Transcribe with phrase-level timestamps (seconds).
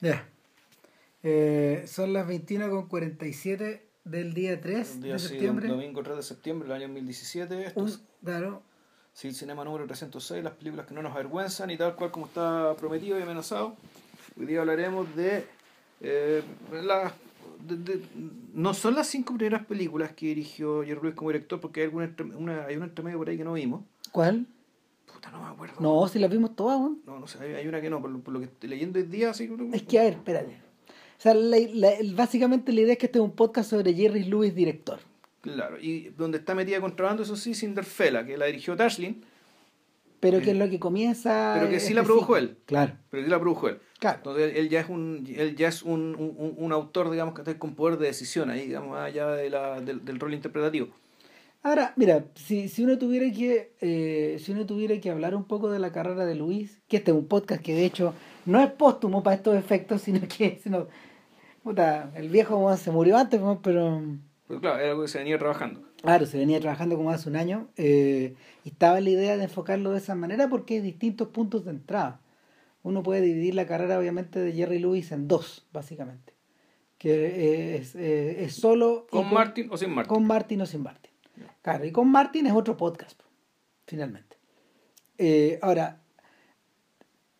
[0.00, 0.26] Ya.
[1.22, 5.68] Eh, son las 21.47 del día 3 El día de sí, septiembre.
[5.68, 7.66] domingo 3 de septiembre del año 2017.
[7.66, 8.62] Esto Un- es claro,
[9.14, 12.76] Sí, Cinema número 306, las películas que no nos avergüenzan y tal cual como está
[12.78, 13.74] prometido y amenazado.
[14.38, 15.44] Hoy día hablaremos de,
[16.00, 16.42] eh,
[16.84, 17.12] las-
[17.66, 18.02] de- de-
[18.54, 22.14] no son las cinco primeras películas que dirigió Jerry Lewis como director porque hay, alguna,
[22.36, 23.82] una, hay una entremedio por ahí que no vimos.
[24.12, 24.46] ¿cuál?
[25.18, 25.74] Puta, no me acuerdo.
[25.80, 27.00] No, si las vimos todas, weón.
[27.04, 29.04] No, no sé, hay, una que no, por lo, por lo que estoy leyendo hoy
[29.06, 30.52] día, así Es que, a ver, espérate.
[31.18, 34.22] O sea, la- la- básicamente la idea es que este es un podcast sobre Jerry
[34.22, 35.00] Lewis, director.
[35.40, 39.24] Claro, y donde está metida contrabando, eso sí, Cinderfella, que la dirigió Dashlin,
[40.20, 41.54] Pero que Eh, es lo que comienza.
[41.58, 42.50] pero que sí la este produjo ciclo.
[42.50, 42.56] él.
[42.66, 42.92] Claro.
[43.10, 43.78] pero que la produjo él.
[43.98, 44.18] Claro.
[44.18, 47.74] Entonces él, ya es un él ya es un, un, autor, digamos, que está con
[47.74, 50.88] poder de decisión ahí, digamos, allá de la, del, del rol interpretativo.
[51.62, 55.70] Ahora, mira, si, si uno tuviera que eh, si uno tuviera que hablar un poco
[55.70, 58.14] de la carrera de Luis, que este es un podcast que de hecho
[58.46, 60.86] no es póstumo para estos efectos, sino que sino,
[61.62, 64.02] puta, el viejo se murió antes, pero
[64.46, 65.82] Pero claro, era algo que se venía trabajando.
[66.00, 68.34] claro, se venía trabajando como hace un año eh,
[68.64, 72.20] y estaba la idea de enfocarlo de esa manera porque hay distintos puntos de entrada.
[72.82, 76.34] Uno puede dividir la carrera obviamente de Jerry Lewis en dos, básicamente.
[76.96, 79.06] Que eh, es, es solo...
[79.10, 80.14] ¿Con Martin o sin Martin?
[80.14, 81.07] con Martin o sin Martin.
[81.62, 83.20] Claro, y con Martin es otro podcast,
[83.86, 84.38] finalmente.
[85.18, 86.00] Eh, ahora,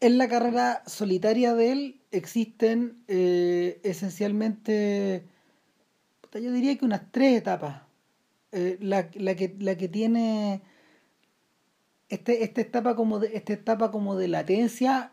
[0.00, 5.24] en la carrera solitaria de él existen eh, esencialmente,
[6.34, 7.82] yo diría que unas tres etapas.
[8.50, 10.62] Eh, la, la que, la que tiene
[12.08, 15.12] este, esta etapa como de, esta etapa como de latencia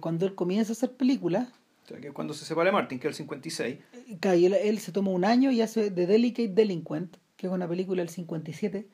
[0.00, 1.46] cuando él comienza a hacer películas.
[1.84, 3.78] O sea, que es cuando se separa de Martin, que es el 56.
[4.18, 7.52] Claro, y él, él se toma un año y hace The Delicate Delinquent, que es
[7.52, 8.86] una película del 57,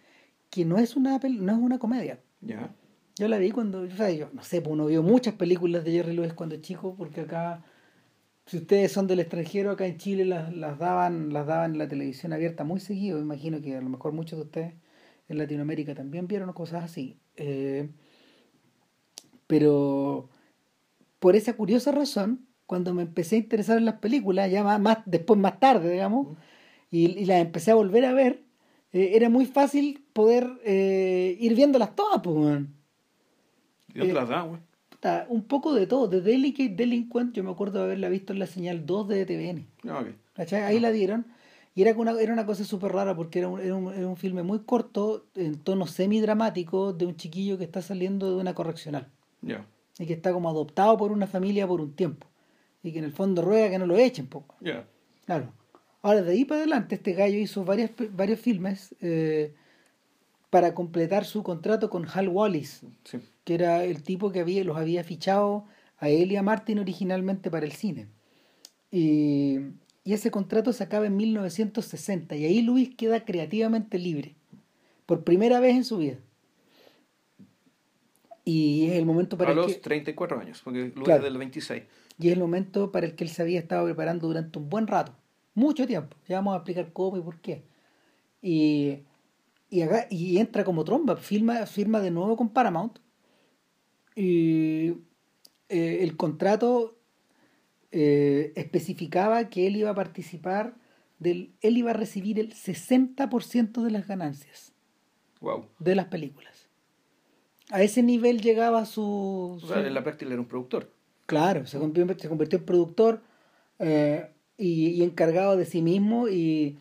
[0.48, 2.18] que no es una, no es una comedia.
[2.40, 2.74] Ya.
[3.18, 5.92] Yo la vi cuando, o sea, yo no sé, pues uno vio muchas películas de
[5.92, 7.62] Jerry Lewis cuando chico, porque acá,
[8.46, 11.88] si ustedes son del extranjero, acá en Chile las, las daban las daban en la
[11.88, 13.18] televisión abierta muy seguido.
[13.18, 14.74] Me imagino que a lo mejor muchos de ustedes
[15.28, 17.18] en Latinoamérica también vieron cosas así.
[17.36, 17.90] Eh,
[19.46, 20.30] pero
[21.18, 24.98] por esa curiosa razón, cuando me empecé a interesar en las películas, ya más, más-
[25.04, 26.38] después más tarde, digamos,
[26.90, 28.42] y, y las empecé a volver a ver,
[28.92, 32.74] eh, era muy fácil poder eh, ir viéndolas todas, pues, weón.
[33.94, 34.60] ¿Y dónde las da, güey?
[34.88, 36.08] Puta, un poco de todo.
[36.08, 39.66] De Delicate Delinquent, yo me acuerdo de haberla visto en la señal 2 de TVN.
[39.88, 40.04] Ah.
[40.66, 41.26] Ahí la dieron.
[41.74, 44.16] Y era una, era una cosa súper rara porque era un, era, un, era un
[44.16, 49.08] filme muy corto, en tono semi-dramático, de un chiquillo que está saliendo de una correccional.
[49.42, 52.26] Y que está como adoptado por una familia por un tiempo.
[52.82, 54.56] Y que en el fondo ruega que no lo echen, poco.
[54.60, 54.86] Ya.
[55.26, 55.52] Claro.
[56.08, 59.52] Ahora, de ahí para adelante, este gallo hizo varias, varios filmes eh,
[60.48, 63.18] para completar su contrato con Hal Wallis, Sí.
[63.44, 65.66] que era el tipo que había, los había fichado
[65.98, 68.06] a él y a Martin originalmente para el cine.
[68.90, 69.58] Y,
[70.02, 74.34] y ese contrato se acaba en 1960 y ahí Luis queda creativamente libre,
[75.04, 76.16] por primera vez en su vida.
[78.46, 81.18] Y es el momento para A el los que, 34 años, porque Luis Claro.
[81.18, 81.82] es del 26.
[82.18, 84.86] y es el momento para el que él se había estado preparando durante un buen
[84.86, 85.12] rato,
[85.58, 86.16] mucho tiempo.
[86.28, 87.64] Ya vamos a explicar cómo y por qué.
[88.40, 89.00] Y,
[89.70, 92.98] y, acá- y entra como tromba, firma, firma de nuevo con Paramount.
[94.14, 94.88] Y
[95.68, 96.96] eh, el contrato
[97.92, 100.74] eh, especificaba que él iba a participar,
[101.18, 104.72] del, él iba a recibir el 60% de las ganancias
[105.40, 105.66] Wow.
[105.78, 106.68] de las películas.
[107.70, 109.58] A ese nivel llegaba su...
[109.62, 110.92] O sea, su- en la práctica era un productor.
[111.26, 113.22] Claro, se convirtió, se convirtió en productor
[113.78, 116.76] eh, y, y encargado de sí mismo y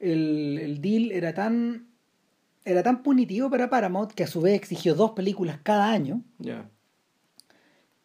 [0.00, 1.86] el, el deal era tan
[2.64, 6.22] era tan punitivo para Paramount que a su vez exigió dos películas cada año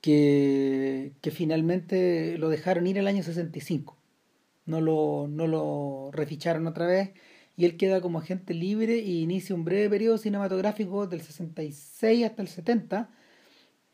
[0.02, 3.98] que, que finalmente lo dejaron ir el año 65
[4.66, 7.12] no lo, no lo reficharon otra vez
[7.56, 12.42] y él queda como agente libre y inicia un breve periodo cinematográfico del 66 hasta
[12.44, 13.10] el 70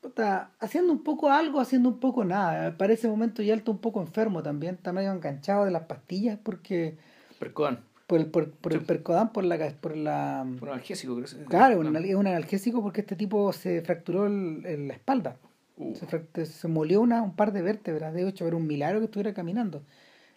[0.03, 2.77] puta, haciendo un poco algo, haciendo un poco nada.
[2.77, 6.37] Para ese momento ya está un poco enfermo también, está medio enganchado de las pastillas
[6.43, 6.97] porque
[7.39, 7.79] Percodan.
[8.05, 11.25] por el, por, por el percodán, por la por la Un analgésico, creo.
[11.25, 15.37] que- claro, es un analgésico porque este tipo se fracturó el- el- la espalda.
[15.77, 19.05] Uh, Se, se molió una, un par de vértebras, de hecho era un milagro que
[19.05, 19.81] estuviera caminando.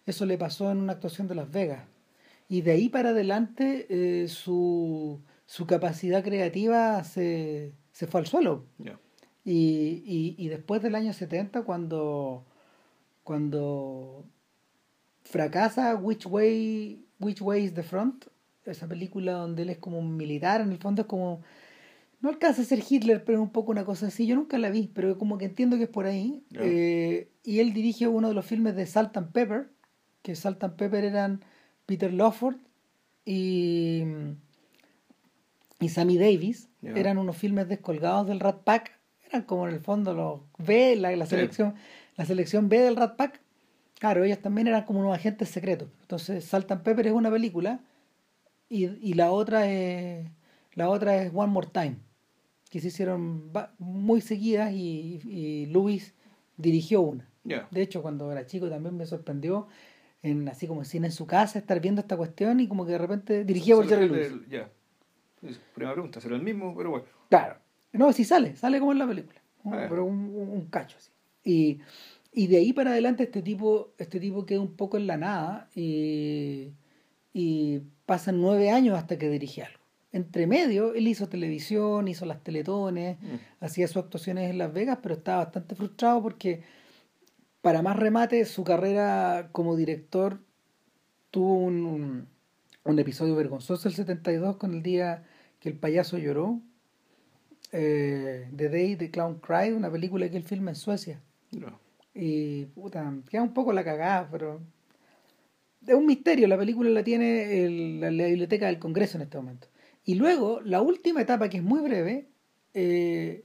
[0.07, 1.81] Eso le pasó en una actuación de Las Vegas.
[2.49, 8.65] Y de ahí para adelante eh, su, su capacidad creativa se, se fue al suelo.
[8.79, 8.99] ya.
[9.47, 12.45] Y, y, y después del año 70, cuando,
[13.23, 14.25] cuando
[15.23, 18.27] fracasa Which Way, Which Way is the Front,
[18.65, 21.43] esa película donde él es como un militar, en el fondo es como...
[22.21, 24.27] no alcanza a ser Hitler, pero un poco una cosa así.
[24.27, 26.43] Yo nunca la vi, pero como que entiendo que es por ahí.
[26.55, 29.71] Eh, y él dirige uno de los filmes de Salt and Pepper,
[30.23, 31.45] que Salt and Pepper eran
[31.87, 32.57] Peter Lawford
[33.25, 34.03] y,
[35.79, 36.69] y Sammy Davis.
[36.83, 38.96] Eran unos filmes descolgados del Rat Pack.
[39.29, 41.75] Eran como en el fondo los B, la, la selección,
[42.17, 43.41] la selección B del Rat Pack.
[43.99, 45.89] Claro, ellos también eran como unos agentes secretos.
[46.03, 47.81] Entonces, Salt and Pepper es una película
[48.69, 50.29] y, y la otra es
[50.75, 51.97] la otra es One More Time
[52.71, 56.15] que se hicieron muy seguidas y, y Luis
[56.57, 57.29] dirigió una.
[57.71, 59.69] De hecho, cuando era chico también me sorprendió,
[60.23, 62.99] en, así como cine en su casa, estar viendo esta cuestión y como que de
[62.99, 64.49] repente dirigía por Jerry Lewis.
[64.51, 64.69] Ya.
[65.75, 66.75] Primera pregunta, ¿será el mismo?
[66.77, 67.05] Pero bueno.
[67.31, 67.57] Claro.
[67.97, 69.41] No, sí sale, sale como en la película.
[69.65, 71.11] Ah, pero un, un, cacho así.
[71.45, 71.81] Y,
[72.33, 75.69] y, de ahí para adelante este tipo, este tipo queda un poco en la nada
[75.75, 76.73] y,
[77.33, 82.43] y pasan nueve años hasta que dirige algo entre medio, él hizo televisión, hizo las
[82.43, 83.65] teletones, mm.
[83.65, 86.63] hacía sus actuaciones en Las Vegas, pero estaba bastante frustrado porque,
[87.61, 90.41] para más remate, su carrera como director
[91.31, 92.29] tuvo un,
[92.85, 95.25] un, episodio vergonzoso el 72 con el día
[95.61, 96.63] que el payaso lloró,
[97.73, 101.21] eh, The Day the Clown Cried, una película que él filma en Suecia.
[102.15, 104.61] Y puta, queda un poco la cagada, pero
[105.87, 106.49] es un misterio.
[106.49, 109.69] La película la tiene la biblioteca del Congreso en este momento.
[110.05, 112.29] Y luego, la última etapa, que es muy breve,
[112.75, 113.45] eh,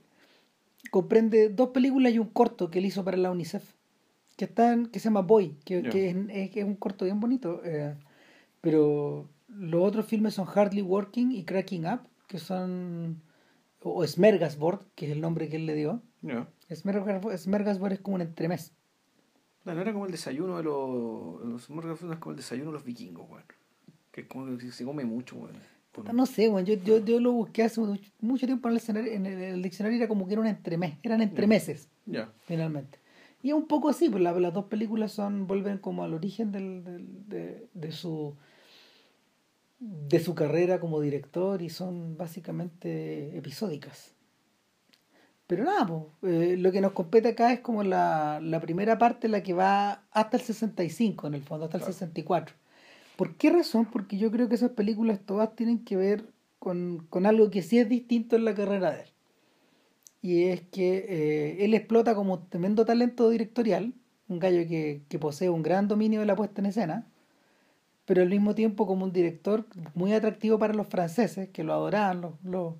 [0.90, 3.74] comprende dos películas y un corto que él hizo para la UNICEF,
[4.36, 7.60] que, están, que se llama Boy, que, es, es, un corto bien bonito.
[7.64, 7.94] Eh,
[8.60, 13.20] pero los otros filmes son Hardly Working y Cracking Up, que son.
[13.82, 16.02] O Smergasbord, que es el nombre que él le dio.
[16.22, 16.48] Yeah.
[16.70, 18.72] Smergasbord es como un entremés.
[19.64, 21.44] No, no era como el desayuno de los.
[21.44, 23.44] Los Smergasbord es como el desayuno de los vikingos, bueno.
[24.10, 25.58] Que es como que se come mucho, bueno.
[26.12, 27.80] No sé, bueno, yo, yo, yo, lo busqué hace
[28.20, 31.90] mucho tiempo en el, en el, diccionario, era como que era un entremés, eran entremeses,
[32.06, 32.98] ya finalmente.
[33.42, 36.82] Y es un poco así, pues las dos películas son vuelven como al origen del,
[36.82, 38.36] del, de, de, su
[40.08, 44.14] de su carrera como director y son básicamente episódicas.
[45.46, 49.28] Pero nada, pues, eh, lo que nos compete acá es como la, la primera parte,
[49.28, 52.54] la que va hasta el 65 en el fondo, hasta el 64
[53.16, 53.86] ¿Por qué razón?
[53.86, 56.24] Porque yo creo que esas películas todas tienen que ver
[56.58, 59.08] con, algo que sí es distinto en la carrera de él.
[60.22, 63.92] Y es que eh, él explota como tremendo talento directorial,
[64.28, 67.06] un gallo que, posee un gran dominio de la puesta en escena,
[68.04, 69.64] pero al mismo tiempo como un director
[69.94, 72.74] muy atractivo para los franceses, que lo adoraban los,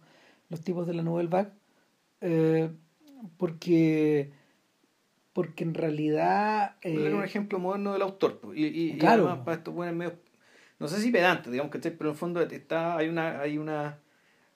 [0.49, 1.51] los, tipos de la Nouvelle Vague,
[2.21, 2.71] eh,
[3.37, 4.31] porque
[5.33, 6.77] porque en realidad...
[6.83, 8.41] Eh, un ejemplo moderno del autor.
[8.55, 9.27] Y, y, claro.
[9.27, 10.15] además para esto bueno, medio,
[10.79, 13.99] no sé si pedante, digamos, que pero en el fondo está, hay una, hay una,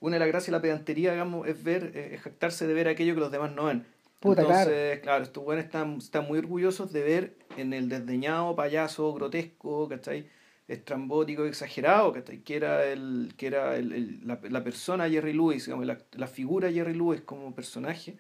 [0.00, 2.88] una de las gracias de la pedantería, digamos, es ver, eh, es jactarse de ver
[2.88, 3.86] aquello que los demás no ven.
[4.20, 9.12] Puta, Entonces, claro, estos buenos están, están muy orgullosos de ver en el desdeñado payaso
[9.14, 10.26] grotesco, ¿cachai?
[10.68, 15.86] Estrambótico, exagerado, que era, el, que era el, el, la, la, persona Jerry Lewis, digamos,
[15.86, 18.16] la, la figura Jerry Lewis como personaje,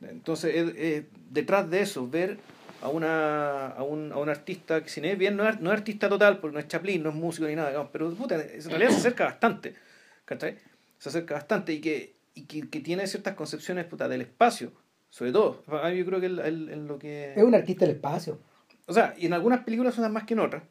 [0.00, 2.38] entonces, detrás de eso, ver
[2.82, 5.72] a, una, a, un, a un artista que, si no es bien, no es, no
[5.72, 8.90] es artista total, porque no es Chaplin, no es músico ni nada, pero en realidad
[8.90, 9.74] se acerca bastante,
[10.24, 10.56] ¿cachai?
[10.98, 14.72] Se acerca bastante y que, y que, tiene ciertas concepciones puta, del espacio,
[15.08, 15.64] sobre todo.
[15.66, 17.32] Yo creo que el, lo que...
[17.34, 18.38] Es un artista del espacio.
[18.86, 20.62] O sea, y en algunas películas son más que en otras,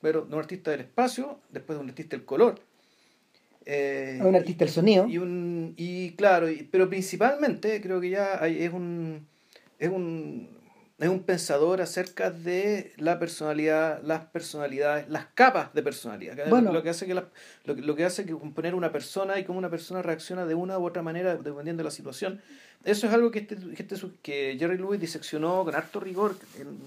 [0.00, 2.60] pero de un artista del espacio, después de un artista del color,
[3.64, 5.06] eh, un artista del sonido.
[5.06, 9.26] Y, un, y claro, pero principalmente creo que ya es un,
[9.78, 10.48] es un
[11.02, 16.36] es un pensador acerca de la personalidad, las personalidades, las capas de personalidad.
[16.48, 17.26] Bueno, lo que hace que lo,
[17.64, 20.86] lo, que hace que componer una persona y cómo una persona reacciona de una u
[20.86, 22.40] otra manera dependiendo de la situación.
[22.84, 26.78] Eso es algo que este, que, este, que Jerry Lewis diseccionó con harto rigor en,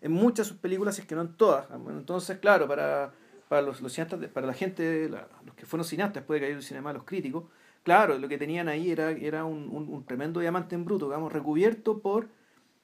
[0.00, 1.66] en muchas de sus películas, y es que no en todas.
[1.88, 3.12] Entonces, claro, para
[3.50, 6.62] para los, los cineastas, para la gente, los que fueron cineastas después de caer el
[6.62, 7.46] cinema, los críticos,
[7.82, 11.98] claro, lo que tenían ahí era, era un, un, tremendo diamante en bruto, digamos, recubierto
[11.98, 12.28] por,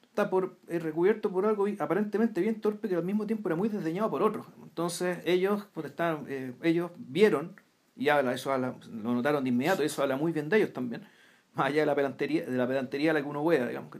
[0.01, 3.69] está por eh, recubierto por algo aparentemente bien torpe que al mismo tiempo era muy
[3.69, 4.45] desdeñado por otros.
[4.61, 7.55] Entonces ellos, pues, estaban, eh, ellos vieron,
[7.95, 11.03] y habla, eso lo notaron de inmediato, eso habla muy bien de ellos también,
[11.53, 13.99] más allá de la pedantería, de la pedantería a la que uno vea, digamos, que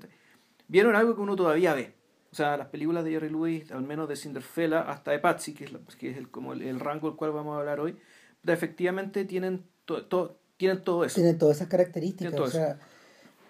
[0.68, 1.97] vieron algo que uno todavía ve
[2.38, 5.96] sea, las películas de Jerry Lewis, al menos de Cinderfella hasta de Patsy, que es,
[5.96, 7.98] que es el, como el, rango del cual vamos a hablar hoy,
[8.46, 11.16] efectivamente tienen, todo tienen todo eso.
[11.16, 12.40] Tienen todas esas características.
[12.40, 12.80] O sea,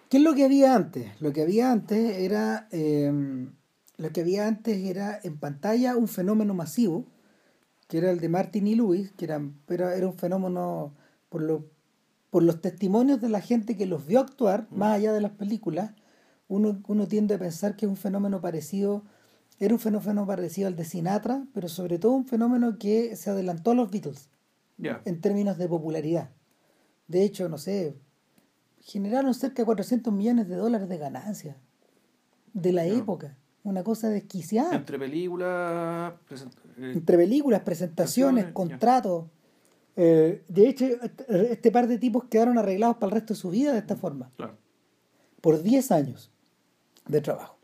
[0.09, 1.21] ¿Qué es lo que había antes?
[1.21, 2.67] Lo que había antes era...
[2.71, 3.53] Em,
[3.97, 7.07] lo que había antes era en pantalla un fenómeno masivo,
[7.87, 10.93] que era el de Martin y Lewis, que era, era, era un fenómeno
[11.29, 11.65] por lo
[12.29, 15.91] por los testimonios de la gente que los vio actuar, más allá de las películas,
[16.47, 19.03] uno, uno tiende a pensar que es un fenómeno parecido,
[19.59, 23.71] era un fenómeno parecido al de Sinatra, pero sobre todo un fenómeno que se adelantó
[23.71, 24.29] a los Beatles
[24.77, 25.01] Ya.
[25.05, 26.29] en términos de popularidad.
[27.07, 27.95] De hecho, no sé,
[28.81, 31.57] generaron cerca de 400 millones de dólares de ganancias
[32.53, 33.35] de la época.
[33.63, 34.75] Una cosa desquiciada.
[34.75, 36.13] Entre películas.
[36.29, 39.25] present- eh, Entre películas, presentaciones, contratos.
[39.97, 43.49] Eh, de hecho, este este par de tipos quedaron arreglados para el resto de su
[43.49, 44.55] vida de esta forma, claro.
[45.41, 46.31] por 10 años
[47.07, 47.57] de trabajo.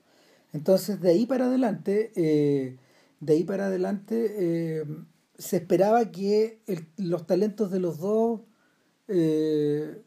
[0.53, 2.77] Entonces, de ahí para adelante, eh,
[3.19, 4.85] de ahí para adelante, eh,
[5.37, 8.41] se esperaba que el- los talentos de los dos,
[9.07, 10.01] eh,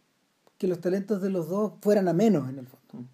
[0.58, 2.94] que los talentos de los dos fueran a menos en el fondo.
[2.94, 3.08] Mm.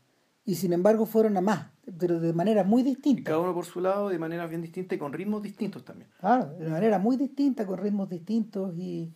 [0.45, 3.31] Y sin embargo fueron a más, pero de manera muy Y distinta.
[3.31, 6.11] cada uno por su lado, de manera bien distinta y con ritmos distintos también.
[6.21, 9.13] Claro, de manera muy distinta, con ritmos distintos y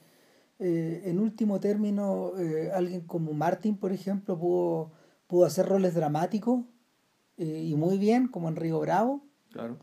[0.58, 2.32] en último término,
[2.72, 4.90] alguien como Martin, por ejemplo, pudo,
[5.26, 6.64] pudo hacer roles dramáticos
[7.38, 9.22] eh, y muy bien, como en Río Bravo.
[9.52, 9.78] Claro.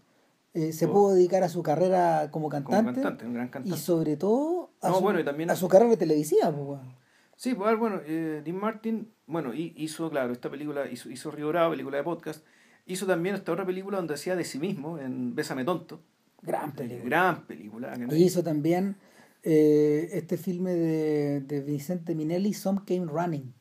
[0.54, 3.78] Eh, se pudo dedicar a su carrera como Como cantante, cantante, un gran y cantante.
[3.80, 6.52] sobre todo a, No, su, bueno, y también a su carrera televisiva.
[6.52, 6.96] pues, weón.
[7.36, 11.48] Sí, pues bueno, eh, Dean Martin, bueno, hi- hizo, claro, esta película, hizo, hizo Río
[11.50, 12.46] Bravo, película de podcast.
[12.86, 16.02] Hizo también esta otra película donde hacía de sí mismo, en Bésame Tonto.
[16.44, 17.04] Gran película.
[17.06, 17.98] Gran película.
[18.12, 18.98] Y hizo también
[19.42, 23.54] eh, este filme de, de Vicente Minelli, Some Came Running.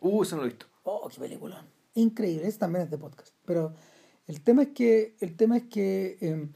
[0.00, 0.66] Uh, eso no lo he visto.
[0.82, 1.64] Oh, qué película.
[1.96, 3.34] Increíble, ese también es de podcast.
[3.44, 3.74] Pero
[4.28, 6.48] el tema es que, el tema es que eh,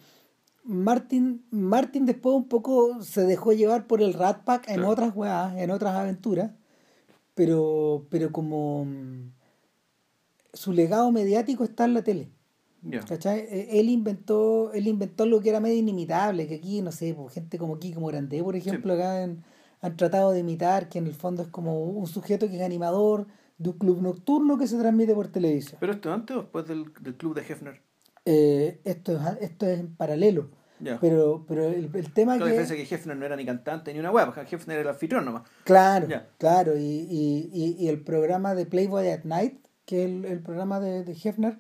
[0.65, 4.91] Martin, Martin después un poco se dejó llevar por el Rat Pack en Claro.
[4.91, 6.53] otras weas, en otras aventuras.
[7.35, 9.33] Pero, pero como mm,
[10.53, 12.29] su legado mediático está en la tele.
[12.83, 17.59] Eh, Él inventó, él inventó algo que era medio inimitable, que aquí, no sé, gente
[17.59, 19.43] como Kiko Morandé, por ejemplo, acá en-
[19.83, 23.27] han tratado de imitar, que en el fondo es como un sujeto que es animador
[23.61, 25.77] de un club nocturno que se transmite por televisión.
[25.79, 27.83] ¿Pero esto antes o después del, del club de Hefner?
[28.25, 30.49] Eh, esto, es, esto es en paralelo,
[31.01, 32.45] pero, pero el, el tema que...
[32.45, 35.27] diferencia es que Hefner no era ni cantante ni una porque Hefner era el anfitrión
[35.27, 35.43] nomás.
[35.65, 40.25] Claro, claro, y, y, y, y el programa de Playboy at Night, que es el,
[40.25, 41.59] el programa de, de Hefner,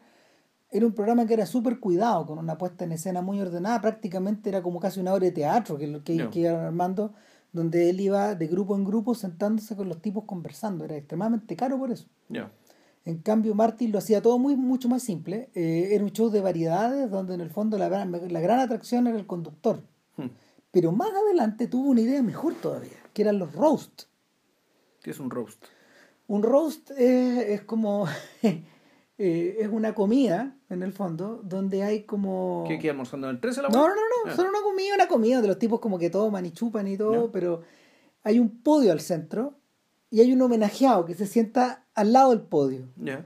[0.71, 4.49] era un programa que era súper cuidado, con una puesta en escena muy ordenada, prácticamente
[4.49, 7.13] era como casi una obra de teatro que, que, que iban armando,
[7.53, 11.79] donde él iba de grupo en grupo sentándose con los tipos conversando, era extremadamente caro
[11.79, 12.07] por eso.
[13.07, 16.41] En cambio, Martin lo hacía todo muy mucho más simple, eh, era un show de
[16.43, 19.83] variedades donde en el fondo la, gran- la gran atracción era el conductor.
[20.17, 20.27] Hmm.
[20.71, 24.03] Pero más adelante tuvo una idea mejor todavía, que eran los roast.
[25.03, 25.65] ¿Qué es un roast?
[26.29, 28.07] Un roast es, es como.
[28.43, 32.65] eh, es una comida, en el fondo, donde hay como.
[32.67, 33.89] ¿Qué queda almorzando en el 13 la No, hueá?
[33.89, 34.37] no, no, no, Ah.
[34.37, 37.31] son una comida, una comida de los tipos como que toman y chupan y todo,
[37.33, 37.63] pero
[38.23, 39.55] hay un podio al centro
[40.11, 42.87] y hay un homenajeado que se sienta al lado del podio.
[42.97, 43.25] Ya.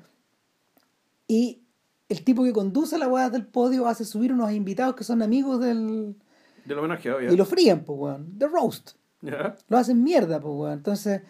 [1.28, 1.62] Y
[2.08, 5.60] el tipo que conduce la weá del podio hace subir unos invitados que son amigos
[5.60, 6.16] del.
[6.64, 7.30] Del homenajeado, ya.
[7.30, 8.38] y lo frían, pues, weón.
[8.38, 8.92] The roast.
[9.22, 9.56] Ya.
[9.68, 10.72] lo hacen mierda, pues, weón.
[10.74, 11.22] Entonces,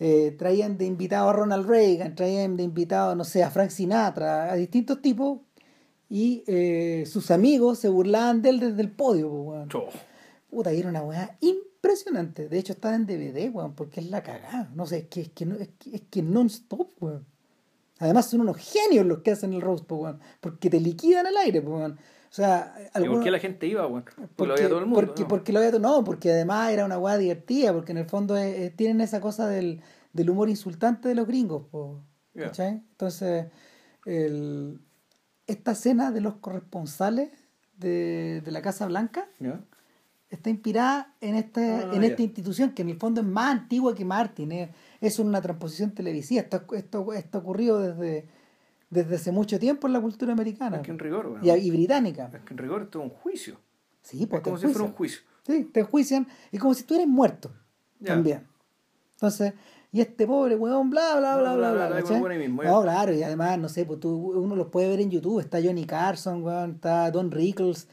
[0.00, 4.52] eh, traían de invitado a Ronald Reagan, traían de invitado, no sé, a Frank Sinatra,
[4.52, 5.40] a distintos tipos,
[6.08, 9.68] y eh, sus amigos se burlaban de él desde el podio, weón.
[10.50, 12.48] Puta, y era una weá impresionante.
[12.48, 14.70] De hecho, está en DVD, weón, porque es la cagada.
[14.74, 17.26] No sé, es que, es que, no, es que, es que non-stop, weón.
[17.98, 20.20] Además, son unos genios los que hacen el roast, weón.
[20.40, 21.92] Porque te liquidan al aire, weón.
[22.30, 24.04] O sea, ¿Y por qué la gente iba, weón?
[24.36, 25.00] Porque, lo veía todo el mundo.
[25.06, 25.28] porque, ¿no?
[25.28, 28.36] porque lo veía todo- no, porque además era una weá divertida, porque en el fondo
[28.36, 29.80] eh, eh, tienen esa cosa del,
[30.12, 32.00] del humor insultante de los gringos, po.
[32.34, 32.82] ¿cachai?
[32.90, 33.46] Entonces,
[34.06, 34.80] el-
[35.48, 37.30] esta escena de los corresponsales
[37.78, 39.26] de, de la Casa Blanca
[40.30, 43.94] está inspirada en, esta Ah, en esta institución que en el fondo es más antigua
[43.94, 44.68] que Martin,
[45.00, 46.62] es una transposición televisiva, esto,
[47.14, 48.26] esto, ocurrido desde,
[48.90, 51.44] desde hace mucho tiempo en la cultura americana Es que en rigor, weón.
[51.44, 52.30] y, y británica.
[52.32, 53.56] Es que en rigor esto es un juicio.
[54.02, 55.20] Sí, pues es como si fuera un juicio.
[55.46, 57.50] Sí, te enjuician y como si tú eres muerto
[58.04, 58.46] también.
[59.14, 59.54] Entonces,
[59.90, 62.00] y este pobre weón, bla, bla, bla, Bla, bla, bla, bla.
[62.00, 65.40] bla, no, claro, y además, no sé, pues tú, uno los puede ver en YouTube,
[65.40, 67.88] está Johnny Carson, weón, está Don Rickles,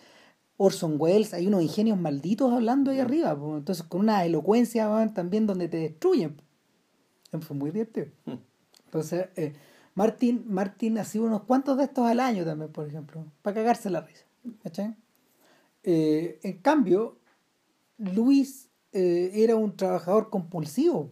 [0.57, 5.13] Orson Welles, hay unos ingenios malditos hablando ahí arriba, pues, entonces con una elocuencia, weón,
[5.13, 6.41] también donde te destruyen.
[7.41, 8.07] Fue muy divertido.
[8.25, 8.35] Hmm.
[8.85, 9.53] Entonces, eh,
[9.93, 14.01] Martin, Martin hacía unos cuantos de estos al año también, por ejemplo, para cagarse la
[14.01, 14.25] risa.
[14.63, 14.95] ¿cachai?
[15.83, 17.17] Eh, en cambio,
[17.97, 21.11] Luis eh, era un trabajador compulsivo.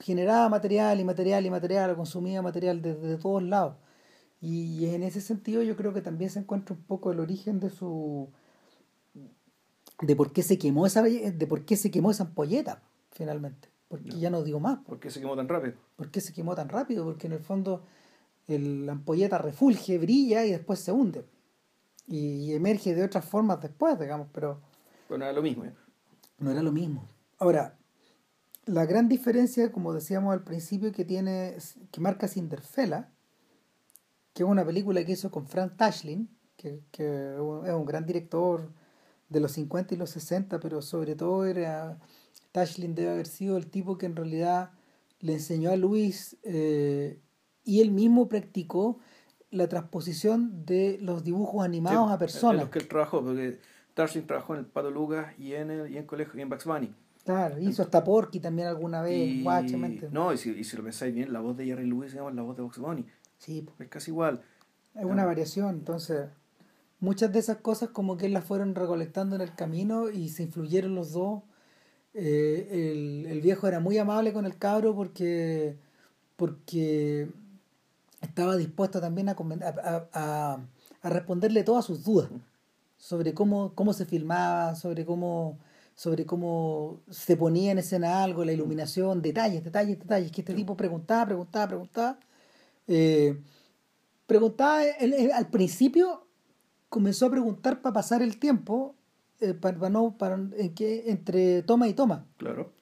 [0.00, 3.76] Generaba material y material y material, consumía material desde todos lados.
[4.40, 7.70] Y en ese sentido yo creo que también se encuentra un poco el origen de
[7.70, 8.30] su
[10.00, 14.10] de por qué se quemó esa de por qué se quemó esa ampolleta finalmente porque
[14.20, 14.78] ya no dio más.
[14.86, 15.74] ¿Por qué se quemó tan rápido?
[15.96, 17.04] ¿Por qué se quemó tan rápido?
[17.04, 17.82] Porque en el fondo
[18.46, 21.24] el, la ampolleta refulge, brilla y después se hunde.
[22.06, 24.60] Y, emerge de otras formas después, digamos, pero...
[25.08, 25.64] Pero no era lo mismo.
[26.38, 27.04] No era lo mismo.
[27.38, 27.76] Ahora,
[28.66, 31.56] la gran diferencia, como decíamos al principio, que tiene,
[31.90, 33.10] que marca Cinderfella,
[34.32, 38.72] que es una película que hizo con Frank Tashlin, que, que es un gran director
[39.28, 41.98] de los 50 y los 60, pero sobre todo era
[42.52, 44.72] Tashlin debe haber sido el tipo que en realidad
[45.20, 47.20] le enseñó a Luis eh,
[47.64, 48.98] y él mismo practicó
[49.50, 52.54] la transposición de los dibujos animados a personas.
[52.54, 53.58] En los que él trabajó, porque
[53.94, 56.64] Tashlin trabajó en el Pato Lucas y en el, y en colegio y en Bugs
[56.64, 56.94] Bunny.
[57.24, 59.44] Claro, hizo hasta Porky también alguna vez, y,
[60.10, 62.42] No, y si, y si, lo pensáis bien, la voz de Jerry Lewis es la
[62.42, 63.04] voz de Bugs Bunny.
[63.38, 63.66] Sí.
[63.78, 64.42] Es casi igual.
[64.94, 66.28] Es una variación, entonces
[67.00, 70.94] muchas de esas cosas como que las fueron recolectando en el camino y se influyeron
[70.94, 71.42] los dos.
[72.14, 75.76] Eh, el, el, viejo era muy amable con el cabro porque,
[76.36, 77.28] porque
[78.20, 80.58] estaba dispuesto también a, a, a,
[81.02, 82.28] a responderle todas sus dudas
[82.98, 85.58] sobre cómo, cómo se filmaba, sobre cómo,
[85.94, 90.76] sobre cómo se ponía en escena algo, la iluminación, detalles, detalles, detalles, que este tipo
[90.76, 92.18] preguntaba, preguntaba, preguntaba.
[92.86, 93.40] Eh,
[94.26, 94.80] preguntaba
[95.34, 96.26] al principio
[96.90, 98.94] comenzó a preguntar para pasar el tiempo,
[99.40, 102.26] eh, para, no, para, en que, entre toma y toma.
[102.36, 102.72] Claro.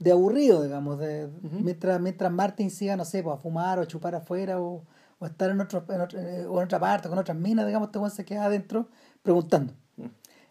[0.00, 3.86] De aburrido, digamos, de, mientras, mientras Martin siga, no sé, pues, a fumar o a
[3.86, 4.84] chupar afuera o,
[5.18, 8.16] o estar en, otro, en, eh, o en otra parte, con otras minas, digamos, este
[8.16, 8.88] se queda adentro
[9.22, 9.74] preguntando.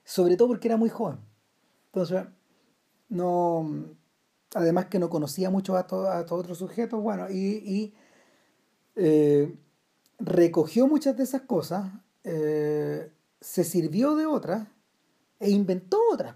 [0.05, 1.17] Sobre todo porque era muy joven.
[1.93, 2.25] Entonces,
[3.09, 3.95] no.
[4.55, 7.93] Además que no conocía mucho a estos a otros sujetos, bueno, y, y
[8.95, 9.55] eh,
[10.19, 11.91] recogió muchas de esas cosas,
[12.23, 14.67] eh, se sirvió de otras
[15.39, 16.35] e inventó otras.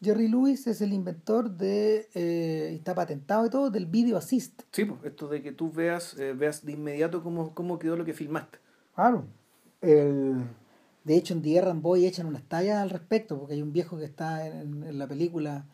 [0.00, 4.62] Jerry Lewis es el inventor de, eh, está patentado y todo, del video assist.
[4.70, 8.04] Sí, pues, esto de que tú veas, eh, veas de inmediato cómo, cómo quedó lo
[8.04, 8.58] que filmaste.
[8.94, 9.24] Claro.
[9.80, 10.44] El,
[11.08, 14.04] de hecho, en The Boy echan unas tallas al respecto, porque hay un viejo que
[14.04, 15.64] está en, en la película.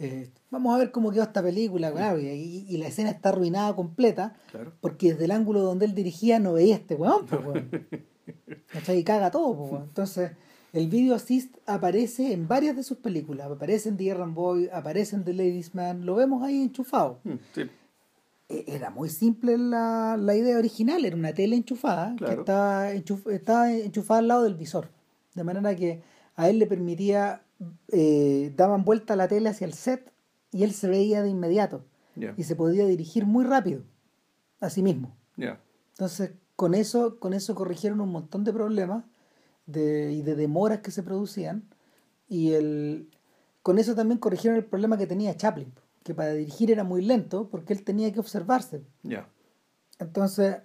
[0.00, 3.76] Eh, vamos a ver cómo quedó esta película, claro, y, y, la escena está arruinada
[3.76, 4.72] completa, claro.
[4.80, 7.70] porque desde el ángulo donde él dirigía no veía este weón, pues, weón.
[8.96, 10.32] Y caga todo, pues, Entonces,
[10.72, 13.50] el video assist aparece en varias de sus películas.
[13.50, 17.20] Aparece en The Errand Boy, aparece en The Ladies Man, lo vemos ahí enchufado.
[17.24, 17.62] Mm, sí.
[18.66, 22.34] Era muy simple la, la, idea original, era una tele enchufada claro.
[22.34, 24.88] que estaba, enchuf, estaba enchufada al lado del visor.
[25.34, 26.02] De manera que
[26.34, 27.42] a él le permitía,
[27.92, 30.12] eh, daban vuelta la tele hacia el set
[30.50, 31.84] y él se veía de inmediato.
[32.16, 32.34] Yeah.
[32.36, 33.84] Y se podía dirigir muy rápido
[34.60, 35.16] a sí mismo.
[35.36, 35.60] Yeah.
[35.92, 39.04] Entonces, con eso, con eso corrigieron un montón de problemas
[39.66, 41.68] de, y de demoras que se producían.
[42.28, 43.10] Y el,
[43.62, 47.48] con eso también corrigieron el problema que tenía Chaplin, que para dirigir era muy lento
[47.48, 48.82] porque él tenía que observarse.
[49.02, 49.28] Yeah.
[49.98, 50.58] Entonces,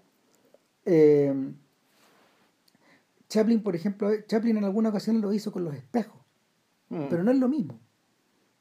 [0.86, 1.54] eh,
[3.28, 6.22] Chaplin, por ejemplo, Chaplin en alguna ocasión lo hizo con los espejos,
[6.90, 7.06] mm.
[7.10, 7.80] pero no es lo mismo.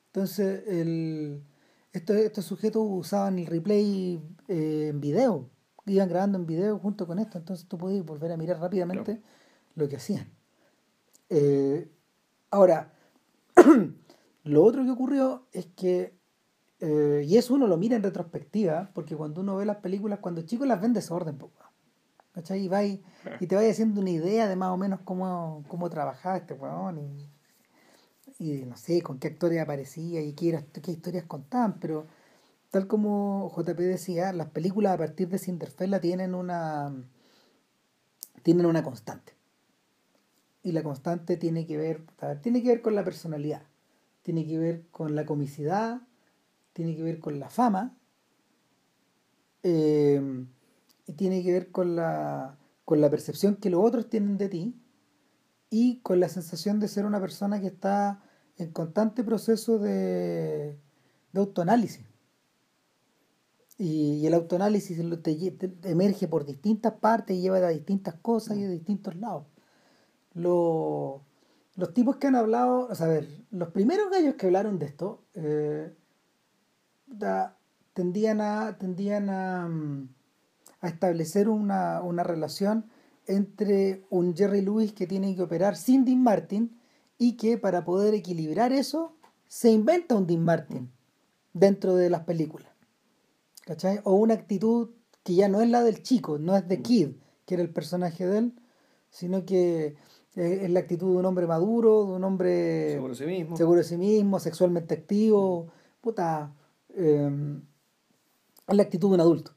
[0.06, 1.42] Entonces, el,
[1.92, 5.50] estos, estos sujetos usaban el replay eh, en video
[5.86, 9.28] iban grabando en video junto con esto, entonces tú podías volver a mirar rápidamente claro.
[9.74, 10.30] lo que hacían.
[11.28, 11.88] Eh,
[12.50, 12.92] ahora,
[14.44, 16.14] lo otro que ocurrió es que,
[16.86, 20.42] eh, y eso uno lo mira en retrospectiva, porque cuando uno ve las películas, cuando
[20.42, 21.38] chicos las ven desorden,
[22.32, 22.64] ¿cachai?
[22.64, 23.02] Y, va y,
[23.40, 26.98] y te va haciendo una idea de más o menos cómo, cómo trabajaba este weón
[26.98, 27.30] y,
[28.38, 32.06] y no sé, con qué actores aparecía y qué, era, qué historias contaban, pero
[32.70, 36.92] tal como JP decía, las películas a partir de Cinderfella tienen una
[38.42, 39.32] tienen una constante.
[40.62, 42.04] Y la constante tiene que ver,
[42.42, 43.62] tiene que ver con la personalidad,
[44.22, 46.02] tiene que ver con la comicidad,
[46.74, 47.96] tiene que ver con la fama,
[49.62, 50.20] eh,
[51.06, 54.74] y tiene que ver con la, con la percepción que los otros tienen de ti
[55.70, 58.22] y con la sensación de ser una persona que está
[58.58, 60.78] en constante proceso de,
[61.32, 62.04] de autoanálisis.
[63.78, 68.62] Y, y, el autoanálisis te, emerge por distintas partes y lleva a distintas cosas y
[68.62, 69.46] de distintos lados.
[70.34, 71.24] Lo,
[71.76, 75.92] los tipos que han hablado, a ver, los primeros gallos que hablaron de esto eh,
[77.18, 77.56] da,
[77.92, 79.68] tendían a, tendían a,
[80.80, 82.86] a establecer una, una, relación
[83.26, 86.78] entre un Jerry Lewis que tiene que operar sin Dean Martin
[87.18, 89.16] y que para poder equilibrar eso
[89.48, 90.90] se inventa un Dean Martin
[91.52, 92.74] dentro de las películas.
[93.64, 94.00] ¿cachai?
[94.04, 94.90] O una actitud
[95.22, 97.08] que ya no es la del chico, no es de Kid,
[97.46, 98.52] que era el personaje de él,
[99.10, 99.96] sino que
[100.34, 103.78] es la actitud de un hombre maduro, de un hombre seguro de sí mismo, seguro
[103.78, 105.68] de sí mismo sexualmente activo,
[106.00, 106.52] puta,
[106.96, 107.58] eh,
[108.66, 109.52] es la actitud de un adulto.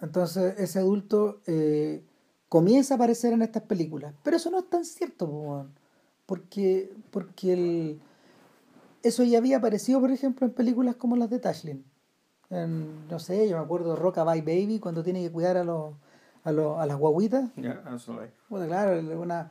[0.00, 2.02] Entonces ese adulto eh,
[2.48, 4.14] comienza a aparecer en estas películas.
[4.22, 5.66] Pero eso no es tan cierto,
[6.26, 8.00] porque, porque el,
[9.02, 11.84] eso ya había aparecido, por ejemplo, en películas como las de Tashlin.
[12.50, 15.94] En, no sé, yo me acuerdo de Rockabye Baby cuando tiene que cuidar a, los,
[16.44, 17.54] a, los, a las guaguitas.
[17.54, 17.82] Yeah.
[18.50, 19.50] Bueno, claro, una,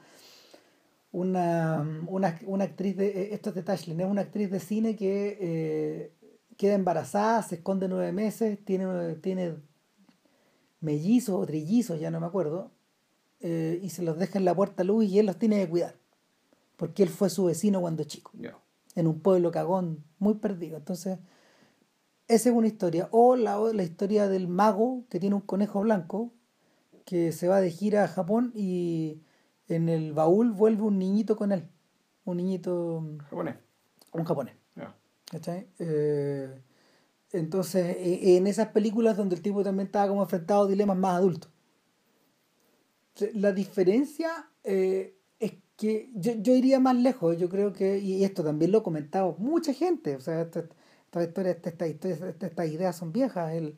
[1.11, 3.07] una, una, una actriz de.
[3.07, 6.11] eh, Esto es de Tashlin, es una actriz de cine que eh,
[6.61, 9.55] queda embarazada, se esconde nueve meses, tiene, tiene
[10.79, 12.69] mellizos o trillizos, ya no me acuerdo,
[13.39, 15.95] eh, y se los deja en la puerta Luis y él los tiene que cuidar.
[16.77, 18.59] Porque él fue su vecino cuando chico, Yeah.
[18.93, 20.77] en un pueblo cagón muy perdido.
[20.77, 21.17] Entonces,
[22.27, 23.09] esa es una historia.
[23.09, 26.31] O la, la historia del mago que tiene un conejo blanco
[27.05, 29.23] que se va de gira a Japón y
[29.67, 31.67] en el baúl vuelve un niñito con él.
[32.23, 33.55] Un niñito, Japonés.
[34.13, 34.60] un japonés.
[35.31, 35.67] ¿Cachai?
[35.79, 36.49] Eh,
[37.33, 41.15] entonces, eh, en esas películas donde el tipo también estaba como enfrentado a dilemas más
[41.17, 41.51] adultos.
[43.33, 44.29] La diferencia
[44.63, 48.79] eh, es que yo, yo iría más lejos, yo creo que, y esto también lo
[48.79, 50.61] ha comentado mucha gente, o sea, esta-
[51.21, 53.53] estas esta- estas historias, esta- estas ideas son viejas.
[53.53, 53.75] El,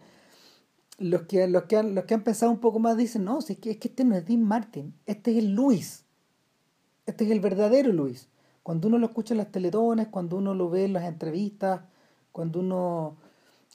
[1.00, 3.46] los, que, los, que han, los que han pensado un poco más dicen, no, es,
[3.58, 6.06] que, es que este no es Dean Martin, este es el Luis.
[7.06, 8.28] Este es el verdadero Luis.
[8.64, 11.82] Cuando uno lo escucha en las teletones, cuando uno lo ve en las entrevistas,
[12.32, 13.18] cuando uno,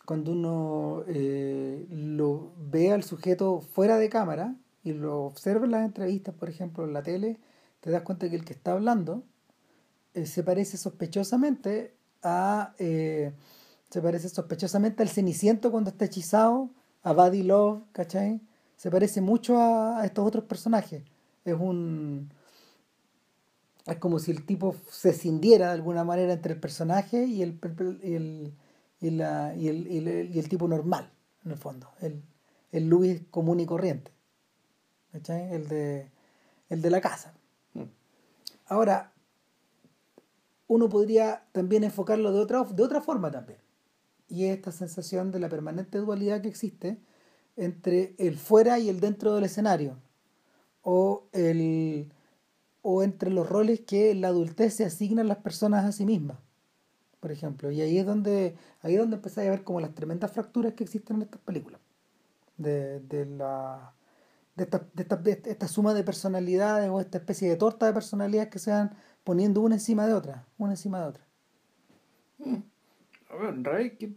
[0.07, 5.85] cuando uno eh, lo ve al sujeto fuera de cámara y lo observa en las
[5.85, 7.39] entrevistas, por ejemplo, en la tele,
[7.81, 9.23] te das cuenta que el que está hablando
[10.15, 13.33] eh, se parece sospechosamente a eh,
[13.91, 16.71] se parece sospechosamente al Ceniciento cuando está hechizado,
[17.03, 18.41] a Buddy Love, ¿cachai?
[18.77, 21.03] Se parece mucho a, a estos otros personajes.
[21.45, 22.31] Es un
[23.93, 27.59] es como si el tipo se cindiera de alguna manera entre el personaje y el,
[28.03, 28.55] y el,
[29.01, 31.11] y la- y el, y el- y el tipo normal,
[31.45, 31.89] en el fondo.
[32.01, 32.23] El,
[32.73, 34.13] el Luis común y corriente.
[35.13, 35.53] ¿Cachai?
[35.55, 36.11] El de,
[36.69, 37.35] el de la casa.
[37.75, 37.85] Mm.
[38.67, 39.13] Ahora,
[40.67, 43.59] uno podría también enfocarlo de otra, de otra forma también.
[44.29, 46.99] Y es esta sensación de la permanente dualidad que existe
[47.57, 49.97] entre el fuera y el dentro del escenario.
[50.83, 52.13] O el
[52.83, 56.39] o entre los roles que la adultez se asignan las personas a sí mismas.
[57.21, 57.71] Por ejemplo.
[57.71, 60.85] Y ahí es donde, ahí es donde empezáis a ver como las tremendas fracturas que
[60.85, 61.81] existen en estas películas.
[62.57, 63.95] De, de la
[64.59, 67.93] de esta, de, esta, de esta suma de personalidades o esta especie de torta de
[67.93, 68.91] personalidades que se van
[69.23, 71.25] poniendo una encima de otra, una encima de otra.
[73.31, 74.13] A ver, en realidad que,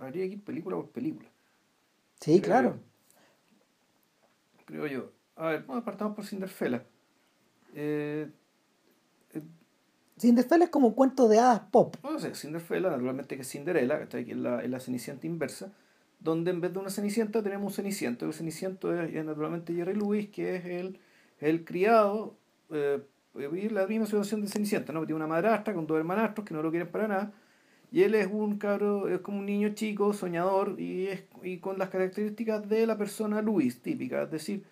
[0.00, 1.28] habría que ir película por película.
[2.18, 2.70] Sí, Creo claro.
[2.70, 4.64] yo.
[4.64, 5.12] Creo yo.
[5.36, 6.86] A ver, bueno, partamos por Cinderfella.
[7.78, 8.30] Eh,
[10.18, 11.94] Cinderella es como un cuento de hadas pop.
[12.02, 15.72] no sé, Cinderfella, naturalmente que es Cinderella, que es la, es la cenicienta inversa,
[16.18, 18.24] donde en vez de una cenicienta tenemos un ceniciento.
[18.24, 20.98] El ceniciento es, es naturalmente Jerry Lewis, que es el,
[21.38, 22.38] el criado,
[22.70, 23.02] eh,
[23.34, 25.04] y la misma situación de cenicienta, ¿no?
[25.04, 27.32] Tiene una madrastra con dos hermanastros que no lo quieren para nada.
[27.92, 31.78] Y él es un cabro, es como un niño chico, soñador, y, es, y con
[31.78, 34.64] las características de la persona Luis, típica, es decir,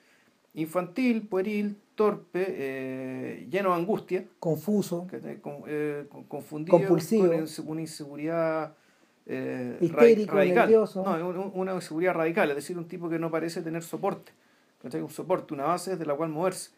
[0.55, 7.29] infantil, pueril, torpe, eh, lleno de angustia, Confuso, eh, con- confundido, Compulsivo.
[7.33, 8.75] con una inseguridad
[9.27, 10.57] eh, Histérico, radical.
[10.69, 11.03] nervioso.
[11.03, 14.33] No, un- un- una inseguridad radical, es decir, un tipo que no parece tener soporte,
[14.83, 16.73] un soporte, una base desde la cual moverse.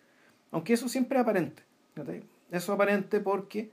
[0.52, 1.62] Aunque eso siempre es aparente.
[1.96, 3.70] Eso es aparente porque,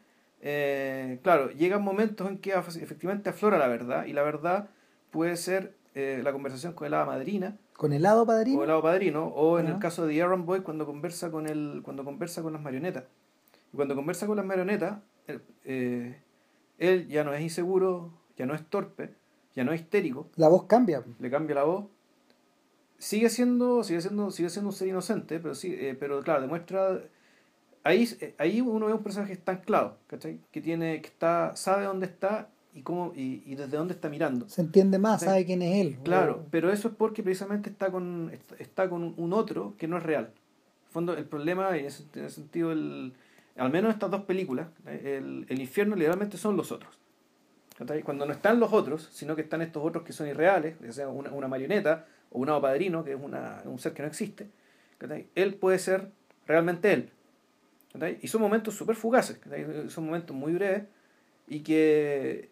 [1.22, 4.70] claro, llegan momentos en que efectivamente aflora la verdad, y la verdad
[5.12, 8.60] puede ser eh, la conversación con el hada madrina, con helado padrino.
[8.60, 11.82] o el lado padrino, o en el caso de Aaron Boy cuando conversa con el,
[11.84, 13.04] cuando conversa con las marionetas.
[13.72, 16.18] Y cuando conversa con las marionetas, él, eh,
[16.78, 19.14] él ya no es inseguro, ya no es torpe,
[19.56, 21.04] ya no es histérico, La voz cambia.
[21.20, 21.86] le cambia la voz.
[22.98, 27.02] Sigue siendo, sigue siendo, sigue siendo un ser inocente, pero sí, eh, pero claro, demuestra
[27.84, 30.40] ahí, eh, ahí uno ve un personaje que está anclado, ¿cachai?
[30.52, 34.48] Que tiene, que está, sabe dónde está y cómo, y, y desde dónde está mirando.
[34.50, 35.26] Se entiende más, Sí.
[35.28, 35.98] sabe quién es él.
[36.04, 39.98] Claro, O- pero eso es porque precisamente está con, está- con un otro que no
[39.98, 40.26] es real.
[40.26, 43.14] En el fondo, el problema, y en ese, en ese sentido, el,
[43.58, 46.98] al menos en estas dos películas, el, el infierno literalmente son los otros.
[48.06, 51.08] Cuando no están los otros, sino que están estos otros que son irreales, ya sea
[51.10, 54.48] una, una marioneta o un padrino, que es una, un ser que no existe,
[55.36, 56.10] él puede ser
[56.48, 57.10] realmente él.
[58.22, 59.40] Y son momentos súper fugaces,
[59.90, 60.84] son momentos muy breves
[61.48, 62.50] y que,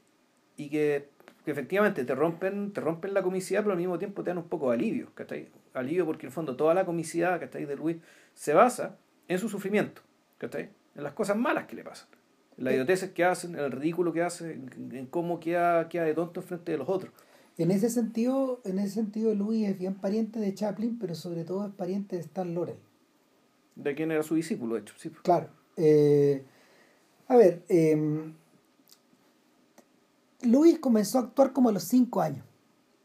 [0.61, 1.09] y que,
[1.43, 4.47] que efectivamente te rompen, te rompen la comicidad, pero al mismo tiempo te dan un
[4.47, 5.09] poco de alivio.
[5.15, 5.49] ¿cachai?
[5.73, 7.65] Alivio porque en el fondo toda la comicidad ¿cachai?
[7.65, 7.97] de Luis
[8.35, 8.97] se basa
[9.27, 10.03] en su sufrimiento,
[10.37, 10.69] ¿cachai?
[10.95, 12.07] en las cosas malas que le pasan.
[12.57, 16.03] Es las idioteces que hacen, en el ridículo que hacen, en, en cómo queda, queda
[16.03, 17.11] de tonto frente de los otros.
[17.57, 21.65] En ese sentido, en ese sentido Louis es bien pariente de Chaplin, pero sobre todo
[21.65, 22.77] es pariente de Stan Laurel.
[23.75, 24.93] De quién era su discípulo, de hecho.
[24.97, 25.09] Sí.
[25.23, 25.49] Claro.
[25.75, 26.43] Eh,
[27.27, 28.31] a ver, eh,
[30.43, 32.45] Louis comenzó a actuar como a los cinco años.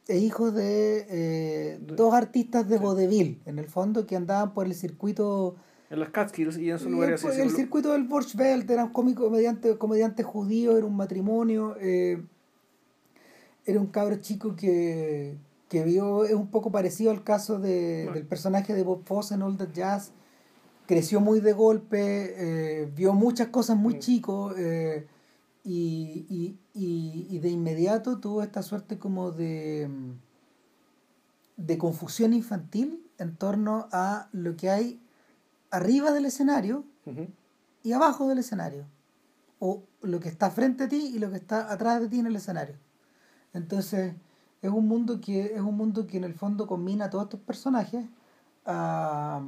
[0.08, 4.74] Es hijo de eh, dos artistas de vodevil, en el fondo, que andaban por el
[4.74, 5.56] circuito
[5.90, 7.24] En las Catskills y en Eh, lugares así.
[7.26, 11.76] pues, el seguro- circuito del Borchbelt era un cómico comediante, comediante judío, era un matrimonio,
[11.80, 12.22] eh,
[13.64, 15.36] era un cabro chico que,
[15.68, 18.18] que vio, es un poco parecido al caso de, Bueno.
[18.18, 20.12] del personaje de Bob Fosse en All That Jazz,
[20.86, 22.00] creció muy de golpe,
[22.82, 23.98] eh, vio muchas cosas muy Mm.
[23.98, 25.06] chico eh,
[25.64, 29.88] y, y, y, y de inmediato tuvo esta suerte como de,
[31.56, 35.00] de confusión infantil en torno a lo que hay
[35.70, 36.84] arriba del escenario
[37.82, 38.84] y abajo del escenario.
[39.58, 42.26] O lo que está frente a ti y lo que está atrás de ti en
[42.26, 42.76] el escenario.
[43.54, 44.14] Entonces,
[44.60, 47.40] es un mundo que, es un mundo que en el fondo combina a todos estos
[47.40, 48.04] personajes
[48.66, 49.42] a,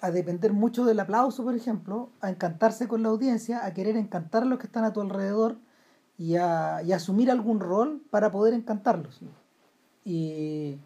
[0.00, 4.44] a depender mucho del aplauso, por ejemplo, a encantarse con la audiencia, a querer encantar
[4.44, 5.58] a los que están a tu alrededor
[6.18, 9.20] y a, y a asumir algún rol para poder encantarlos.
[10.04, 10.78] Y,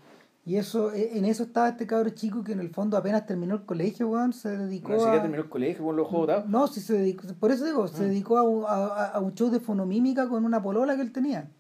[0.47, 3.55] y eso, e- en eso estaba este cabro chico que en el fondo apenas terminó
[3.55, 5.13] el colegio, weón, se dedicó No, a...
[5.21, 6.47] terminó el colegio con los ojos.
[6.49, 8.07] No, sí se dedicó, por eso digo, se Mm.
[8.09, 11.51] dedicó a, un- a, a- un show de fonomímica con una polola que él tenía.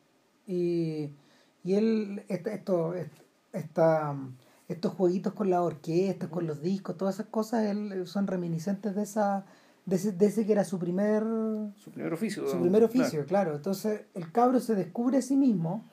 [0.46, 1.10] Y,
[1.62, 3.12] y él, esto, est-
[3.52, 4.16] esta,
[4.68, 9.02] estos jueguitos con la orquesta, con los discos, todas esas cosas, él, son reminiscentes de
[9.02, 9.44] esa
[9.90, 11.22] de ese, de ese que era su primer
[11.74, 12.48] Su primer oficio.
[12.48, 13.56] su primer oficio, claro.
[13.56, 15.84] Entonces el cabro se descubre a sí mismo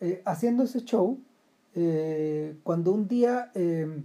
[0.00, 1.18] eh, haciendo ese show
[1.74, 4.02] eh, cuando un día, eh,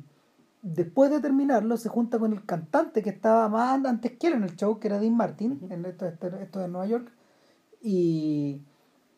[0.62, 4.44] después de terminarlo, se junta con el cantante que estaba más antes que él en
[4.44, 7.12] el show, que era Dean Martin, en esto, esto, esto de Nueva York,
[7.82, 8.62] y,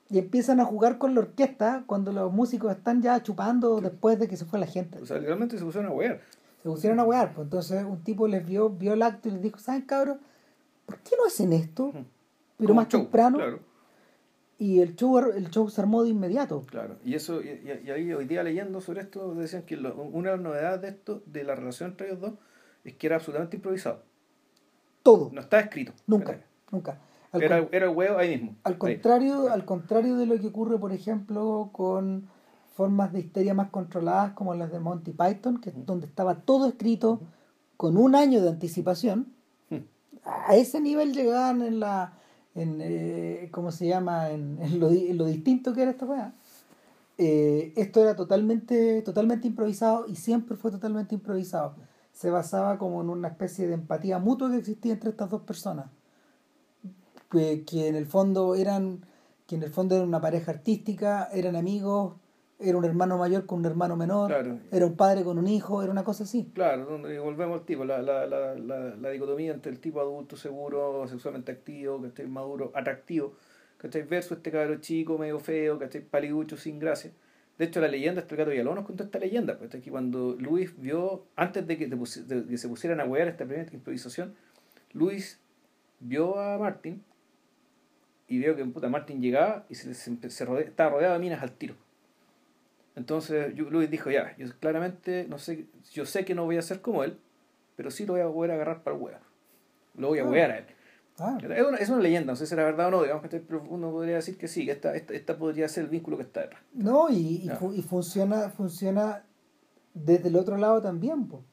[0.10, 4.28] y empiezan a jugar con la orquesta cuando los músicos están ya chupando después de
[4.28, 5.00] que se fue la gente.
[5.00, 6.20] O sea, literalmente se pusieron a wear.
[6.66, 9.42] Se pusieron a wear, pues entonces un tipo les vio, vio el acto y les
[9.44, 10.18] dijo, ¿saben cabros?
[10.88, 11.94] ¿Por qué no hacen esto?
[12.58, 13.38] Pero más show, temprano.
[13.38, 13.60] Claro,
[14.58, 16.66] Y el show, el show se armó de inmediato.
[16.66, 16.96] claro.
[17.06, 17.50] Y eso, y,
[17.92, 21.22] ahí hoy día leyendo sobre esto, decían que lo- una de las novedades de esto,
[21.28, 22.34] de la relación entre ellos dos,
[22.84, 24.02] es que era absolutamente improvisado.
[25.04, 25.30] Todo.
[25.34, 25.94] No estaba escrito.
[26.08, 26.40] nunca,
[26.72, 26.98] nunca.
[27.32, 28.56] Al, Era, con- era el huevo ahí mismo.
[28.64, 28.80] al Ahí.
[28.80, 32.28] contrario, al contrario de lo que ocurre, por ejemplo, con
[32.76, 35.86] formas de histeria más controladas como las de Monty Python, que es Ujú.
[35.86, 37.22] donde estaba todo escrito
[37.78, 39.34] con un año de anticipación.
[39.72, 39.84] Ujú.
[40.26, 42.14] A ese nivel llegaban en la
[42.54, 44.30] en eh, ¿cómo se llama?
[44.30, 46.34] En, en lo, en lo distinto que era esta weá.
[47.18, 51.76] Eh, esto era totalmente, totalmente improvisado y siempre fue totalmente improvisado.
[52.14, 55.88] Se basaba como en una especie de empatía mutua que existía entre estas dos personas.
[57.30, 59.06] Que, que en el fondo eran,
[59.48, 62.16] que en el fondo eran una pareja artística, eran amigos,
[62.60, 64.60] era un hermano mayor con un hermano menor, Claro.
[64.72, 66.50] era un padre con un hijo, era una cosa así.
[66.54, 70.38] Claro, donde volvemos al tipo, la, la, la, la, la dicotomía entre el tipo adulto,
[70.38, 73.34] seguro, sexualmente activo, que esté maduro, atractivo,
[73.78, 74.04] ¿cachai?
[74.04, 76.02] Versus este cabro chico, medio feo, ¿cachai?
[76.02, 77.12] Paliducho, sin gracia.
[77.58, 80.74] De hecho, la leyenda, este gato Villalón nos contó esta leyenda, pues, que cuando Luis
[80.82, 84.34] vio, antes de que, de que se pusieran a huear esta primera improvisación,
[84.94, 85.40] Luis
[86.02, 87.02] vio a Martin
[88.28, 91.52] y vio que puta, Martin llegaba y se, se, se estaba rodeado de minas al
[91.52, 91.76] tiro.
[92.96, 96.82] Entonces Luis dijo, ya, yo claramente no sé, yo sé que no voy a ser
[96.82, 97.20] como él,
[97.76, 99.18] pero sí lo voy a poder agarrar para el huevo.
[99.98, 100.30] Lo voy a Ah.
[100.30, 100.66] huear a él.
[101.18, 103.42] Ah, Es una, es una leyenda, no sé si era verdad o no, digamos que
[103.70, 106.42] uno podría decir que sí, que esta, esta, esta podría ser el vínculo que está
[106.42, 106.62] detrás.
[106.74, 107.56] No, y, y, Ya.
[107.56, 109.24] fu- y funciona, funciona
[109.94, 111.44] desde el otro lado también, po.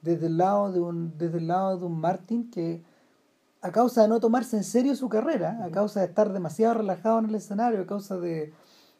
[0.00, 2.82] desde el lado de un, desde el lado de un Martin que
[3.60, 7.18] a causa de no tomarse en serio su carrera, a causa de estar demasiado relajado
[7.18, 8.54] en el escenario, a causa de,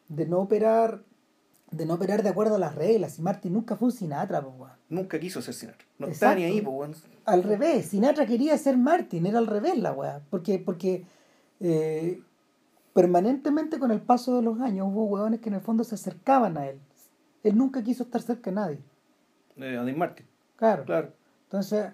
[0.09, 1.03] de no operar,
[1.71, 4.49] de no operar de acuerdo a las reglas, y Martin nunca fue un Sinatra, po,
[4.51, 4.73] weón.
[4.89, 5.87] Nunca quiso ser Sinatra.
[5.99, 6.95] No está ni ahí, pues, weón.
[7.25, 10.21] Al revés, Sinatra quería ser Martin, era al revés la weá.
[10.31, 11.05] Porque, porque
[11.61, 12.21] eh,
[12.93, 16.59] permanentemente con el paso de los años hubo hueones que en el fondo se acercaban
[16.59, 16.81] a él.
[17.45, 18.79] Él nunca quiso estar cerca de nadie.
[19.57, 20.85] Eh, a Dean Martin, Claro.
[20.85, 21.13] claro.
[21.45, 21.87] Entonces,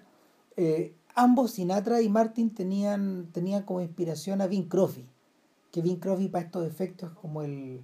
[0.55, 5.07] eh, ambos, Sinatra y Martin, tenían, tenían como inspiración a Bing Crosby.
[5.71, 7.83] Que Bing Crosby para estos efectos es como el.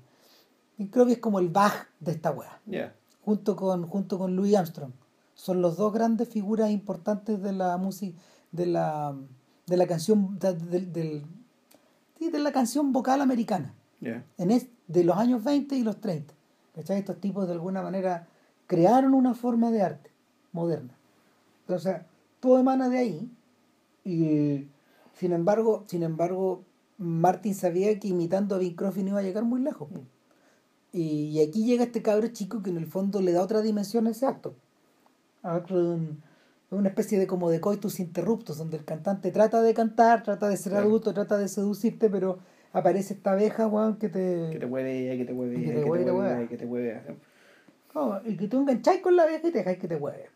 [0.90, 2.60] Crosby es como el Bach de esta weá.
[2.66, 2.96] Ya.
[3.26, 4.92] junto con junto con Louis Armstrong
[5.36, 8.18] son los dos grandes figuras importantes de la música
[8.52, 9.16] de la
[9.66, 11.24] de la canción de,
[12.40, 13.74] la canción vocal americana
[14.38, 16.34] en es, de los años 20 y los 30
[16.76, 17.00] ¿cachai?
[17.00, 18.28] estos tipos de alguna manera
[18.68, 20.12] crearon una forma de arte
[20.52, 20.94] moderna
[21.62, 22.02] entonces
[22.40, 23.32] todo emana de ahí
[24.04, 24.68] y
[25.14, 26.64] Sin embargo, sin embargo,
[26.98, 29.90] Martin sabía que imitando a Bing Crosby no iba a llegar muy lejos.
[30.94, 30.98] Mm.
[30.98, 34.12] Y, aquí llega este cabro chico que en el fondo le da otra dimensión a
[34.12, 34.56] ese acto.
[36.70, 40.58] Una especie de como de coitus interruptus, donde el cantante trata de cantar, trata de
[40.58, 40.88] ser Claro.
[40.88, 42.40] adulto, trata de seducirte, pero
[42.72, 44.50] aparece esta abeja, weón, que te...
[44.52, 47.02] Que te hueve, que te hueve, Que te hueve, que te hueve.
[47.94, 50.30] Oh, y que tú engancháis con la abeja y te dejáis que te hueve.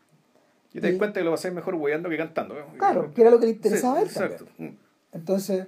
[0.74, 2.60] Y te das cuenta que lo pasáis mejor hueando que cantando.
[2.60, 2.63] ¿eh?
[2.78, 4.46] Claro, que era lo que le Sí, interesaba a él Exacto.
[4.46, 4.78] también.
[5.12, 5.65] Entonces,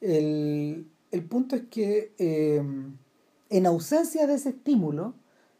[0.00, 2.62] el, el punto es que eh,
[3.56, 5.14] en ausencia de ese estímulo,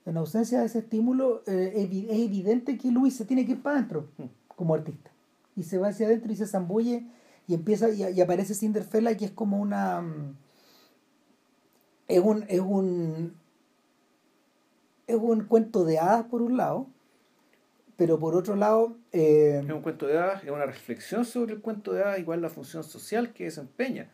[0.06, 3.76] en ausencia de ese estímulo, eh, es evidente que Luis se tiene que ir para
[3.76, 4.24] adentro Mm.
[4.48, 5.10] como artista.
[5.56, 7.06] Y se va hacia adentro y se zambulle
[7.46, 10.36] y empieza y, y aparece Cinderfella que es como una mm,
[12.08, 13.34] es un es un
[15.06, 16.86] es un cuento de hadas por un lado
[17.96, 21.60] pero por otro lado eh, Es un cuento de hadas, es una reflexión sobre el
[21.60, 24.10] cuento de hadas es la función social que desempeña.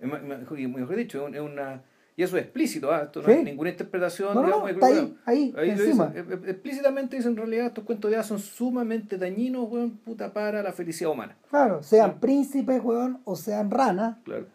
[0.00, 1.82] Mejor, dicho, es una.
[2.18, 3.02] Y eso es explícito, ¿ah?
[3.04, 3.32] esto no Sí.
[3.34, 4.34] es ninguna interpretación.
[4.34, 7.36] no, digamos, no, está ahí ahí, ahí lo encima dice, eh, eh, explícitamente dicen en
[7.36, 11.36] realidad estos cuentos de hadas son sumamente dañinos, weón, puta, para la felicidad humana.
[11.48, 12.16] Claro, sean Sí.
[12.20, 14.46] príncipes, weón, o sean ranas, Claro.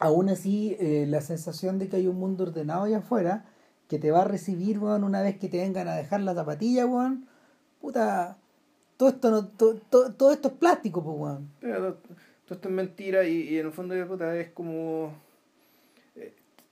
[0.00, 3.44] aún así eh, la sensación de que hay un mundo ordenado allá afuera
[3.88, 6.86] que te va a recibir, weón, una vez que te vengan a dejar la zapatilla,
[6.86, 7.26] weón,
[7.80, 8.38] puta,
[8.96, 11.50] todo esto no, to- to- todo esto es plástico, pues, weón.
[11.60, 12.14] Pero todo,
[12.46, 15.12] todo esto es mentira y, y en el fondo puta, es como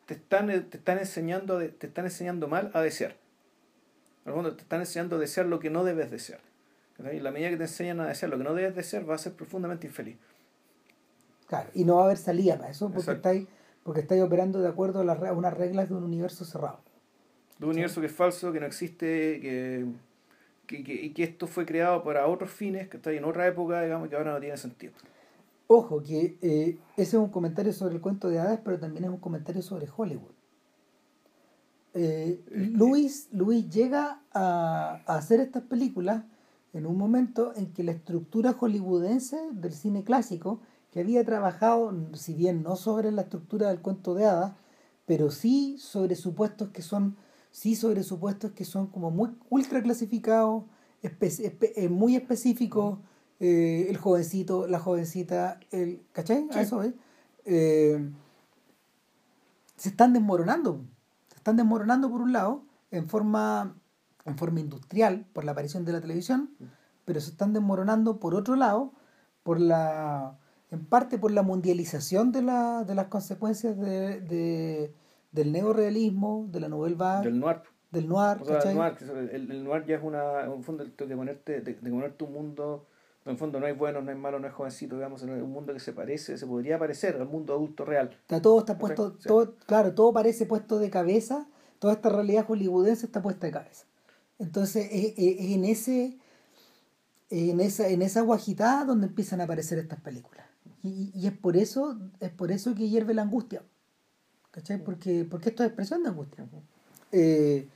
[0.06, 3.12] te están eh, te están enseñando te están enseñando mal a desear.
[4.24, 6.40] En el fondo te están enseñando a desear lo que no debes desear.
[7.12, 9.24] Y la medida que te enseñan a desear lo que no debes desear vas a
[9.24, 10.16] ser profundamente infeliz.
[11.46, 13.46] Claro, y no va a haber salida para eso porque estáis,
[13.84, 16.80] porque estáis operando de acuerdo a, las a unas reglas de un universo cerrado.
[17.58, 19.84] De un universo que es falso, que no existe, que,
[20.66, 23.82] que, que- y que esto fue creado para otros fines, que está en otra época,
[23.82, 24.92] digamos, que ahora no tiene sentido.
[25.68, 29.10] Ojo, que eh, ese es un comentario sobre el cuento de hadas, pero también es
[29.10, 30.32] un comentario sobre Hollywood.
[31.94, 36.24] Eh, Luis, Luis llega a, a hacer estas películas
[36.74, 40.60] en un momento en que la estructura hollywoodense del cine clásico,
[40.92, 44.52] que había trabajado, si bien no sobre la estructura del cuento de hadas,
[45.06, 47.16] pero sí sobre supuestos que son,
[47.50, 50.64] sí sobre supuestos que son como muy ultra clasificados,
[51.02, 52.98] espe- espe- eh, muy específicos,
[53.40, 56.46] eh, el jovencito, la jovencita, el, ¿cachai?
[56.50, 56.58] Sí.
[56.58, 56.94] A eso es.
[57.44, 58.10] Eh,
[59.76, 60.80] se están desmoronando.
[61.28, 63.76] Se están desmoronando por un lado, en forma,
[64.24, 66.50] en forma industrial, por la aparición de la televisión,
[67.04, 68.92] pero se están desmoronando por otro lado,
[69.42, 70.38] por la
[70.72, 74.92] en parte por la mundialización de, la, de las consecuencias de, de-
[75.30, 77.62] del neorealismo, de la nouvelle vague, Del noir.
[77.92, 78.96] del noir, O sea, el noir,
[79.32, 82.32] el, el noir ya es una, un fondo de, de ponerte, de, de ponerte un
[82.32, 82.86] mundo,
[83.26, 85.50] en el fondo no hay bueno, no hay malo, no hay jovencito, digamos, es un
[85.50, 88.10] mundo que se parece, se podría parecer al mundo adulto real.
[88.22, 89.28] Está todo está puesto, Sí.
[89.28, 91.46] todo, claro, todo parece puesto de cabeza,
[91.78, 93.84] toda esta realidad hollywoodense está puesta de cabeza.
[94.38, 96.18] Entonces, es, es- es en ese
[97.30, 100.46] en esa, en esa guajitada donde empiezan a aparecer estas películas.
[100.82, 103.62] Y, y es por eso, es por eso que hierve la angustia.
[104.52, 104.78] ¿Cachai?
[104.82, 106.46] Porque, porque esto es expresión de angustia.
[107.12, 107.68] Eh,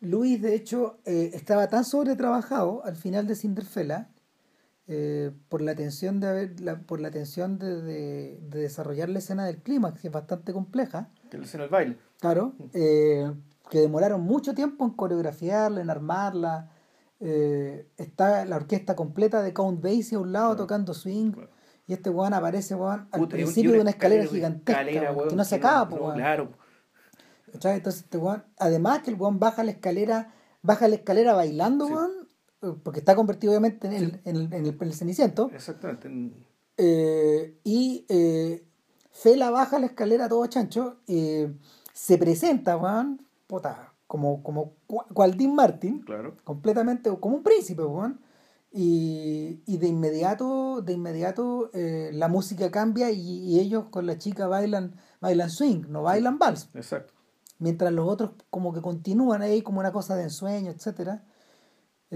[0.00, 4.08] Luis, de hecho, eh, estaba tan sobretrabajado al final de Cinderfella
[4.86, 9.18] eh, por la tensión de haber, la- por la tensión de, de- de desarrollar la
[9.18, 11.96] escena del clímax, que es bastante compleja, Que es en el baile.
[12.20, 13.32] claro, eh,
[13.70, 16.70] que demoraron mucho tiempo en coreografiarla, en armarla.
[17.20, 20.64] eh, está la orquesta completa de Count Basie a un lado Claro.
[20.64, 21.30] tocando swing.
[21.32, 21.48] Claro.
[21.86, 25.28] Y este weón aparece weón, al Puta, principio de una escalera escalera, gigantesca escalera, weón,
[25.30, 26.16] que no se acaba, no, weón.
[26.16, 26.52] Claro.
[27.52, 31.92] Entonces este weón, además que el weón baja la escalera, baja la escalera bailando, Sí.
[31.94, 32.23] weón,
[32.82, 36.08] porque está convertido obviamente en el, en el, en el, en el ceniciento, Exactamente.
[36.08, 36.34] en-
[36.76, 38.64] eh, y eh,
[39.10, 41.52] Fela baja la escalera todo chancho, eh,
[41.92, 46.36] se presenta, weón, puta, como, como cua- cual Dean Martin, Claro.
[46.44, 48.20] completamente como un príncipe, weón.
[48.76, 54.18] Y, y de inmediato, de inmediato eh, la música cambia y, y ellos con la
[54.18, 56.70] chica bailan, bailan swing, no bailan vals.
[56.74, 57.12] Exacto.
[57.60, 61.22] Mientras los otros como que continúan ahí como una cosa de ensueño, etcétera.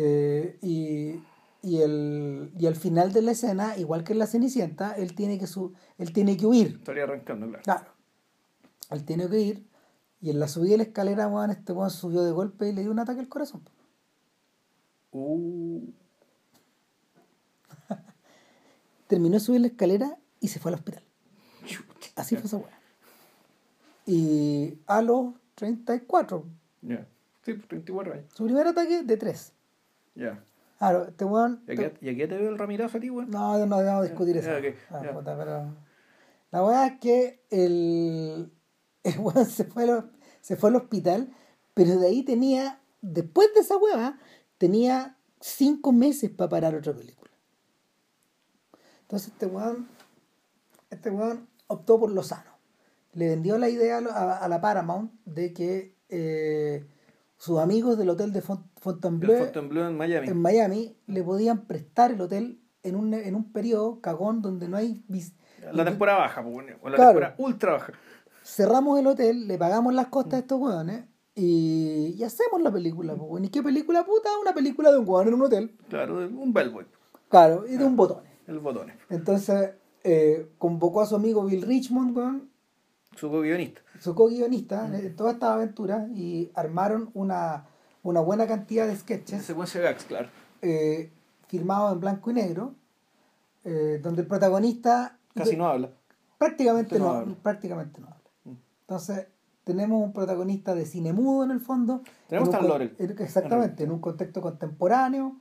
[0.01, 1.21] Eh, y,
[1.61, 5.39] y, el, y al final de la escena, igual que en la Cenicienta, él tiene
[5.41, 6.77] que su, él tiene que huir.
[6.79, 7.63] Estaría arrancando, claro.
[7.65, 7.91] Claro.
[8.91, 9.67] Él tiene que ir.
[10.21, 12.83] Y en la subida de la escalera, weón, este weón subió de golpe y le
[12.83, 13.69] dio un ataque al corazón.
[15.11, 15.81] Uh,
[19.09, 21.03] terminó de subir la escalera y se fue al hospital.
[22.15, 22.79] Así fue esa weá.
[24.07, 26.45] Y a los 34,
[26.83, 27.07] Ya.
[27.45, 28.27] Sí, pues 34 años.
[28.35, 29.53] su primer ataque de 3.
[30.19, 30.45] Ya.
[30.79, 31.63] Claro, este weón.
[31.67, 33.31] ¿Y aquí, ¿Y aquí te veo el Ramirazo a ti, weón?
[33.31, 34.77] No, no debemos discutir Ya, eso.
[34.91, 35.13] Ah, ya.
[35.13, 35.75] puta, pero...
[36.51, 38.53] La weá es que el,
[39.05, 40.11] el weón se fue, al,
[40.41, 41.33] se fue al hospital,
[41.75, 44.19] pero de ahí tenía, después de esa weá,
[44.59, 47.31] tenía cinco meses para parar otra película.
[49.03, 49.89] Entonces este weón,
[50.91, 52.51] este weón optó por lo sano.
[53.15, 56.87] Le vendió la idea a, a- a la Paramount de que eh,
[57.37, 60.29] sus amigos del hotel de Font- El Fontainebleau Fontainebleau en Miami.
[60.29, 64.77] en Miami le podían prestar el hotel en un, en un periodo cagón donde no
[64.77, 65.03] hay
[65.73, 67.11] La temporada baja, pues, o la Claro.
[67.11, 67.93] temporada ultra baja.
[68.45, 71.05] cerramos el hotel, le pagamos las costas a estos hueones
[71.35, 73.15] y, y hacemos la película.
[73.17, 73.45] pues.
[73.45, 74.29] ¿Y qué película puta?
[74.41, 75.77] Una película de un hueón en un hotel.
[75.89, 76.87] Claro, un bellboy.
[77.29, 78.23] Claro, y de un botón.
[78.47, 78.97] El botones.
[79.11, 79.73] Entonces
[80.05, 82.51] eh, convocó a su amigo Bill Richmond, weón,
[83.17, 83.83] Su co-guionista.
[84.01, 87.67] su co-guionista, en toda esta aventura y armaron una,
[88.09, 90.29] una buena cantidad de sketches secuencia Gags, claro.
[90.63, 91.11] eh,
[91.47, 92.75] filmados en blanco y negro,
[93.65, 95.91] eh, donde el protagonista Casi no habla.
[96.39, 97.35] prácticamente No no, habla.
[97.43, 98.19] prácticamente no habla.
[98.45, 98.53] Mm.
[98.81, 99.27] Entonces,
[99.65, 102.03] tenemos un protagonista de cine mudo en el fondo.
[102.29, 102.95] Tenemos Stan Laurel.
[102.99, 105.37] en- Exactamente, en un contexto contemporáneo,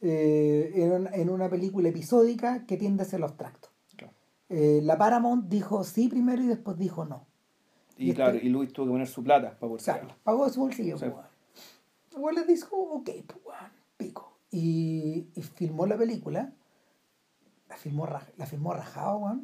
[0.00, 3.68] eh, en, un- en una película episódica que tiende hacia lo abstracto.
[3.96, 4.12] Claro.
[4.48, 7.26] Eh, la Paramount dijo sí primero y después dijo no.
[7.96, 10.16] Y, Y claro, este- y Luis tuvo que poner su plata para poder O sea,
[10.24, 10.96] pagó de su bolsillo.
[10.98, 11.12] Pues,
[12.34, 13.58] les dijo, ok, pues,
[13.96, 14.38] pico.
[14.50, 16.52] Y, y filmó la película.
[17.68, 18.06] La filmó,
[18.36, 19.40] la filmó rajado.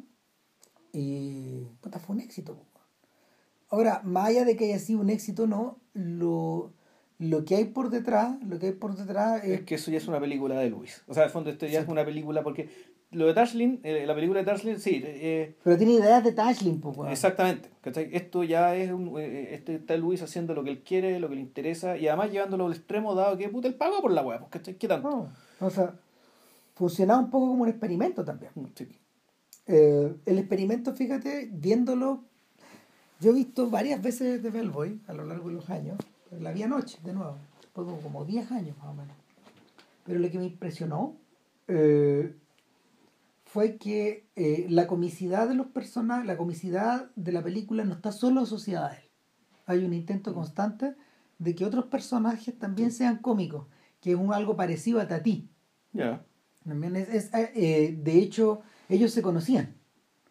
[0.91, 2.55] Y puta, fue un éxito.
[2.55, 2.67] pues.
[3.69, 6.73] Ahora, más allá de que haya sido un éxito o no, lo,
[7.19, 9.97] lo que hay por detrás, lo que hay por detrás es Es que eso ya
[9.97, 11.03] es una película de Luis.
[11.07, 11.85] O sea, de fondo esto ya Sí.
[11.85, 12.69] es una película porque
[13.11, 16.79] lo de Tashlin, eh, la película de Tashlin, sí, eh, Pero tiene ideas de Tashlin,
[16.79, 17.11] pues, weón.
[17.11, 17.69] exactamente.
[17.81, 18.09] ¿cachai?
[18.11, 21.35] Esto ya es un, eh, este está Luis haciendo lo que él quiere, lo que
[21.35, 24.39] le interesa y además llevándolo al extremo dado que puta él pagó por la web,
[24.39, 24.75] pues, ¿cachai?
[24.75, 25.09] ¿Qué tanto?
[25.09, 25.95] No, o sea,
[26.75, 28.51] funcionaba un poco como un experimento también.
[28.55, 28.87] Mm, sí.
[29.65, 32.23] Eh, el experimento, fíjate, viéndolo,
[33.19, 35.97] yo he visto varias veces de Bellboy a lo largo de los años,
[36.39, 37.37] la vi anoche, de nuevo,
[37.75, 39.15] de como 10 años más o menos.
[40.05, 41.15] Pero lo que me impresionó
[41.67, 42.33] eh,
[43.51, 48.11] fue que eh, la comicidad de los personajes, la comicidad de la película no está
[48.11, 49.09] solo asociada a él.
[49.65, 50.95] Hay un intento constante
[51.39, 53.65] de que otros personajes también sean cómicos,
[54.01, 55.49] que es un algo parecido a Tati.
[55.93, 56.23] Ya.
[56.63, 59.77] Es, es, eh, de hecho, ellos se conocían.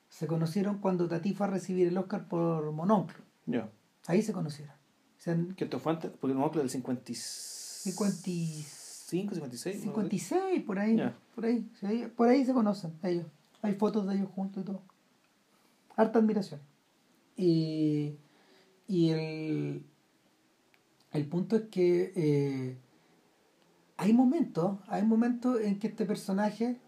[0.08, 3.24] Se conocieron cuando Tati fue a recibir el Oscar por Mononcle.
[3.46, 3.68] Ya.
[4.06, 4.74] Ahí se conocieron.
[4.74, 8.30] O sea, en Que esto fue antes, porque no del 50 50
[9.08, 9.76] 55, 56.
[9.76, 9.88] no sé.
[9.88, 10.96] 56, por ahí.
[11.34, 11.66] Por ahí,
[12.16, 13.26] por ahí se conocen ellos.
[13.62, 14.82] Hay fotos de ellos juntos y todo.
[15.96, 16.60] Harta admiración.
[17.36, 18.16] Y,
[18.86, 19.82] y el,
[21.12, 22.76] el punto es que eh,
[23.96, 26.78] hay momentos, hay momentos en que este personaje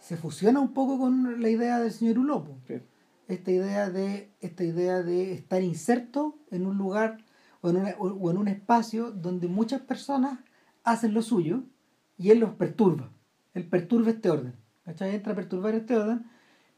[0.00, 2.56] se fusiona un poco con la idea del señor Ulopo.
[2.66, 2.74] Sí.
[3.28, 7.18] Esta idea de, esta idea de estar inserto en un lugar
[7.60, 10.40] o en, una- o en un espacio donde muchas personas
[10.84, 11.64] hacen lo suyo
[12.18, 13.10] y él los perturba.
[13.54, 14.62] Él perturba este orden.
[14.84, 15.14] ¿cachai?
[15.14, 16.26] Entra a perturbar este orden,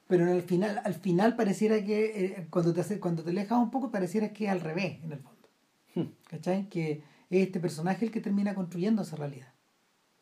[0.07, 3.59] pero en el final, al final pareciera que eh, cuando te hace, cuando te alejas
[3.59, 5.49] un poco pareciera que es al revés en el fondo.
[5.95, 6.13] Hmm.
[6.29, 6.69] ¿Cachai?
[6.69, 9.53] Que es este personaje el que termina construyendo esa realidad.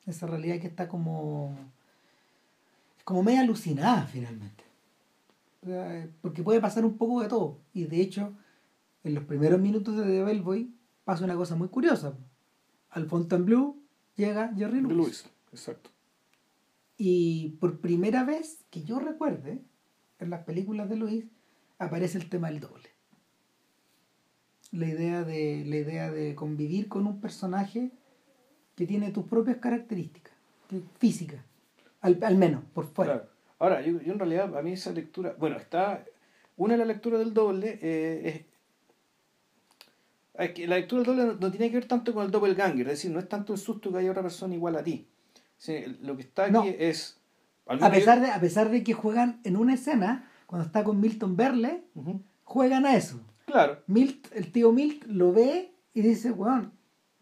[0.06, 1.56] Esa realidad que está como.
[3.04, 4.64] como media alucinada finalmente.
[5.64, 7.58] Sea, Porque puede pasar un poco de todo.
[7.72, 8.32] Y de hecho,
[9.04, 10.74] en los primeros minutos de The Bellboy
[11.04, 12.14] pasa una cosa muy curiosa.
[12.92, 13.76] Al Fontainebleau
[14.16, 14.96] llega Jerry Lewis.
[14.96, 15.90] Luis, exacto.
[16.96, 19.60] Y por primera vez que yo recuerde,
[20.18, 21.24] en las películas de Luis,
[21.78, 22.90] aparece el tema del doble.
[24.70, 27.90] La idea de, la idea de convivir con un personaje
[28.74, 30.32] que tiene tus propias características,
[30.98, 31.44] físicas,
[32.00, 33.14] al, al menos, por fuera.
[33.14, 33.28] Claro.
[33.58, 36.04] Ahora, yo, yo en realidad, a mí esa lectura, bueno, está,
[36.56, 38.51] una de las lecturas del doble eh, es,
[40.34, 43.18] la lectura del doble no, tiene que ver tanto con el doppelganger, es decir, no
[43.18, 45.06] es tanto el susto que haya otra persona igual a ti.
[45.58, 46.64] Sí, lo que está aquí No.
[46.64, 47.18] es...
[47.66, 51.36] A pesar, de, a pesar de que juegan en una escena, cuando está con Milton
[51.36, 51.84] Berle,
[52.44, 53.20] juegan a eso.
[53.46, 56.72] Claro, Milt, el tío Milt lo ve y dice, weón,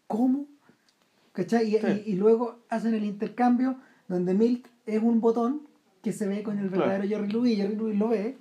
[0.07, 0.47] ¿cómo?
[1.33, 1.67] ¿Cachai?
[1.75, 2.03] Y, Sí.
[2.05, 5.67] y- y luego hacen el intercambio donde Milt es un botón
[6.01, 6.85] que se ve con el Claro.
[6.89, 8.37] verdadero Jerry Lewis, Jerry Lewis lo ve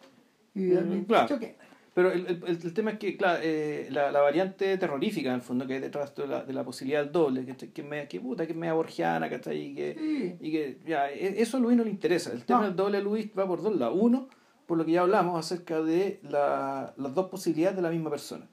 [0.54, 1.28] y Mm, claro.
[1.28, 1.56] choque.
[1.95, 5.41] Pero el, el, el tema es que, claro, eh, la, la variante terrorífica, en el
[5.43, 8.20] fondo, que hay detrás de la, de la posibilidad del doble, que, que, media- que
[8.20, 9.59] puta, que es media borgiana, ¿cachai?
[9.61, 10.36] Y que, Sí.
[10.47, 12.32] Y que ya, e- eso a Luis no le interesa.
[12.32, 12.66] El tema No.
[12.66, 13.97] del doble a Luis va por dos lados.
[14.01, 14.28] Uno,
[14.66, 18.47] por lo que ya hablamos acerca de la, las dos posibilidades de la misma persona.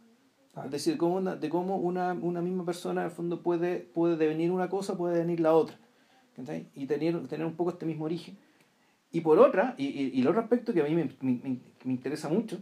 [0.56, 0.64] Ah.
[0.66, 4.18] Es decir, cómo una, de cómo una, una misma persona, en el fondo, puede, puede
[4.18, 5.78] devenir una cosa, puede devenir la otra.
[6.36, 6.68] ¿cachai?
[6.76, 8.38] y tener, tener un poco este mismo origen.
[9.12, 11.92] Y por otra, y, y, y el otro aspecto que a mí me, me, me
[11.94, 12.60] interesa mucho,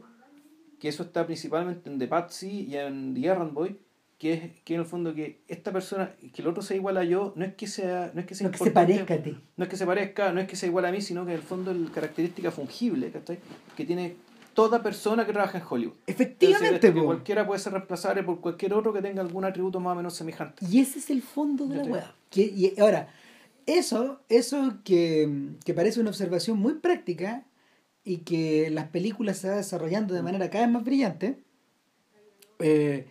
[0.79, 3.77] que eso está principalmente en The Patsy y en The Errand Boy,
[4.17, 7.03] que es que en el fondo que esta persona, que el otro sea igual a
[7.03, 9.37] yo, no es que sea, no es que sea no que se parezca a ti.
[9.57, 11.37] No es que se parezca, no es que sea igual a mí, sino que en
[11.37, 13.39] el fondo es la característica fungible, ¿cachai?
[13.75, 14.15] Que tiene
[14.53, 15.95] toda persona que trabaja en Hollywood.
[16.07, 16.75] Efectivamente.
[16.75, 19.93] Es decir, que cualquiera puede ser reemplazable por cualquier otro que tenga algún atributo más
[19.93, 20.65] o menos semejante.
[20.65, 22.15] Y ese es el fondo de la weá.
[22.33, 23.09] Y ahora,
[23.65, 27.43] eso, eso que, que parece una observación muy práctica
[28.05, 31.39] y que las películas se va desarrollando de manera cada vez más brillante,
[32.59, 33.07] eh,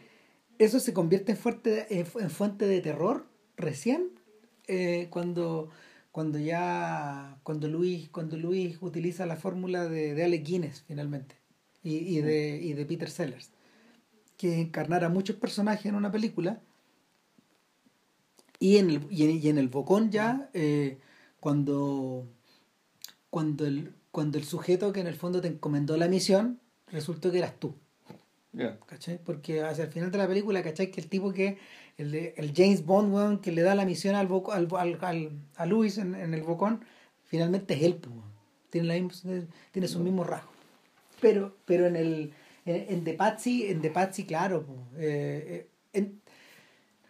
[0.59, 3.27] eso se convierte en fuente, en fuente de terror
[3.57, 4.11] recién
[4.69, 5.69] eh, cuando,
[6.13, 11.37] cuando ya cuando Luis, cuando Luis utiliza la fórmula de, de Alec Guinness finalmente
[11.83, 13.51] y, y, de, y de Peter Sellers
[14.37, 16.61] que encarnara muchos personajes en una película
[18.59, 20.99] y en el, y en, y en el Bocón ya eh,
[21.41, 22.27] cuando
[23.29, 27.39] cuando el, cuando el sujeto que en el fondo te encomendó la misión resultó que
[27.39, 27.75] eras tú
[28.57, 28.79] Yeah.
[28.87, 29.19] ¿Cachai?
[29.19, 30.93] Porque hacia el final de la película, ¿cachai?
[30.93, 31.59] Que el tipo que,
[31.99, 34.97] el, de, el James Bond, weón, que le da la misión al, boco, al, al,
[35.01, 36.85] al, a Luis en, en, el bocón,
[37.25, 38.15] finalmente es él, pues,
[38.71, 40.55] tiene, la misma, tiene sus mismos rasgos.
[41.21, 42.33] Pero, pero en el
[42.65, 46.21] en, en The Patsy, en The Patsy, claro, pues, eh, en,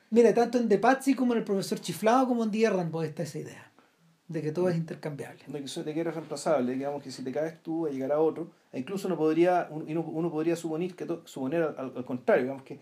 [0.09, 3.25] mira, tanto en The Patsy como en el profesor Chiflado como en The Rambo está
[3.25, 3.74] esa idea
[4.29, 5.45] de que todo es intercambiable.
[5.47, 8.20] De que, de que eres reemplazable, digamos que si te caes tú, a llegar a
[8.20, 8.51] otro.
[8.72, 12.81] E incluso uno podría, uno, uno podría suponer, que suponer al, al, contrario, digamos que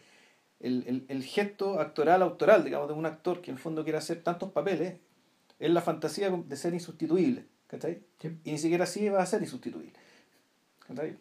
[0.61, 3.99] el, el, el, gesto actoral, autoral, digamos, de un actor que en el fondo quiere
[3.99, 4.95] hacer tantos papeles,
[5.59, 7.45] es la fantasía de ser insustituible.
[7.67, 8.03] ¿cachai?
[8.21, 8.39] Sí.
[8.45, 9.93] Y ni siquiera así va a ser insustituible.
[10.87, 11.17] ¿cachai?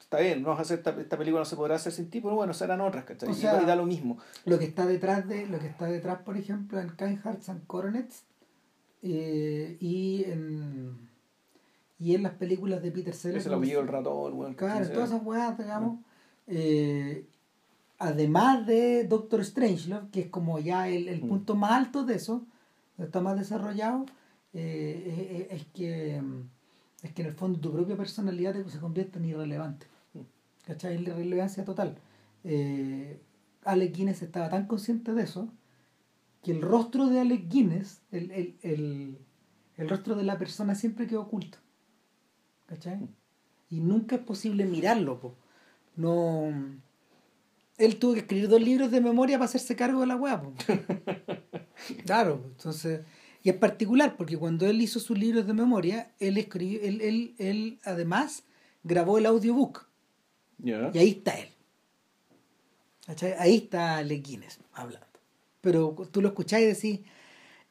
[0.00, 2.52] Está bien, no hacer esta, esta, película no se podrá hacer sin ti, pero bueno,
[2.52, 3.28] serán otras, ¿cachai?
[3.28, 4.18] O sea, y da lo mismo.
[4.44, 7.64] Lo que está detrás de, lo que está detrás, por ejemplo, en Kind Hearts and
[7.68, 8.24] Coronets,
[9.02, 11.10] eh, y en
[11.98, 16.00] y en las películas de Peter Sellers el ratón bueno, claro todas esas weas digamos.
[16.46, 17.26] Eh,
[17.98, 22.44] además de Doctor Strangelove que es como ya el, el punto más alto de eso
[22.98, 24.06] está más desarrollado
[24.52, 26.20] eh, es, es, que
[27.02, 29.86] es que en el fondo tu propia personalidad se convierte en irrelevante.
[30.66, 30.96] ¿cachai?
[30.96, 31.96] es la irrelevancia total.
[32.44, 33.20] Eh,
[33.64, 35.48] Alec Guinness estaba tan consciente de eso
[36.42, 39.18] que el rostro de Alec Guinness, el, el, el,
[39.76, 41.58] el rostro de la persona siempre quedó oculto.
[42.66, 43.08] ¿Cachai?
[43.68, 45.20] Y nunca es posible mirarlo.
[45.20, 45.34] Po.
[45.96, 46.52] No.
[47.76, 50.42] Él tuvo que escribir dos libros de memoria para hacerse cargo de la weá.
[52.06, 53.00] claro, entonces.
[53.42, 57.34] Y es particular, porque cuando él hizo sus libros de memoria, él escribió, él, él,
[57.38, 58.44] él además
[58.84, 59.88] grabó el audiobook.
[60.62, 60.90] Yeah.
[60.92, 61.48] Y ahí está él.
[63.06, 63.34] ¿Cachai?
[63.38, 65.09] Ahí está Alec Guinness hablando
[65.60, 67.00] pero tú lo escuchás y decís,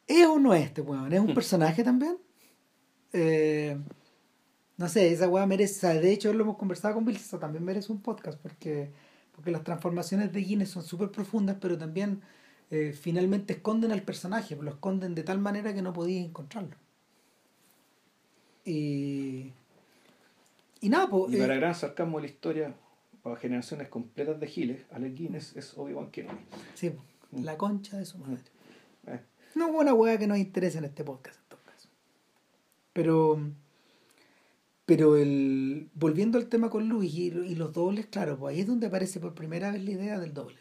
[0.08, 1.12] ¿es o no es este weón?
[1.14, 2.18] ¿Es un personaje también?
[3.14, 3.78] Eh,
[4.78, 7.92] no sé, esa weá merece, de hecho lo hemos conversado con Bill, eso también merece
[7.92, 8.92] un podcast, porque,
[9.36, 12.22] porque las transformaciones de Guinness son súper profundas, pero también
[12.72, 16.76] eh, finalmente esconden al personaje, lo esconden de tal manera que no podías encontrarlo.
[18.64, 19.52] Y,
[20.82, 21.34] y nada, pues...
[21.34, 22.74] Y para eh, gran sarcasmo de la historia,
[23.24, 26.40] para generaciones completas de giles, Alec Guinness es Obi-Wan Kenobi.
[26.76, 26.94] Sí,
[27.32, 28.44] la concha de su madre.
[29.08, 29.20] Eh.
[29.56, 31.90] No es una hueá que nos interese en este podcast, en todo caso.
[32.94, 33.40] Pero,
[34.86, 38.68] pero el, volviendo al tema con Luis y, y, los dobles, claro, pues ahí es
[38.68, 40.58] donde aparece por primera vez la idea del doble.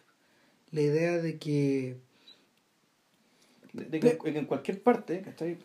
[0.71, 1.97] La idea de que.
[3.73, 5.59] De, de que, en cualquier parte, ¿cachai?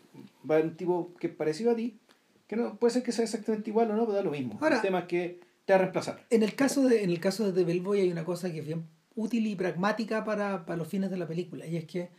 [0.48, 1.98] Va un tipo que es parecido a ti,
[2.46, 4.58] que no puede ser que sea exactamente igual o no, pero da lo mismo.
[4.60, 6.24] Ahora, el tema es que te va a reemplazar.
[6.30, 8.66] En el caso de, en el caso de The Bellboy hay una cosa que es
[8.66, 11.66] bien útil y pragmática para, para los fines de la película.
[11.66, 12.10] Y es que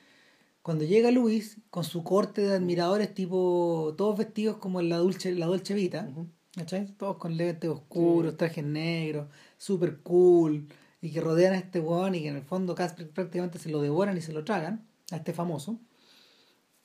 [0.62, 5.32] cuando llega Luis, con su corte de admiradores, tipo, todos vestidos como en la Dolce,
[5.34, 6.96] la Dolce Vita, uh -huh.
[6.98, 8.38] Todos con lentes oscuros, sí.
[8.38, 9.28] trajes negros,
[9.58, 10.68] super cool,
[11.02, 13.82] y que rodean a este weón y que en el fondo casi prácticamente se lo
[13.82, 15.80] devoran y se lo tragan, a este famoso.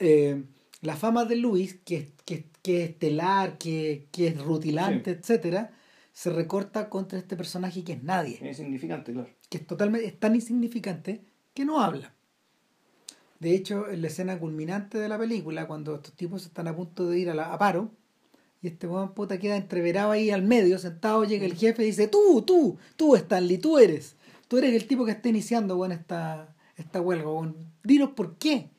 [0.00, 0.42] Eh,
[0.82, 5.18] la fama de Luis, que, que, que es estelar, que, que es rutilante, sí.
[5.20, 5.70] etcétera,
[6.12, 8.34] se recorta contra este personaje que es nadie.
[8.36, 9.30] Es insignificante, claro.
[9.51, 11.20] Que es totalmente, es tan insignificante
[11.53, 12.14] que no habla.
[13.38, 17.07] De hecho, en la escena culminante de la película, cuando estos tipos están a punto
[17.09, 17.90] de ir a, la, a paro,
[18.62, 22.09] y este weón puta queda entreverado ahí al medio, sentado, llega el jefe y dice,
[22.09, 24.16] tú, tú, tú, Stanley, tú eres.
[24.48, 27.57] Tú eres el tipo que está iniciando, weón, esta, esta huelga, weón.
[27.82, 28.70] Dinos por qué.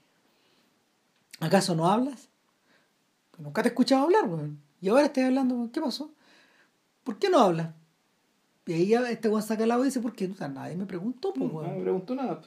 [1.39, 2.29] ¿Acaso no hablas?
[3.37, 4.59] Nunca te he escuchado hablar, weón.
[4.79, 6.11] Y ahora estás hablando, ¿qué pasó?
[7.03, 7.75] ¿por qué no habla?
[8.67, 10.27] Y ahí este weón saca el agua y dice, ¿por qué?
[10.27, 12.41] O sea, nadie me preguntó, pues, No me preguntó nada.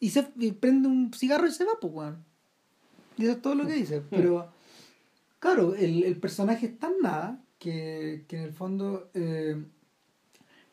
[0.00, 2.24] Y se y prende un cigarro y se va, pues, weón.
[3.18, 4.02] Y eso es todo lo que dice.
[4.10, 4.48] Pero,
[5.38, 9.62] claro, el, el personaje es tan nada que, que en el fondo eh,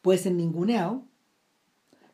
[0.02, 1.04] puede ser ninguneado,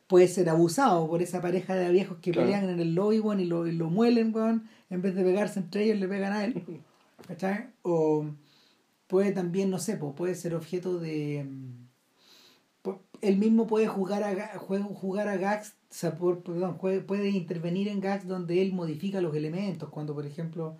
[0.06, 2.46] puede ser abusado por esa pareja de viejos que Claro.
[2.48, 5.60] pelean en el lobby, weón, y lo, y lo muelen, weón, en vez de pegarse
[5.60, 6.62] entre ellos, le pegan a él.
[7.28, 7.70] ¿Cachai?
[7.82, 8.26] O
[9.10, 11.44] puede también, no sé, puede ser objeto de...
[11.48, 12.90] mm,
[13.20, 18.00] Él mismo puede jugar a, jugar a gags, o sea, por- perdón, puede, intervenir en
[18.00, 20.76] gags donde él modifica los elementos, cuando por ejemplo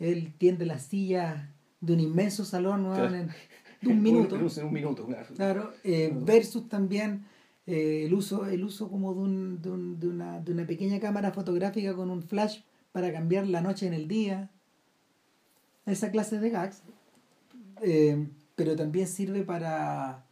[0.00, 1.48] él tiende las sillas
[1.80, 3.14] de un inmenso salón Claro.
[3.14, 3.28] en
[3.82, 4.34] de un minuto.
[4.36, 5.34] En un minuto, claro.
[5.36, 7.26] Claro, eh, versus también
[7.66, 10.98] eh, el uso el uso como de, un, de, un- de una, de una pequeña
[10.98, 12.60] cámara fotográfica con un flash
[12.92, 14.50] para cambiar la noche en el día.
[15.86, 16.82] Esa clase de gags.
[17.82, 20.24] Eh, pero también sirve para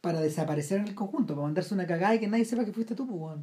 [0.00, 2.96] para desaparecer en el conjunto, para mandarse una cagada y que nadie sepa que fuiste
[2.96, 3.38] tú, pues.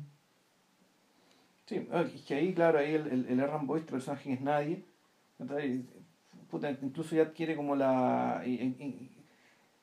[1.67, 4.41] Sí, es que ahí, claro, ahí el, el, el Erran Boy, este personaje que es
[4.41, 4.83] nadie,
[6.81, 8.43] incluso ya adquiere como la...
[8.45, 9.11] y- y- y-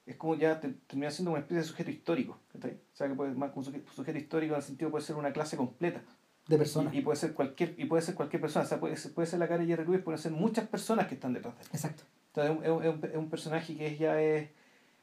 [0.05, 2.73] es como ya te- termina siendo una especie de sujeto histórico, ¿cachai?
[2.73, 5.17] O sea, que puede, más que un sujeto, sujeto histórico en el sentido puede ser
[5.17, 6.03] una clase completa.
[6.47, 6.95] De personas.
[6.95, 9.27] Y, y puede ser cualquier y puede ser cualquier persona, o sea, puede ser, puede
[9.27, 11.69] ser la cara de Jerry Lewis, pueden ser muchas personas que están detrás de él.
[11.73, 12.05] Exacto.
[12.37, 14.51] Entonces es un, es un- es un personaje que ya es,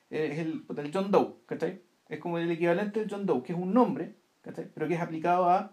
[0.09, 1.81] es el, el John Doe, ¿cachai?
[2.09, 4.69] Es como el equivalente del John Doe, que es un nombre, ¿cachai?
[4.73, 5.71] Pero que es aplicado a,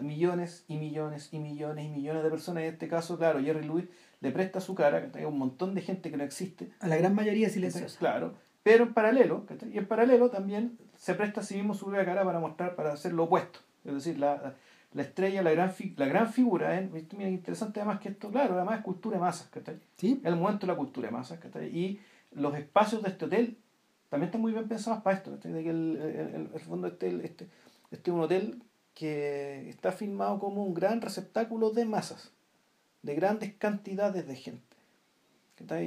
[0.00, 2.62] millones y millones y millones y millones de personas.
[2.64, 3.86] En este caso, claro, Jerry Lewis
[4.20, 5.24] le presta su cara ¿cachai?
[5.24, 6.70] a un montón de gente que no existe.
[6.80, 7.98] A la gran mayoría silenciosa.
[7.98, 8.34] Claro.
[8.62, 9.72] Pero en paralelo, ¿cachai?
[9.74, 13.12] y en paralelo también se presta a sí mismo su cara para mostrar, para hacer
[13.12, 13.60] lo opuesto.
[13.84, 14.54] Es decir, la,
[14.92, 16.88] la estrella, la gran, fi- la gran figura, ¿eh?
[17.16, 19.78] Mira, interesante además que esto, claro, además es cultura de masas, ¿cachai?
[19.96, 21.66] Sí, el momento de la cultura de masas, ¿cachai?
[21.76, 22.00] Y
[22.32, 23.56] los espacios de este hotel
[24.08, 25.52] también están muy bien pensados para esto, ¿cachai?
[25.52, 27.48] De que el, el, el- fondo este, este,
[27.90, 28.62] este es un hotel
[28.94, 32.32] que está filmado como un gran receptáculo de masas,
[33.02, 34.62] de grandes cantidades de gente.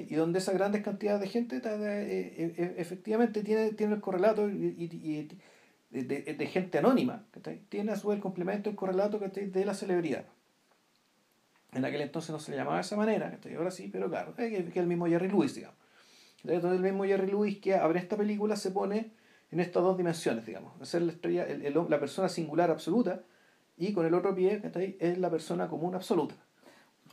[0.10, 1.62] Y donde esas grandes cantidades de gente eh,
[2.58, 5.28] eh, efectivamente tiene, tiene el correlato y, y- y-
[5.90, 7.62] de, de- de gente anónima, ¿cachai?
[7.70, 9.48] tiene a su vez el complemento, el correlato ¿cachai?
[9.50, 10.26] de la celebridad.
[11.72, 13.56] En aquel entonces no se le llamaba de esa manera, ¿cachai?
[13.56, 15.78] ahora sí, pero claro, es que, que el mismo Jerry Lewis, digamos.
[16.44, 19.12] Entonces el mismo Jerry Lewis que abre esta película se pone
[19.52, 20.74] en estas dos dimensiones, digamos.
[20.82, 23.24] Es la estrella, el- el- la persona singular absoluta
[23.78, 24.96] y con el otro pie, ¿cachai?
[25.00, 26.36] Es la persona común absoluta.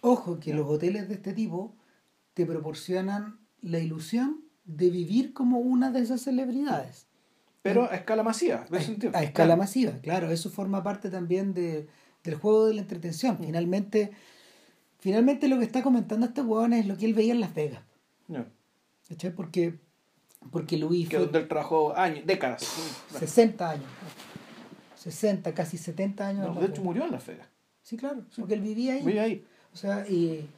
[0.03, 1.75] Ojo que los hoteles de este tipo
[2.35, 7.07] te proporcionan la ilusión de vivir como una de esas celebridades.
[7.69, 9.13] Pero a escala masiva, ¿ves A, sentido?
[9.15, 9.59] a escala Claro.
[9.59, 11.87] masiva, claro, eso forma parte también de,
[12.25, 13.39] del juego de la entretención.
[13.39, 14.13] Finalmente,
[14.99, 17.81] finalmente lo que está comentando este huevón es lo que él veía en Las Vegas.
[18.29, 18.47] Ya.
[19.09, 19.31] ¿cachai?
[19.35, 19.79] Porque,
[20.51, 22.63] porque Luis Que fue donde él trabajó años, décadas.
[23.19, 23.87] 60 años.
[24.97, 26.55] 60, casi 70 años.
[26.55, 27.47] No, de hecho murió en Las Vegas.
[27.83, 29.03] Sí, claro, porque él vivía ahí.
[29.05, 29.45] Vive ahí.
[29.73, 30.49] O sea, y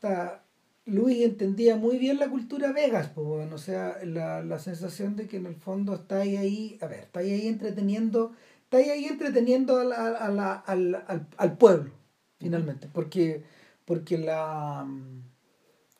[0.00, 0.42] ta,
[0.86, 5.26] Luis entendía muy bien la cultura Vegas, pues, bueno, o sea, la, la sensación de
[5.26, 8.32] que en el fondo está ahí, a ver, está ahí, entreteniendo,
[8.64, 11.90] está ahí, entreteniendo a la- a la- al, al, al pueblo,
[12.38, 13.42] finalmente, porque,
[13.86, 14.86] porque la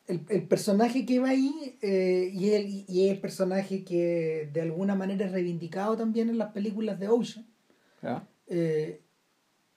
[0.07, 4.95] el, el personaje que va ahí eh, y, el, y el personaje que de alguna
[4.95, 7.47] manera es reivindicado también en las películas de Ocean,
[8.49, 9.01] eh,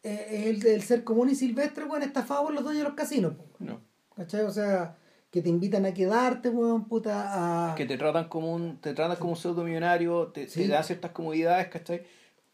[0.04, 2.98] eh, es el, el ser común y silvestre, bueno, estafado por los dueños de los
[2.98, 3.36] casinos.
[3.60, 3.87] No.
[4.18, 4.42] ¿Cachai?
[4.42, 4.98] O sea,
[5.32, 7.76] que te invitan a quedarte, weón, puta, a...
[7.76, 10.64] Que te tratan como un, te tratan como un pseudo millonario, te, Sí.
[10.64, 12.04] te dan ciertas comodidades, ¿cachai?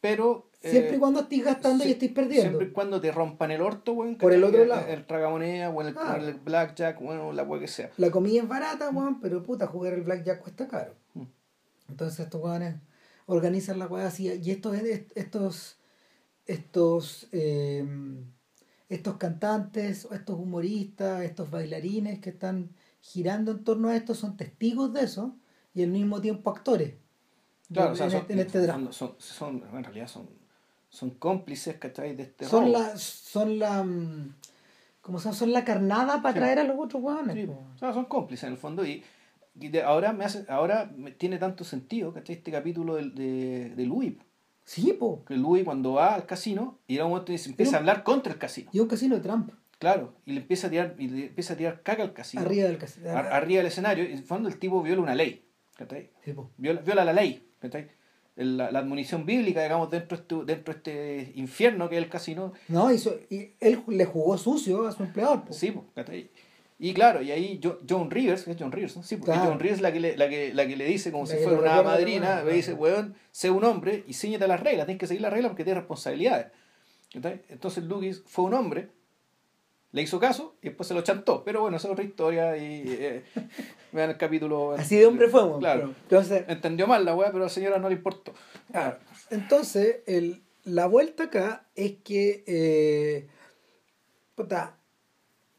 [0.02, 0.50] Pero.
[0.62, 2.50] eh, Siempre y cuando estés gastando y estés perdiendo.
[2.50, 4.18] Siempre y cuando te rompan el orto, weón.
[4.18, 4.86] Por el otro lado.
[4.88, 5.96] El, tragamoneda, o el,
[6.28, 7.90] el blackjack, bueno, la weá que sea.
[7.98, 10.94] La comida es barata, weón, pero puta, jugar el blackjack cuesta caro.
[11.14, 11.24] Mm.
[11.90, 12.76] Entonces estos weones
[13.28, 14.28] organizan la weá así.
[14.28, 14.76] Y estos,
[15.16, 15.80] estos,
[16.46, 17.86] estos, eh,
[18.94, 22.70] estos cantantes, estos humoristas, estos bailarines que están
[23.02, 25.36] girando en torno a esto son testigos de eso
[25.74, 26.94] y al mismo tiempo actores.
[27.72, 28.92] Claro, en, o sea, en son, este, en este drama.
[28.92, 30.30] son, son, en realidad son,
[30.90, 32.16] son cómplices, ¿cachai?
[32.16, 32.74] De este son robo.
[32.74, 34.36] la son la mm,
[35.02, 36.40] como son, son la carnada para Sí.
[36.40, 39.04] traer a los otros hueones Sí, o sea, son cómplices en el fondo y,
[39.60, 42.36] y de- ahora me hace ahora me- tiene tanto sentido ¿cachai?
[42.36, 44.14] este capítulo del- de, de Louis
[44.66, 47.76] sí po que Louis cuando va al casino y era un momento y se empieza
[47.76, 50.70] a hablar contra el casino y un casino de Trump claro y le empieza a
[50.70, 53.68] tirar y le empieza a tirar caca al casino arriba del casino ar- arriba del
[53.68, 55.46] escenario y en el fondo el tipo viola una ley
[55.76, 56.12] ¿cachai?
[56.24, 56.50] Sí, po.
[56.58, 57.90] viola, viola la ley ¿cachai?
[58.36, 60.78] La, la admonición bíblica digamos dentro de este, dentro de
[61.20, 65.04] este infierno que es el casino no hizo, y él le jugó sucio a su
[65.04, 65.54] empleador po.
[65.54, 66.32] Sí, pues, ¿cachai?
[66.86, 69.04] Y claro, y ahí Jo- John Rivers, es John Rivers, ¿no?
[69.04, 69.52] Sí, porque Claro.
[69.52, 71.58] John Rivers la que le, la que, la que le dice como La si fuera
[71.60, 75.08] una madrina, le dice, weón, sé un hombre y ciñete a las reglas, tienes que
[75.08, 76.48] seguir las reglas porque tienes responsabilidades.
[77.14, 78.90] Entonces Lucas fue un hombre
[79.94, 81.44] le hizo caso y después se lo chantó.
[81.44, 83.24] Pero bueno, esa es otra historia y eh,
[83.94, 84.74] vean el capítulo.
[84.74, 85.94] Así de hombre fue, claro.
[86.04, 88.34] Entonces, Entendió mal la weá, pero a la señora no le importó.
[88.72, 88.98] Claro.
[89.30, 93.28] Entonces, el, la vuelta acá es que, eh,
[94.36, 94.78] puta,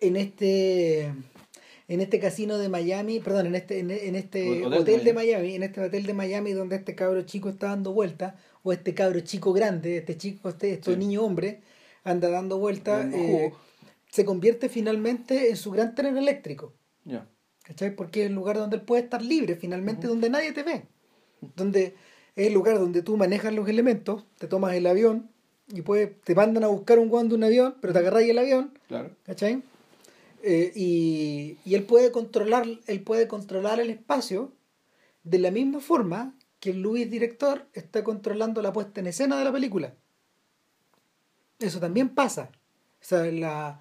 [0.06, 1.04] en este,
[1.88, 5.12] en este casino de Miami, perdón, en este, en, en este Hotel hotel, de de
[5.12, 8.94] Miami, en este hotel de Miami donde este cabro chico está dando vuelta, o este
[8.94, 10.96] cabro chico grande, este chico, este, este Sí.
[10.98, 11.60] niño hombre,
[12.04, 13.52] anda dando vuelta, Dando eh,
[14.10, 16.72] se convierte finalmente en su gran tren eléctrico.
[17.04, 17.26] Ya.
[17.64, 17.94] ¿Cachai?
[17.96, 20.82] Porque es el lugar donde él puede estar libre, finalmente, donde nadie te ve.
[21.56, 21.94] Donde
[22.36, 25.30] es el lugar donde tú manejas los elementos, te tomas el avión
[25.72, 28.38] y puedes, te mandan a buscar un guan de un avión, pero te agarras el
[28.38, 29.10] avión, Claro.
[29.24, 29.62] ¿cachai?
[30.46, 34.52] Eh, y, y él puede controlar, él puede controlar el espacio
[35.22, 39.44] de la misma forma que el Luis director está controlando la puesta en escena de
[39.44, 39.94] la película.
[41.58, 42.50] Eso también pasa.
[43.00, 43.80] O sea, la,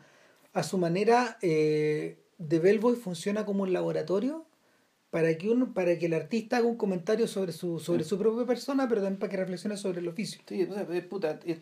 [0.53, 4.45] a su manera, eh, The Bellboy funciona como un laboratorio
[5.09, 8.09] para que uno, para que el artista haga un comentario sobre su, sobre Sí.
[8.09, 10.41] su propia persona, pero también para que reflexione sobre el oficio.
[10.47, 11.59] Sí, o sea, es puta, es-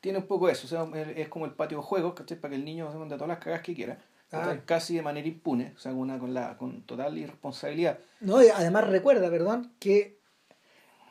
[0.00, 0.86] tiene un poco eso, o sea,
[1.16, 2.38] es, como el patio de juegos, ¿cachai?
[2.38, 3.98] Para que el niño se mande todas las cagas que quiera.
[4.32, 4.56] Ah.
[4.64, 7.98] casi de manera impune, o sea, con, una, con, la, con total irresponsabilidad.
[8.20, 10.18] No, y además recuerda, perdón, que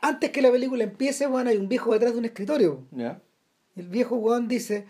[0.01, 2.85] antes que la película empiece, bueno, hay un viejo detrás de un escritorio.
[2.91, 3.21] ¿Ya?
[3.77, 4.85] El viejo weón dice,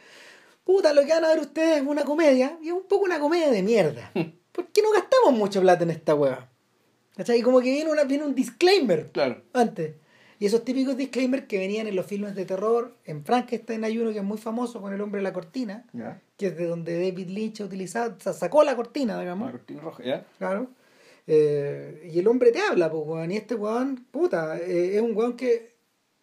[0.64, 3.20] puta, lo que van a ver ustedes es una comedia, y es un poco una
[3.20, 4.12] comedia de mierda.
[4.52, 6.50] ¿Por qué no gastamos mucha plata en esta hueá?
[7.16, 7.40] ¿Cachai?
[7.40, 9.44] Y como que viene, una, viene un disclaimer Claro.
[9.54, 9.96] antes.
[10.44, 14.12] Y esos típicos disclaimers que venían en los filmes de terror, en Frankenstein hay uno
[14.12, 16.20] que es muy famoso con el hombre de la cortina, ¿Ya?
[16.36, 19.46] que es de donde David Lynch ha utilizado, o sea, sacó la cortina, digamos.
[19.46, 20.26] La cortina roja, ¿ya?
[20.39, 20.68] Claro.
[21.28, 23.32] Eh, y el hombre te habla, pues, weón.
[23.32, 25.72] Y este weón, puta, eh, es un weón que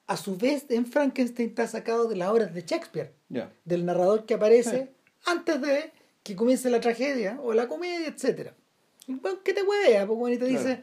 [0.07, 3.51] a su vez en Frankenstein está sacado de las obras de Shakespeare, Ya.
[3.65, 4.91] del narrador que aparece
[5.25, 5.93] antes de
[6.23, 8.53] que comience la tragedia o la comedia, etcétera.
[9.09, 10.59] Un weón que te huevea, pues, weón, y te Claro.
[10.63, 10.83] dice,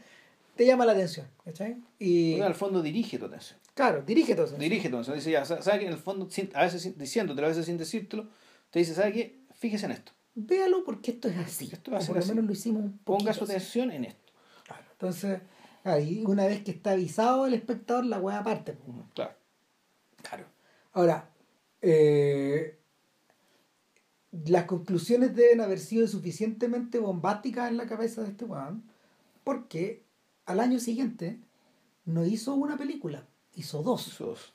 [0.57, 1.77] te llama la atención, ¿cachai?
[1.99, 3.57] Y, Bueno, al fondo dirige tu atención.
[3.73, 4.57] claro, dirige todo eso.
[4.57, 5.15] Dirige tu atención.
[5.15, 8.27] Dice, ya, sa- ¿sabes que en el fondo, a veces diciéndotelo, a veces sin decírtelo,
[8.71, 9.39] te dice, ¿sabes qué?
[9.53, 10.11] Fíjese en esto.
[10.35, 11.69] Véalo porque esto es así.
[11.71, 13.19] Esto va a ser por lo menos lo hicimos un poco.
[13.19, 14.31] Ponga su atención en esto.
[14.65, 14.83] Claro.
[14.91, 15.39] Entonces,
[15.83, 18.77] ahí una vez que está avisado el espectador, la weá parte.
[18.85, 19.31] Ujú, Claro.
[20.21, 20.45] Claro.
[20.93, 21.29] Ahora,
[21.81, 22.77] eh,
[24.45, 28.83] las conclusiones deben haber sido suficientemente bombásticas en la cabeza de este weón,
[29.43, 30.03] porque
[30.47, 31.39] al año siguiente
[32.05, 34.01] no hizo una película, hizo dos.
[34.01, 34.53] Sos-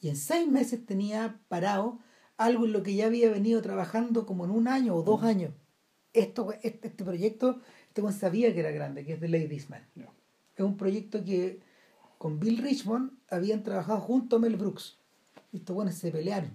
[0.00, 1.98] Y en seis meses tenía parado
[2.36, 5.52] algo en lo que ya había venido trabajando como en un año o dos años.
[6.12, 9.82] Esto, este, este proyecto, este sabía que era grande, que es The Ladies Man.
[10.54, 11.60] Es un proyecto que
[12.18, 14.98] con Bill Richmond habían trabajado junto a Mel Brooks.
[15.52, 16.50] Y estos buenos se pelearon.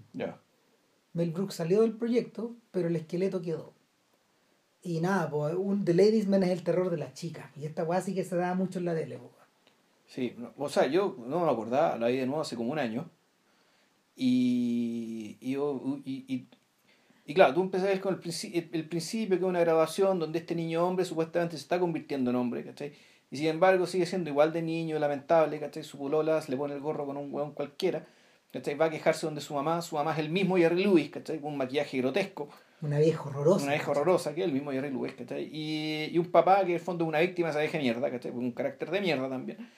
[1.13, 3.73] Mel Brooks salió del proyecto, pero el esqueleto quedó.
[4.83, 7.45] Y nada, pues, un, The Ladies Man es el terror de las chicas.
[7.55, 9.17] Y esta weá sí que se daba mucho en la tele.
[9.17, 9.31] po.
[10.07, 12.79] Sí, no, o sea, yo no me acordaba, la vi de nuevo hace como un
[12.79, 13.09] año.
[14.15, 15.55] Y, y,
[16.05, 16.47] y,
[17.25, 20.53] y, claro, tú empezás con el, princi- el, principio, que es una grabación donde este
[20.53, 22.93] niño hombre supuestamente se está convirtiendo en hombre, ¿cachai?
[23.31, 25.83] Y sin embargo sigue siendo igual de niño, lamentable, ¿cachai?
[25.83, 28.05] Su polola se le pone el gorro con un hueón cualquiera,
[28.51, 28.75] ¿cachai?
[28.75, 31.39] Va a quejarse donde su mamá, su mamá es el mismo Jerry Lewis, ¿cachai?
[31.39, 32.49] Con un maquillaje grotesco,
[32.81, 33.63] Una vieja horrorosa.
[33.63, 35.49] una vieja horrorosa, que es el mismo Jerry Lewis, ¿cachai?
[35.51, 38.09] Y, y un papá que en el fondo es una víctima de esa vieja mierda,
[38.09, 38.31] ¿cachai?
[38.31, 39.69] Un carácter de mierda también.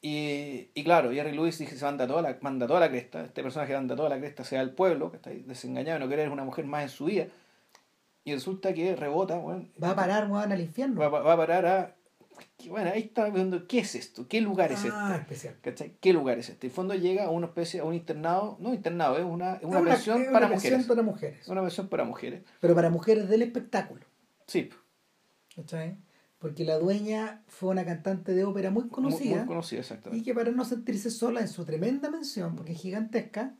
[0.00, 3.24] Y, y claro, Jerry Lewis dice que se manda toda la, manda toda la cresta,
[3.24, 6.44] este personaje manda toda la cresta sea el pueblo, que está desengañado, no querer una
[6.44, 7.28] mujer más en su vida.
[8.24, 11.00] Y resulta que rebota, bueno, Va a parar, weón, al infierno.
[11.00, 11.94] va, va- va a parar a...
[12.68, 14.26] Bueno, ahí está viendo, ¿qué es esto?
[14.28, 15.20] ¿Qué lugar es ah, este?
[15.22, 15.56] especial.
[15.60, 15.96] ¿Cachai?
[16.00, 16.66] ¿Qué lugar es este?
[16.66, 19.64] En el fondo llega a una especie, a un internado, no internado, es una, es
[19.64, 20.86] una, Es pensión es una para mujeres.
[20.86, 21.48] para mujeres.
[21.48, 22.42] Una pensión para mujeres.
[22.60, 24.04] Pero para mujeres del espectáculo.
[24.46, 24.70] Sí,
[25.56, 25.96] ¿cachai?
[26.38, 29.36] Porque la dueña fue una cantante de ópera muy conocida.
[29.38, 30.24] muy conocida, Y exactamente.
[30.24, 33.54] que para no sentirse sola en su tremenda mención, porque es gigantesca,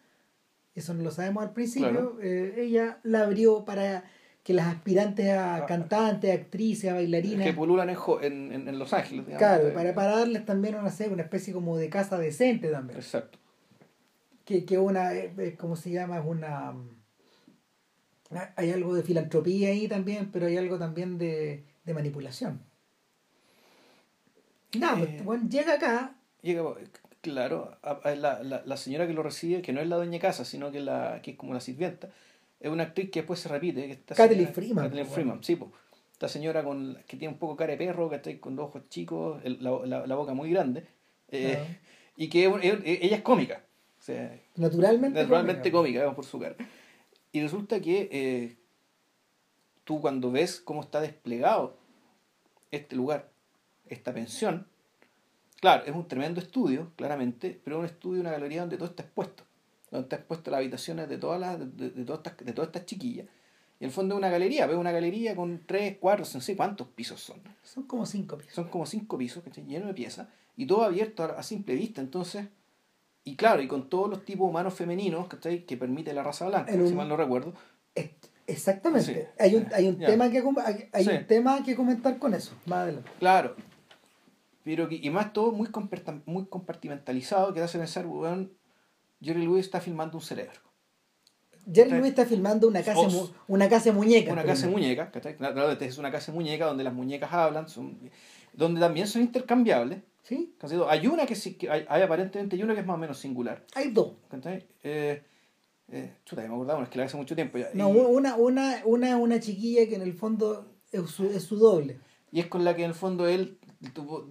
[0.74, 2.18] eso no lo sabemos al principio, Claro.
[2.22, 4.04] eh, ella la abrió para
[4.42, 5.66] que las aspirantes a Ah.
[5.66, 9.26] cantantes, a actrices, a bailarinas, Que pululan en, en, en, Los Ángeles.
[9.26, 9.38] digamos.
[9.38, 12.98] claro, para, para darles también una, una especie como de casa decente también.
[12.98, 13.38] Exacto.
[14.44, 16.18] Que, que una, eh, eh, ¿cómo se llama?
[16.18, 16.72] Es una...
[16.72, 16.88] mm,
[18.56, 22.60] Hay algo de filantropía ahí también, pero hay algo también de, de manipulación.
[24.78, 25.20] Nada, pues, Eh.
[25.24, 26.62] bueno, llega acá, Llega,
[27.20, 30.12] claro, a- a la, la, la señora que lo recibe, que no es la dueña
[30.12, 32.08] de casa, sino que, la, que es como la sirvienta,
[32.62, 33.90] es una actriz que después se repite.
[33.90, 35.70] Esta Kathleen señora- Freeman, Kathleen pues, Freeman, sí, pues.
[36.12, 38.88] Esta señora con, que tiene un poco cara de perro, que está con dos ojos
[38.88, 40.86] chicos, el- la, la, la boca muy grande,
[41.30, 41.58] eh,
[42.16, 43.64] y que es- ella es cómica.
[43.98, 45.20] O sea, naturalmente.
[45.20, 45.78] naturalmente cómica.
[45.78, 46.56] cómica, digamos, por su cara.
[47.32, 48.56] Y resulta que eh,
[49.84, 51.76] tú cuando ves cómo está desplegado
[52.70, 53.30] este lugar,
[53.88, 54.66] esta pensión,
[55.60, 59.02] claro, es un tremendo estudio, claramente, pero es un estudio, una galería donde todo está
[59.02, 59.44] expuesto,
[59.92, 62.86] donde está expuesto las habitaciones de todas las, de, de todas estas, de todas estas
[62.86, 63.26] chiquillas.
[63.78, 66.56] Y en el fondo es una galería, ves una galería con tres, cuatro, no sé
[66.56, 67.40] cuántos pisos son.
[67.62, 68.54] Son como cinco pisos.
[68.54, 69.64] Son como cinco pisos, ¿cachai?
[69.66, 70.26] lleno de piezas,
[70.56, 72.46] y todo abierto a, a simple vista, entonces,
[73.24, 75.64] y claro, y con todos los tipos humanos femeninos, ¿cachai?
[75.64, 77.52] Que permite la raza blanca, En si un- mal no recuerdo.
[78.46, 79.14] Exactamente.
[79.14, 79.20] Sí.
[79.38, 80.42] Hay un, hay un tema que
[80.92, 81.10] hay Sí.
[81.10, 83.10] un tema que comentar con eso, más adelante.
[83.18, 83.54] Claro.
[84.64, 85.68] Pero que, y más todo muy,
[86.26, 88.52] muy compartimentalizado que te hace pensar, weón,
[89.22, 90.60] Jerry Lewis está filmando un cerebro.
[91.72, 94.32] Jerry Lewis está filmando una casa, mu- una casa de muñecas.
[94.32, 95.36] Una casa de muñecas, ¿cachai?
[95.36, 97.98] Claro, es una casa de muñecas donde las muñecas hablan, son,
[98.52, 100.00] donde también son intercambiables.
[100.24, 100.54] ¿Sí?
[100.88, 103.18] Hay una que sí, que hay, hay aparentemente hay una que es más o menos
[103.18, 103.64] singular.
[103.74, 104.12] Hay dos.
[104.28, 104.66] ¿cachai?
[104.82, 105.22] Eh,
[105.88, 107.68] eh, chuta, ya me acordaba, es que la hace mucho tiempo ya.
[107.74, 111.56] No, y, una, una, una, una chiquilla que en el fondo es su, es su
[111.56, 111.98] doble.
[112.30, 114.26] y es con la que en el fondo él vu-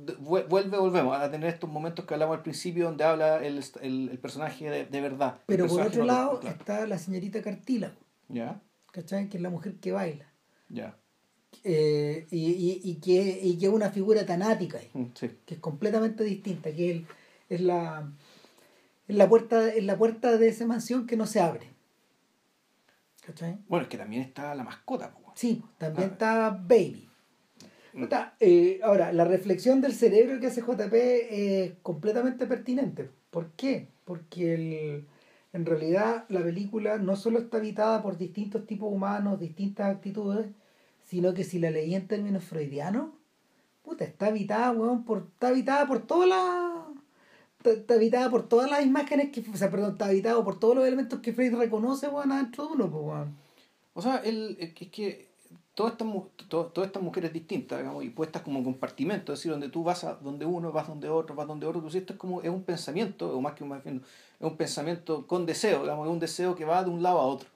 [0.48, 4.20] vuelve, volvemos a tener estos momentos que hablamos al principio donde habla el, el, el
[4.20, 5.40] personaje de, de verdad.
[5.46, 6.58] Pero por otro no- lado claro.
[6.58, 7.96] está la señorita Cartílago,
[8.30, 9.30] Ya, ¿cachai?
[9.30, 10.26] Que es la mujer que baila.
[10.70, 10.98] ya.
[11.66, 15.30] Eh, y, y, y que, y que es una figura tanática ahí, Mm, Sí.
[15.46, 17.02] que es completamente distinta, que es,
[17.50, 18.10] es la
[19.10, 21.68] es la puerta es la puerta de esa mansión que no se abre.
[23.26, 23.58] ¿Cachai?
[23.68, 25.14] Bueno, es que también está la mascota.
[25.36, 26.14] Sí, también Ah.
[26.14, 27.10] está Baby.
[27.94, 30.94] Puta, eh, ahora, la reflexión del cerebro que hace JP
[31.64, 33.10] es completamente pertinente.
[33.30, 33.90] ¿Por qué?
[34.06, 35.08] Porque el-
[35.54, 40.48] en realidad la película no solo está habitada por distintos tipos humanos, distintas actitudes,
[41.04, 43.10] sino que si la leí en términos freudianos,
[43.84, 46.72] puta, está habitada, weón, por, está habitada por todas las.
[47.58, 49.42] Está, está habitada por todas las imágenes que.
[49.52, 52.74] O sea, perdón, está habitado por todos los elementos que Freud reconoce, weón, adentro de
[52.74, 53.28] uno, pues.
[53.94, 55.31] O sea, que- es que
[55.74, 59.52] todas estas, mu- to- todas estas mujeres distintas, digamos, y puestas como compartimentos, es decir,
[59.52, 62.20] donde tú vas a donde uno, vas donde otro, vas donde otro, tú esto es
[62.20, 63.86] como, es un pensamiento, o más que un, es
[64.40, 67.48] un pensamiento con deseo, digamos, es un deseo que va de un lado a otro.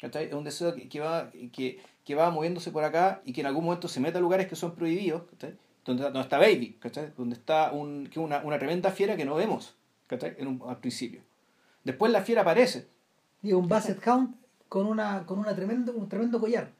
[0.00, 0.26] ¿cachai?
[0.26, 3.46] Es un deseo que, que va, que, que va moviéndose por acá y que en
[3.46, 5.22] algún momento se mete a lugares que son prohibidos.
[5.84, 7.12] Donde, donde está Baby, ¿cachai?
[7.16, 9.74] Donde está un, que una, una tremenda fiera que no vemos,
[10.06, 10.36] ¿cachai?
[10.38, 11.22] En un- al principio.
[11.82, 12.86] Después la fiera aparece,
[13.42, 14.36] Y un Basset Hound
[14.68, 16.70] con una con una tremendo, un tremendo collar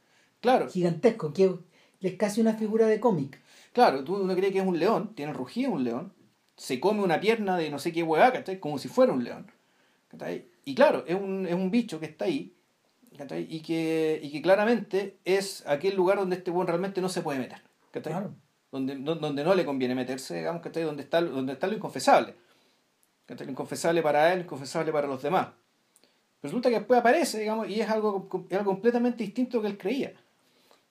[0.42, 1.54] claro, gigantesco, que,
[2.02, 3.40] es casi una figura de cómic.
[3.72, 6.12] Claro, tú uno cree que es un león, tiene rugido un león,
[6.56, 8.60] se come una pierna de no sé qué hueá, ¿cachai?
[8.60, 9.50] Como si fuera un león.
[10.08, 10.44] ¿cachai?
[10.64, 12.54] Y claro, es un, es un bicho que está ahí,
[13.16, 13.46] ¿cachai?
[13.48, 17.38] Y que, y que claramente es aquel lugar donde este buen realmente no se puede
[17.38, 18.12] meter, ¿cachai?
[18.12, 18.34] Claro.
[18.70, 20.82] Donde, no- donde no le conviene meterse, digamos, ¿cachai?
[20.82, 22.34] Donde está, donde está lo inconfesable.
[23.26, 23.46] ¿cachai?
[23.46, 25.48] Lo inconfesable para él, lo inconfesable para los demás.
[26.42, 30.12] Resulta que después aparece, digamos, y es algo, es algo completamente distinto que él creía.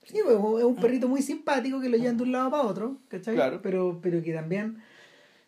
[0.04, 2.97] Sí, pues, es un perrito muy simpático que lo llevan de un lado para otro,
[3.08, 3.36] ¿cachai?
[3.36, 3.62] Claro.
[3.62, 4.82] Pero, pero que también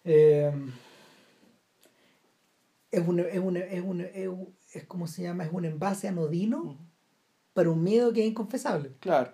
[0.04, 0.52] eh,
[2.92, 6.08] es, un, es, un, es, un, es, un- es como se llama, es un envase
[6.08, 6.78] anodino
[7.54, 8.92] para un miedo que es inconfesable.
[9.00, 9.32] Claro.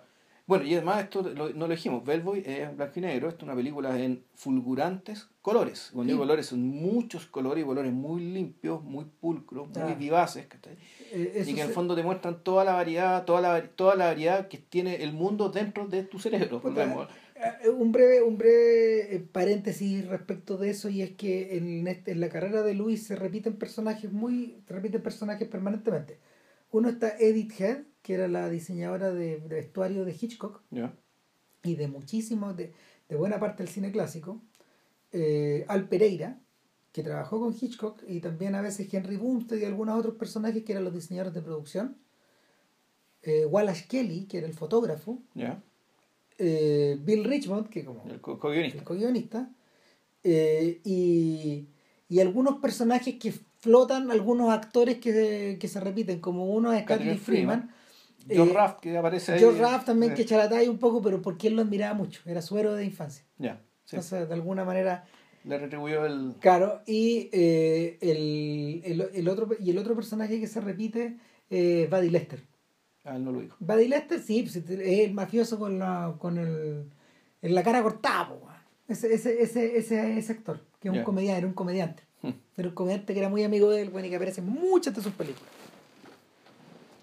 [0.50, 3.42] Bueno, y además esto lo- no lo dijimos, Bellboy es blanco y negro, esto es
[3.44, 5.90] una película en fulgurantes colores.
[5.94, 6.26] Cuando digo Sí.
[6.26, 10.48] colores son muchos colores y colores muy limpios, muy pulcros, muy vivaces.
[11.12, 14.06] Eh, Y que en el fondo te muestran toda la variedad, toda la, toda la
[14.06, 16.58] variedad que tiene el mundo dentro de tu cerebro.
[16.58, 17.06] Volvemos.
[17.64, 22.10] Eh, Un breve, un breve eh, paréntesis respecto de eso, y es que en, este-
[22.10, 26.18] en la carrera de Luis se repiten personajes muy, se repiten personajes permanentemente.
[26.72, 30.62] Uno está Edith Head, que era la diseñadora de, de vestuario de Hitchcock
[31.62, 32.72] y de muchísimos, de,
[33.08, 34.40] de buena parte del cine clásico.
[35.12, 36.38] Eh, Al Pereira,
[36.92, 40.72] que trabajó con Hitchcock, y también a veces Henry Bumstead y algunos otros personajes que
[40.72, 41.96] eran los diseñadores de producción.
[43.22, 45.18] Eh, Wallace Kelly, que era el fotógrafo.
[46.38, 48.38] Eh, Bill Richmond, que como El co-
[48.84, 49.50] co-guionista.
[50.24, 51.66] eh, y,
[52.08, 56.84] y algunos personajes que flotan, algunos actores que, se- que se repiten, como uno es
[56.84, 57.70] Catherine Catherine Freeman,
[58.28, 59.38] George eh, Raft que aparece ahí.
[59.40, 60.24] George Raft también Sí.
[60.24, 63.24] que talla un poco, pero porque él lo admiraba mucho, era su héroe de infancia.
[63.38, 63.96] Ya, sí.
[63.96, 65.04] Entonces, de alguna manera,
[65.44, 66.34] Le retribuyó el...
[66.40, 71.16] claro, y eh, el, el, el otro, y el otro personaje que se repite
[71.48, 72.42] es Buddy Lester.
[73.04, 73.56] Ah, él no lo dijo.
[73.60, 74.68] Buddy Lester, sí, pues, es
[75.08, 76.84] el mafioso con la, con el,
[77.40, 78.46] en la cara cortada, po,
[78.86, 82.02] ese, ese, ese, ese, ese actor, que es un comediante, era un comediante.
[82.22, 82.32] Hmm.
[82.54, 84.94] Era un comediante que era muy amigo de él, bueno, y que aparece en muchas
[84.94, 85.50] de sus películas.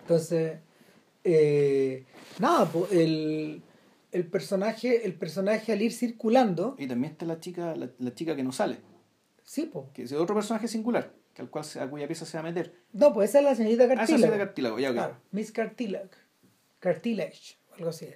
[0.02, 0.60] Entonces,
[1.30, 2.06] eh,
[2.40, 3.62] nada, po, el,
[4.12, 8.36] el personaje, el personaje al ir circulando, Y también está la chica, la, la chica
[8.36, 8.78] que no sale,
[9.44, 9.90] sí, po.
[9.94, 12.74] que es otro personaje singular, que al cual a cuya pieza se va a meter.
[12.94, 14.32] No, pues esa es la señorita Ah, esa Cartílago.
[14.34, 14.94] de cartílago, ya, ok.
[14.96, 16.10] Claro, Miss Cartílago.
[16.80, 17.58] Cartilage.
[17.78, 18.08] algo así.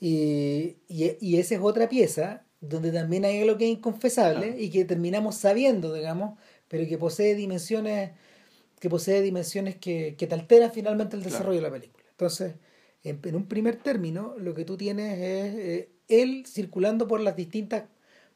[0.00, 4.70] Y, y, y esa es otra pieza donde también hay algo que es inconfesable y
[4.70, 8.12] que terminamos sabiendo, digamos, pero que posee dimensiones
[8.80, 11.97] que posee dimensiones que, que te alteran finalmente el desarrollo de la película.
[12.18, 12.56] Entonces,
[13.04, 17.36] en, en, un primer término, lo que tú tienes es eh, él circulando por las
[17.36, 17.84] distintas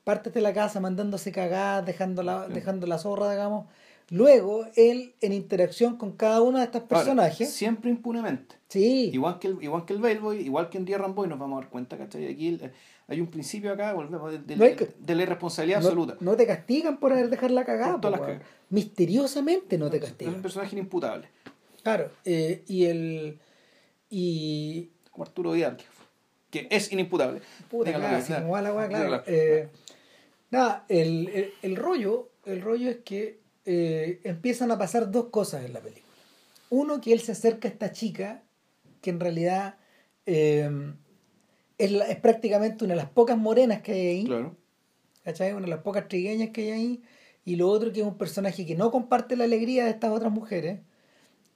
[0.05, 3.67] partes de la casa, mandándose cagadas, dejando la, dejando la zorra, digamos.
[4.11, 7.49] Luego, él en interacción con cada uno de estos personajes.
[7.49, 8.55] Ahora, siempre impunemente.
[8.69, 9.11] Sí.
[9.13, 11.63] Igual que el, igual que el Bellboy, igual que en Dear Ramboy, nos vamos a
[11.63, 12.27] dar cuenta, ¿cachai?
[12.31, 12.73] Aquí el,
[13.09, 16.17] hay un principio acá, volvemos, de, de, no que, de la irresponsabilidad no, absoluta.
[16.21, 18.01] No te castigan por haber dejado la cagada.
[18.01, 18.41] Todas las.
[18.71, 20.35] Misteriosamente no te castigan.
[20.35, 21.29] Es un personaje inimputable.
[21.83, 23.39] Claro, eh, y el.
[24.15, 24.91] Y.
[25.11, 25.79] Como Arturo Vidal,
[26.51, 27.41] que, que es inimputable.
[27.71, 29.05] Puta, Dígalo, claro, la weá, claro.
[29.05, 29.23] Dígalo.
[29.27, 29.69] Eh,
[30.51, 35.65] nada, el, el, el rollo, el rollo es que eh, empiezan a pasar dos cosas
[35.65, 36.05] en la película.
[36.71, 38.43] Uno, que él se acerca a esta chica,
[39.01, 39.77] que en realidad
[40.27, 40.71] eh,
[41.79, 44.25] es, la- es prácticamente una de las pocas morenas que hay ahí.
[44.25, 44.57] Claro.
[45.25, 45.53] ¿cachai?
[45.53, 47.03] Una de las pocas trigueñas que hay ahí.
[47.45, 50.33] Y lo otro que es un personaje que no comparte la alegría de estas otras
[50.33, 50.81] mujeres.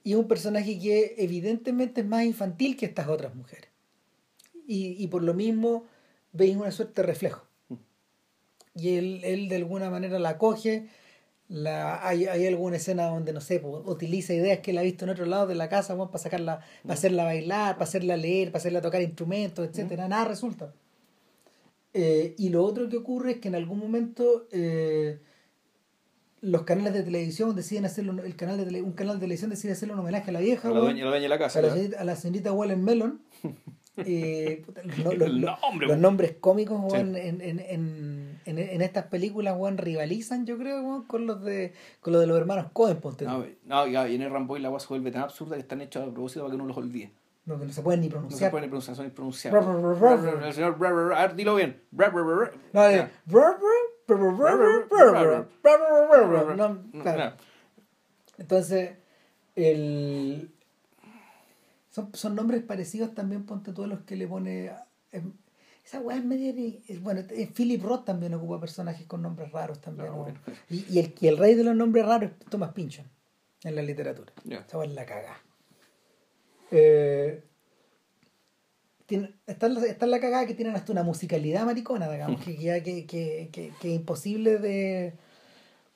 [0.03, 3.69] Y es un personaje que evidentemente es más infantil que estas otras mujeres.
[4.65, 5.85] Y, y por lo mismo
[6.31, 7.43] veis una suerte de reflejo.
[8.75, 10.87] Y él, él de alguna manera la coge.
[11.49, 15.11] La, hay, hay alguna escena donde, no sé, utiliza ideas que él ha visto en
[15.11, 18.59] otro lado de la casa bueno, para sacarla, para hacerla bailar, para hacerla leer, para
[18.59, 20.73] hacerla tocar instrumentos, etcétera Nada resulta.
[21.93, 25.19] Eh, y lo otro que ocurre es que en algún momento eh,
[26.41, 29.71] los canales de televisión deciden hacerlo, el canal de tele- un canal de televisión decide
[29.73, 31.59] hacerle un homenaje a la vieja, A la dueña, la dueña de la casa.
[31.59, 31.77] a la, ¿verdad?
[31.81, 33.21] señorita, a la señorita Wallen Melon.
[34.05, 34.63] Eh,
[35.03, 36.99] los, los- nombre, nombres cómicos Sí.
[36.99, 42.21] en, en, en, estas películas weón, rivalizan, yo creo, weón, con los de con los
[42.21, 43.25] de los hermanos Cohen, ponte.
[43.25, 45.81] No, no, ya, y en el Ramboy la agua se vuelve tan absurda que están
[45.81, 47.11] hechas a propósito para que uno los olvide.
[47.45, 48.51] No, que no se pueden ni No se pronunciar.
[48.51, 49.65] puede ni pronunciar, son impronunciables.
[50.45, 51.81] El señor dilo bien.
[52.71, 52.83] No,
[58.37, 58.91] entonces,
[59.55, 60.51] el...
[61.89, 64.71] son, son nombres parecidos también, ponte tú, los que le pone...
[65.83, 66.53] Esa weá es media...
[67.01, 70.11] Bueno, este, Philip Roth también ocupa personajes con nombres raros también.
[70.69, 73.05] Y, y, el, y el rey de los nombres raros es Thomas Pinchon
[73.63, 74.31] en la literatura.
[74.43, 74.65] Yeah.
[74.67, 75.37] Esa weá es la cagada.
[76.71, 77.43] Eh,
[79.07, 83.05] tiene- está, está la cagada que tienen hasta una musicalidad maricona, digamos, que, que, que,
[83.51, 85.13] que, que es imposible de...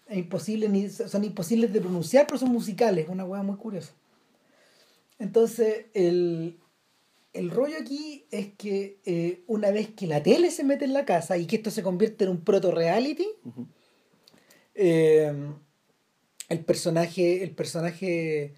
[0.07, 3.93] Es imposible ni, son imposibles de pronunciar, pero son musicales, una hueá muy curiosa.
[5.20, 6.59] Entonces, el,
[7.32, 11.05] el rollo aquí es que eh, una vez que la tele se mete en la
[11.05, 13.28] casa y que esto se convierte en un proto-reality,
[14.76, 15.32] eh,
[16.49, 18.55] el personaje, el personaje,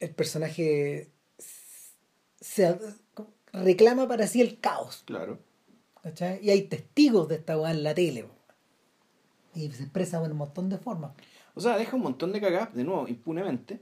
[0.00, 1.10] el personaje
[2.40, 2.76] se
[3.62, 5.02] reclama para sí el caos.
[5.06, 5.38] Claro.
[6.02, 6.38] ¿cachai?
[6.42, 8.26] Y hay testigos de esta weá en la tele.
[9.54, 11.12] Y se expresa de un montón de formas.
[11.54, 13.80] O sea, deja un montón de cagadas, de nuevo, impunemente.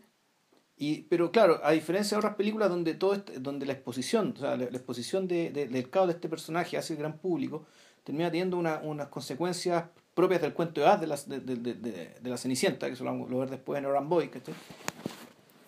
[0.76, 4.40] Y, pero claro, a diferencia de otras películas donde todo este- donde la exposición, o
[4.40, 7.64] sea, la, la exposición de, de- del caos de este personaje hacia el gran público,
[8.04, 11.74] termina teniendo una- unas consecuencias propias del cuento de Haz de, las- de, de, de,
[11.74, 14.54] de- de la Cenicienta, que eso lo vamos a ver después en Oran Boy, ¿cachai?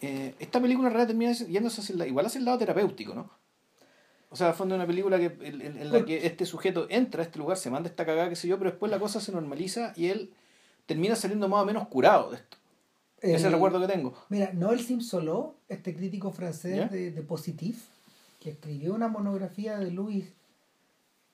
[0.02, 3.30] Eh, esta película en realidad termina yéndose hacia el, igual hacia el lado terapéutico, ¿no?
[4.34, 7.22] O sea, al fondo es una película que, en, en- la que este sujeto entra
[7.22, 9.30] a este lugar, se manda esta cagada, qué sé yo, pero después la cosa se
[9.30, 10.32] normaliza y él
[10.86, 12.56] termina saliendo más o menos curado de esto.
[13.20, 14.12] Ese es el El- recuerdo que tengo.
[14.30, 16.88] Mira, Noel Simsolo, este crítico francés ¿Ya?
[16.88, 17.84] de, de Positif,
[18.40, 20.26] que escribió una monografía de Louis,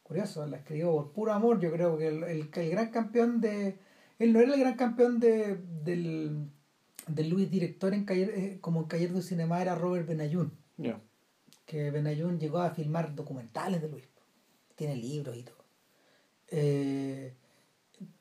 [0.02, 3.78] curioso, la escribió por puro amor, yo creo que el, el, el gran campeón de...
[4.18, 6.48] Él no era el gran campeón de, del,
[7.06, 11.00] del Louis director en Cayer, eh, como en Cayer du Cinema era Robert Benayoun, Ya.
[11.70, 14.08] Que Benayoun llegó a filmar documentales de Louis,
[14.74, 15.64] tiene libros y todo.
[16.48, 17.32] Eh,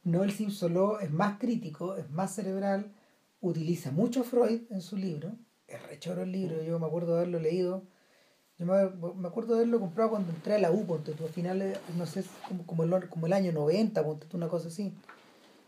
[0.03, 2.91] Noel Simsolo es más crítico, es más cerebral,
[3.41, 5.31] utiliza mucho Freud en su libro,
[5.67, 7.81] es rechoro el libro, yo me acuerdo de haberlo leído,
[8.59, 11.79] yo me, acuerdo de haberlo comprado cuando entré a la U, ponte tú, a finales,
[11.97, 14.93] no sé, como, como, el, como el año 90, ponte tú, una cosa así.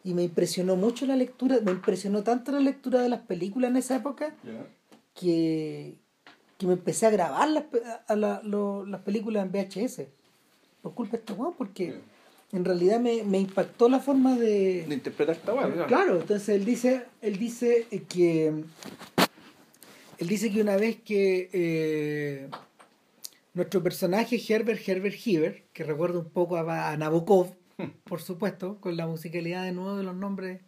[0.04, 3.78] Y me impresionó mucho la lectura, me impresionó tanto la lectura de las películas en
[3.78, 4.36] esa época
[5.16, 5.96] que,
[6.62, 7.64] que me empecé a grabar las,
[8.08, 10.08] a la- lo- las películas en VHS.
[10.82, 11.96] Por culpa de este weón, porque
[12.52, 15.88] en realidad me, me impactó la forma de, De interpretar esta weá, claro.
[15.88, 18.48] Claro, entonces él dice, él dice que
[20.18, 22.50] él dice que una vez que eh,
[23.54, 27.56] nuestro personaje Herbert Herbert Hieber, que recuerda un poco a, a Nabokov,
[28.04, 30.62] por supuesto, con la musicalidad de nuevo de los nombres,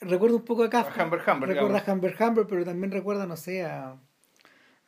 [0.00, 3.26] recuerda un poco a Kafka, A Humbert Humbert, recuerda a Humbert Humbert, pero también recuerda,
[3.26, 3.96] no sé, a,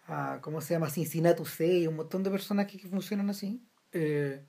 [0.06, 0.90] a ¿cómo se llama?
[0.90, 3.62] Cincinnati y un montón de personajes que funcionan así.
[3.92, 4.42] Eh,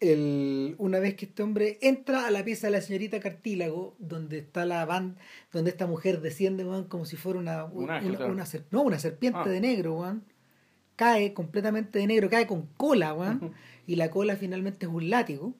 [0.00, 4.38] el, una vez que este hombre entra a la pieza de la señorita Cartílago, donde
[4.38, 5.20] está la banda,
[5.52, 8.00] donde esta mujer desciende, como si fuera una, una,
[8.70, 9.48] no, una serpiente ah.
[9.48, 10.20] de negro,
[10.96, 13.38] cae completamente de negro, cae con cola,
[13.86, 15.54] y la cola finalmente es un látigo.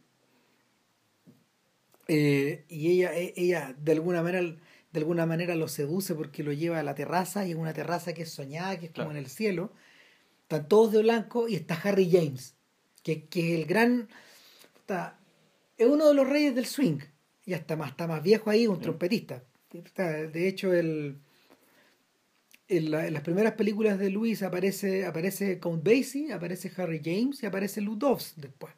[2.09, 4.57] Eh, y ella, e, ella de alguna manera
[4.93, 8.13] de alguna manera lo seduce porque lo lleva a la terraza y es una terraza
[8.13, 9.73] que es soñada, que es como en el cielo.
[10.43, 12.55] Están todos de blanco y está Harry James,
[13.03, 14.09] que, que es el gran
[15.77, 16.99] es uno de los reyes del swing.
[17.45, 19.43] Y hasta más, está más viejo ahí, un trompetista.
[19.97, 21.19] De hecho, el,
[22.69, 27.81] en, las primeras películas de Luis aparece, aparece Count Basie, aparece Harry James y aparece
[27.81, 27.99] Lou
[28.37, 28.73] después.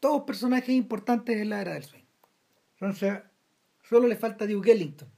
[0.00, 2.02] Todos personajes importantes en la era del swing.
[2.80, 3.20] Entonces,
[3.92, 5.08] solo le falta Duke Ellington.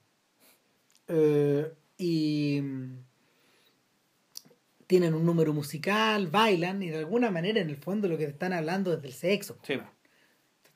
[1.07, 2.61] Eh, y
[4.87, 8.33] tienen un número musical, bailan y de alguna manera en el fondo lo que te
[8.33, 9.59] están hablando es del sexo.
[9.63, 9.75] Sí.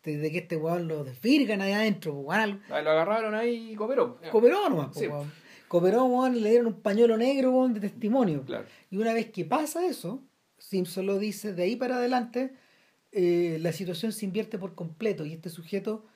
[0.05, 2.15] De, que este weón lo desvirgan ahí adentro.
[2.15, 2.63] Weón.
[2.69, 4.19] Lo agarraron ahí y cooperó.
[4.31, 4.97] Cooperó nomás.
[4.97, 5.07] Sí.
[5.67, 8.45] Cooperó weón, le dieron un pañuelo negro weón, de testimonio.
[8.91, 10.23] Y una vez que pasa eso,
[10.57, 12.55] Simpson lo dice, de ahí para adelante
[13.11, 16.07] eh, la situación se invierte por completo y este sujeto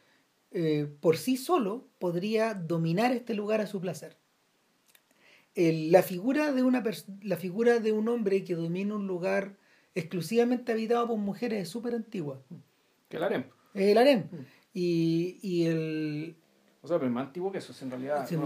[0.52, 4.16] eh, por sí solo podría dominar este lugar a su placer
[5.54, 6.82] la, figura de una
[7.22, 9.56] la figura de un hombre que domina un lugar
[9.94, 12.40] exclusivamente habitado por mujeres es súper antigua.
[13.08, 13.44] Que el harem.
[13.74, 14.20] Es el harem.
[14.20, 14.46] Mm.
[14.74, 16.36] Y, y el...
[16.80, 18.26] O sea, pero es más antiguo que eso, en realidad.
[18.30, 18.38] es,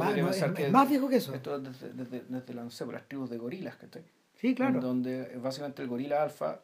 [0.72, 1.32] más, viejo que eso.
[1.32, 3.86] Esto desde, desde, desde, la, no sé, las tribus de gorilas, que
[4.34, 4.80] Sí, claro.
[4.80, 6.60] donde básicamente el gorila alfa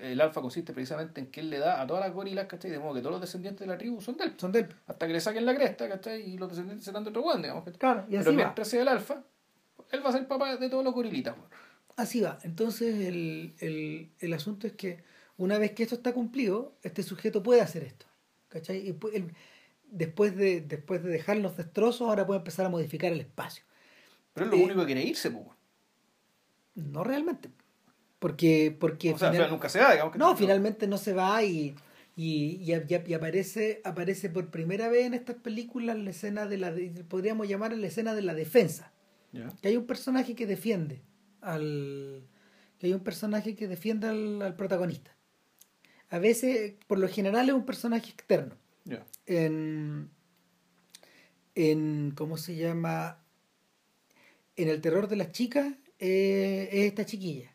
[0.00, 2.70] el alfa consiste precisamente en que él le da a todas las gorilas, ¿cachai?
[2.70, 4.34] De modo que todos los descendientes de la tribu son de él.
[4.36, 4.68] Son de él.
[4.86, 6.22] Hasta que le saquen la cresta, ¿cachai?
[6.22, 7.64] Y los descendientes se dan de otro guan, digamos.
[7.78, 9.22] Claro, y así Pero mientras sea el alfa,
[9.90, 11.34] él va a ser papá de todos los gorilitas.
[11.96, 12.38] Así va.
[12.42, 15.02] Entonces el, el, el, asunto es que
[15.36, 18.06] una vez que esto está cumplido, este sujeto puede hacer esto.
[18.48, 18.88] ¿Cachai?
[18.88, 18.96] Y
[19.90, 23.64] después, de, después de dejar los destrozos, ahora puede empezar a modificar el espacio.
[24.32, 25.46] Pero es lo eh, único que quiere irse, pues.
[26.74, 27.50] No realmente.
[28.20, 30.12] Porque, porque o sea, nunca se va, digamos.
[30.12, 31.74] Que no, finalmente no se va y,
[32.14, 36.74] y, y, aparece, aparece por primera vez en estas películas la escena de la,
[37.08, 38.92] podríamos llamar la escena de la defensa.
[39.62, 41.00] Que hay un personaje que defiende
[41.40, 42.26] al,
[42.78, 45.16] que hay un personaje que defiende al, protagonista.
[46.10, 48.54] A veces, por lo general, es un personaje externo.
[49.24, 50.10] En,
[51.54, 53.22] en, ¿cómo se llama?
[54.56, 57.49] En el terror de las chicas, eh, es esta chiquilla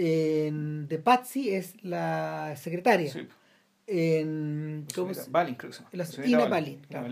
[0.00, 3.12] en The Patsy es la secretaria.
[3.86, 5.90] En, ¿cómo se Balin, creo que se llama.
[5.92, 6.80] La, Ina Balin.
[6.88, 7.08] Claro.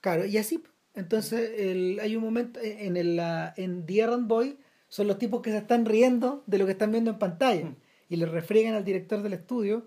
[0.00, 0.62] claro, y así.
[0.94, 3.20] Entonces el, hay un momento en, el,
[3.56, 4.58] en The Errand Boy
[4.88, 7.76] son los tipos que se están riendo de lo que están viendo en pantalla mm.
[8.08, 9.86] y le refriegan al director del estudio,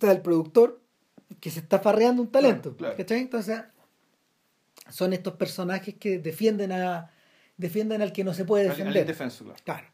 [0.00, 0.80] al productor,
[1.40, 2.76] que se está farreando un talento.
[2.98, 3.62] Entonces
[4.90, 7.10] son estos personajes que defienden a
[7.56, 9.08] defienden al que no se puede defender.
[9.08, 9.93] Al, claro.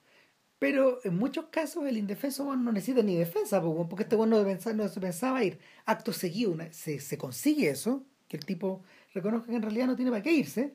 [0.60, 5.00] Pero en muchos casos el indefenso no necesita ni defensa, porque este bueno no, se
[5.00, 5.58] pensaba ir.
[5.86, 8.84] Acto seguido se, se, consigue eso, que el tipo
[9.14, 10.74] reconozca que en realidad no tiene para qué irse,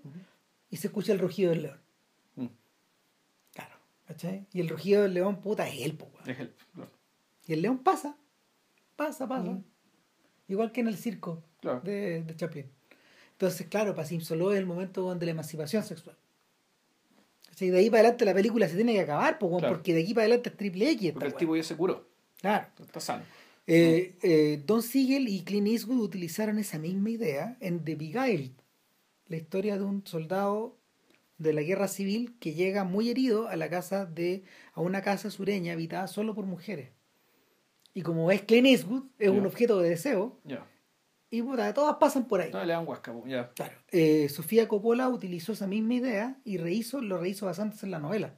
[0.71, 1.79] y se escucha el rugido del león.
[2.35, 2.47] Mm.
[3.53, 3.75] Claro,
[4.07, 4.47] ¿cachai?
[4.51, 6.55] Y el rugido del león, puta, es él, Es él,
[7.45, 8.17] Y el león pasa,
[8.95, 9.61] pasa, pasa.
[10.47, 11.43] Igual que en el circo
[11.83, 12.71] de, de Chaplin.
[13.33, 16.17] Entonces, claro, para Simpson es el momento donde la emancipación sexual.
[17.55, 20.25] Si de ahí para adelante la película se tiene que acabar, porque de aquí para
[20.25, 21.13] adelante es triple X.
[21.13, 22.07] Porque el tipo ya se curó.
[22.41, 22.67] Claro.
[22.79, 23.23] Está sano.
[23.65, 28.51] Eh, eh, Don Siegel y Clint Eastwood utilizaron esa misma idea en The Beguiled,
[29.27, 30.77] la historia de un soldado
[31.37, 35.31] de la guerra civil que llega muy herido a la casa de a una casa
[35.31, 36.89] sureña habitada solo por mujeres.
[37.93, 40.37] Y como es Clint Eastwood, es un objeto de deseo.
[41.29, 42.51] Y puta, todas pasan por ahí.
[42.51, 43.49] No, le dan huasca, ya.
[43.49, 43.73] Claro.
[43.91, 48.35] Eh, Sofía Coppola utilizó esa misma idea y rehizo, lo rehizo bastante en la novela.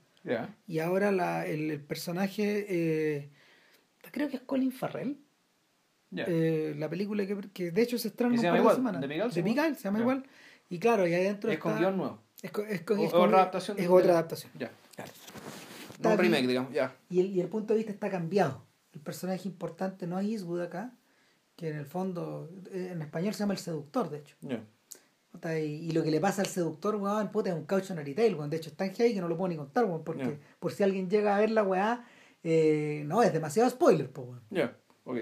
[0.67, 3.29] Y ahora la, el, personaje, eh,
[4.11, 5.17] creo que es Colin Farrell.
[6.15, 9.01] Eh, la película que, que, de hecho se estrena un par de semanas.
[9.01, 10.23] De Miguel, se llama igual.
[10.69, 12.21] Y claro, y adentro es con guion nuevo.
[12.41, 13.79] Es, es, con, es, otra adaptación.
[13.79, 14.51] Es otra adaptación.
[14.57, 14.71] Ya.
[14.95, 15.11] Claro.
[15.99, 16.95] No un remake, digamos, ya.
[17.09, 18.65] Y el, y el punto de vista está cambiado.
[18.93, 20.93] El personaje importante no es Eastwood acá,
[21.57, 24.37] que en el fondo, eh, en español se llama el seductor, de hecho.
[25.59, 28.49] Y, lo que le pasa al seductor, weón, puta, es un cautionary tale, weón.
[28.49, 30.83] De hecho, es tan heavy que no lo puedo ni contar, weón, porque por si
[30.83, 32.05] alguien llega a ver la weá,
[32.43, 34.41] eh, no, es demasiado spoiler, pues, weón.
[34.51, 35.17] Ya, ok.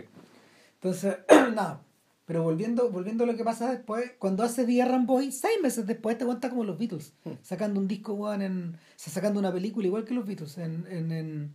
[0.76, 1.18] Entonces,
[1.56, 1.82] nada.
[2.26, 5.86] Pero volviendo, volviendo a lo que pasa después, cuando hace The Errand Boy, seis meses
[5.86, 7.34] después te cuenta como los Beatles, Hmm.
[7.42, 10.86] sacando un disco, weón, en, o sea, sacando una película igual que los Beatles, en,
[10.90, 11.54] en, en,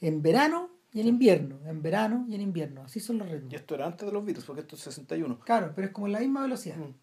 [0.00, 3.52] en verano y en invierno, en verano y en invierno, así son los ritmos.
[3.52, 5.38] Y esto era antes de los Beatles, porque esto es 61.
[5.40, 6.76] Claro, pero es como la misma velocidad.
[6.76, 6.94] Mm.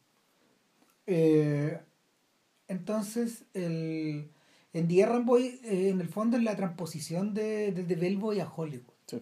[1.07, 1.80] Eh,
[2.68, 4.32] entonces, el,
[4.74, 8.49] en The Boy, eh, en el fondo es la transposición de, de, de Bellboy a
[8.52, 8.94] Hollywood.
[9.06, 9.22] Sí.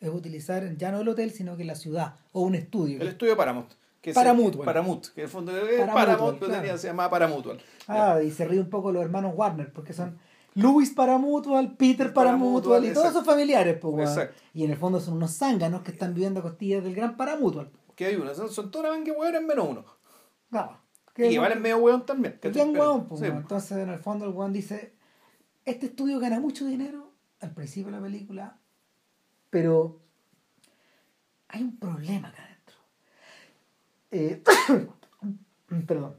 [0.00, 3.00] Es utilizar ya no el hotel, sino que la ciudad o un estudio.
[3.00, 3.72] El estudio Paramount.
[4.02, 4.66] Que es- Paramutual.
[4.66, 6.62] Paramount, que en el fondo es Paramount, pero claro.
[6.62, 7.58] tenía- se llamaba Paramutual.
[7.88, 10.18] Ah, y se ríe un poco los hermanos Warner, porque son
[10.54, 14.08] Louis para Mutual, Peter para Paramutual, Mutual y todos sus familiares, pues.
[14.08, 14.40] Exacto.
[14.52, 17.36] Y en el fondo son unos zánganos que están viviendo a costillas del gran para
[17.36, 17.70] Mutual.
[17.96, 19.84] Que hay uno, son, son todas las que hueones menos uno.
[20.50, 20.78] Claro.
[21.16, 22.38] Y Que valen medio hueón también.
[22.40, 23.38] que weón, pues, sí, weón.
[23.38, 24.94] Entonces, en el fondo, el weón dice:
[25.64, 28.58] Este estudio gana mucho dinero al principio de la película,
[29.50, 30.00] pero
[31.48, 32.76] hay un problema acá adentro.
[34.10, 34.42] Eh,
[35.86, 36.16] perdón.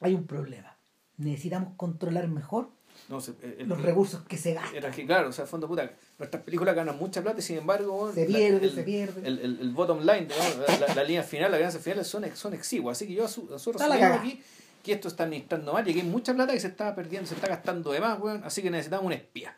[0.00, 0.76] Hay un problema.
[1.16, 2.70] Necesitamos controlar mejor
[3.12, 4.74] No sé, el- los recursos que se gastan.
[4.74, 7.94] Era que, claro, o sea, fondo puta, nuestras películas ganan mucha plata y sin embargo,
[8.04, 9.20] weón, Se pierde, el, se pierde.
[9.28, 12.54] El, el, el bottom line, digamos, la, la- línea final, las ganancias finales son, son
[12.54, 12.96] exiguas.
[12.96, 14.42] Así que yo asu- nosotros asumimos aquí
[14.82, 17.34] que esto está administrando mal y que hay mucha plata que se está perdiendo, se
[17.34, 18.42] está gastando de más, weón.
[18.44, 19.54] Así que necesitamos un espía.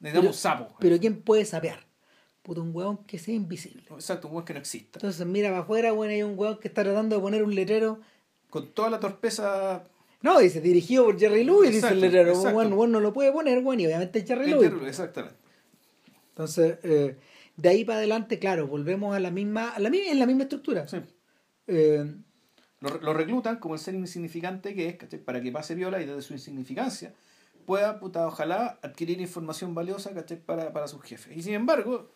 [0.00, 0.64] Necesitamos Pero- un sapo.
[0.64, 0.76] weón.
[0.80, 1.78] Pero ¿quién puede sapear?
[2.42, 3.84] Puto, un weón que sea invisible.
[3.90, 4.98] Exacto, un weón que no exista.
[4.98, 8.00] Entonces mira para afuera, bueno, hay un weón que está tratando de poner un letrero.
[8.50, 9.84] Con toda la torpeza.
[10.24, 12.34] No, dice, dirigido por Jerry Lewis, dice el letrero.
[12.50, 14.72] Bueno, bueno, no lo puede poner, bueno, y obviamente es Jerry Lewis.
[14.86, 15.36] Exactamente.
[16.30, 17.18] Entonces, eh,
[17.56, 20.88] de ahí para adelante, claro, volvemos a la misma, a la, en la misma estructura.
[20.88, 20.96] Sí.
[21.66, 22.10] Eh,
[22.80, 25.18] Lo, lo reclutan como el ser insignificante que es, ¿cachai?
[25.18, 27.12] Para que pase viola y desde su insignificancia
[27.66, 30.38] pueda, puta, ojalá adquirir información valiosa, ¿cachai?
[30.38, 31.36] Para, para sus jefes.
[31.36, 32.10] Y sin embargo,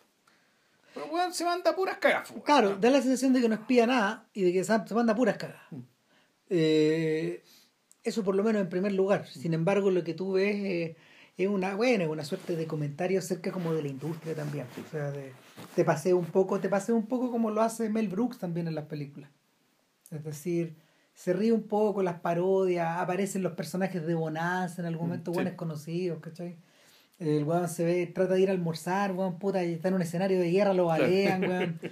[0.95, 2.31] el weón se manda puras cagas.
[2.31, 2.41] weón.
[2.41, 5.13] claro, da la sensación de que no espía nada y de que se se manda
[5.13, 5.61] puras cagas.
[5.69, 5.79] Mm.
[6.49, 7.43] Eh,
[8.03, 9.27] eso por lo menos en primer lugar.
[9.27, 10.95] Sin embargo, lo que tú ves eh,
[11.37, 14.65] es una, bueno, una suerte de comentario acerca como de la industria también.
[14.85, 15.31] O sea, de,
[15.75, 18.85] te paseo un poco, te un poco como lo hace Mel Brooks también en las
[18.85, 19.29] películas.
[20.11, 20.75] Es decir,
[21.13, 25.33] se ríe un poco, las parodias, aparecen los personajes de Bonanza en algún momento, Mm,
[25.33, 25.35] sí.
[25.35, 26.57] buenos conocidos, ¿cachai?
[27.19, 30.01] El weón se ve, trata de ir a almorzar, weón, puta, y está en un
[30.01, 31.79] escenario de guerra, lo balean, weón.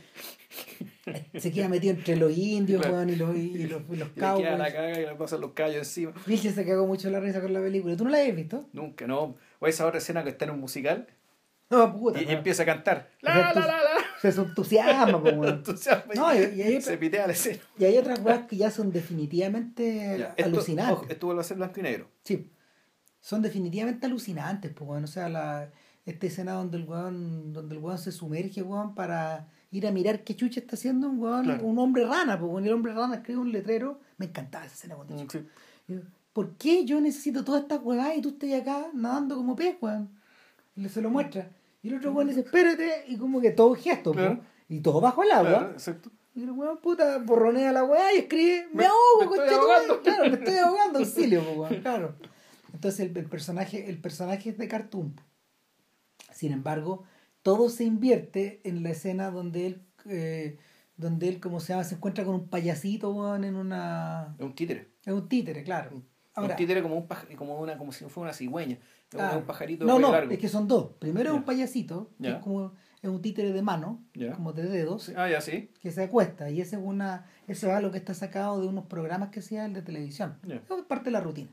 [1.37, 2.95] Se queda metido entre los indios, Claro.
[2.97, 5.51] weón, y los, y los, y los Y queda la caga y le pasan los
[5.51, 6.13] callos encima.
[6.25, 7.95] Vilche se cagó mucho la risa con la película.
[7.95, 8.67] ¿Tú no la habías visto?
[8.73, 9.35] Nunca, no.
[9.59, 11.07] O esa otra escena que está en un musical
[11.69, 12.21] No, puta.
[12.21, 13.09] y, empieza a cantar.
[13.21, 13.81] La, la, la, la.
[14.21, 15.21] Se entusiasma.
[15.49, 17.59] Entusiasma No, y, y hay se pitea la escena.
[17.77, 20.93] y hay otras weas que ya son definitivamente Ya, esto- alucinantes.
[20.97, 22.07] ojo, esto vuelve a ser blanco y negro.
[22.23, 22.49] Sí,
[23.27, 25.03] son definitivamente alucinantes, pues, weón.
[25.03, 25.69] O sea, la,
[26.05, 30.23] esta escena donde el weón, donde el weón se sumerge, weón, para ir a mirar
[30.23, 31.65] qué chucha está haciendo un weón, Claro.
[31.65, 33.99] un hombre rana, pues, el hombre rana escribe un letrero.
[34.17, 35.31] Me encantaba esa escena cuando chico.
[35.33, 35.45] Sí.
[35.89, 35.99] Yo,
[36.31, 40.07] ¿Por qué yo necesito todas estas huevadas y tú estás acá nadando como pez, weón?
[40.77, 41.49] Y le se lo muestra.
[41.83, 44.13] Y el otro weón dice, espérate, y como que todo gesto.
[44.13, 44.39] Claro.
[44.69, 45.49] y todo bajo el agua.
[45.49, 46.11] Claro, exacto.
[46.33, 49.73] Y el weón puta borronea la weá y escribe, me, ahogo, me estoy conchetumare".
[49.73, 50.01] ahogando.
[50.01, 52.15] Claro, me estoy ahogando, auxilio, weón, claro.
[52.73, 55.15] Entonces el, el personaje, el personaje es de cartoon.
[56.31, 57.03] Sin embargo,
[57.41, 60.57] todo se invierte en la escena donde él, eh,
[60.95, 64.35] donde él, como se llama, se encuentra con un payasito, en una.
[64.37, 64.91] Es un títere.
[65.05, 66.03] Es un títere, claro.
[66.35, 68.77] Ahora, un títere como un paj- como una como si fuera una cigüeña.
[69.11, 70.31] Es ah, un pajarito No, no, largo.
[70.31, 70.91] es que son dos.
[70.99, 74.03] Primero es un payasito, que es como es un títere de mano,
[74.35, 75.11] como de dedos.
[75.15, 75.71] Ah, ya sí.
[75.79, 78.85] que se acuesta y ese es una eso es algo que está sacado de unos
[78.87, 81.49] programas que hacía el de televisión es parte de la rutina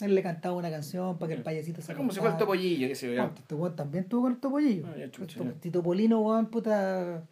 [0.00, 1.44] él le cantaba una canción para que el Ya.
[1.44, 3.06] payasito se Es como si fuera el topollillo, ya.
[3.08, 7.26] Bueno, este weón también tuvo con el topollillo Ah, Tito Polino weón puta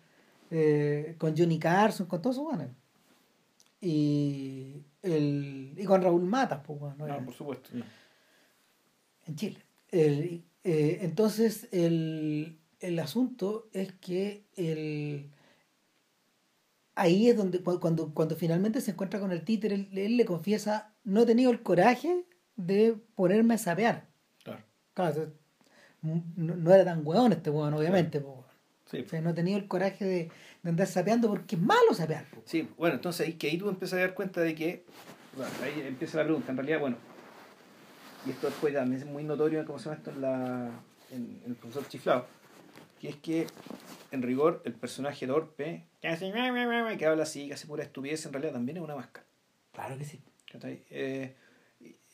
[0.50, 2.68] eh, con Johnny Carson con todos sus weones
[3.80, 7.70] y el y con Raúl Matas pues weón, No, por supuesto.
[9.26, 9.58] en Chile
[9.90, 15.28] El- eh, entonces el, el asunto es que el
[16.94, 20.24] ahí es donde cu- cuando, cuando finalmente se encuentra con el títere, él, él le
[20.24, 22.24] confiesa, no he tenido el coraje
[22.56, 24.06] de ponerme a sapear.
[24.42, 24.62] Claro.
[24.94, 25.32] Claro,
[26.02, 28.20] no, no era tan hueón este hueón, obviamente.
[28.20, 28.44] po, weón.
[28.90, 28.98] Sí.
[29.00, 30.30] O sea, no he tenido el coraje de,
[30.62, 32.26] de andar sapeando porque es malo sapear.
[32.30, 32.42] po.
[32.44, 34.84] Sí, bueno, entonces ahí que ahí tú empiezas a dar cuenta de que,
[35.34, 36.96] bueno, ahí empieza la pregunta, en realidad, bueno,
[38.26, 40.10] y esto después también es muy notorio, ¿cómo se llama esto?
[40.10, 40.70] En, la,
[41.10, 42.26] en, en el profesor Chiflado,
[43.00, 43.46] que es que,
[44.12, 48.32] en rigor, el personaje torpe, que hace, que habla así, que hace pura estupidez, en
[48.32, 49.26] realidad también es una máscara.
[49.72, 50.22] Claro que sí.
[50.90, 51.34] Eh,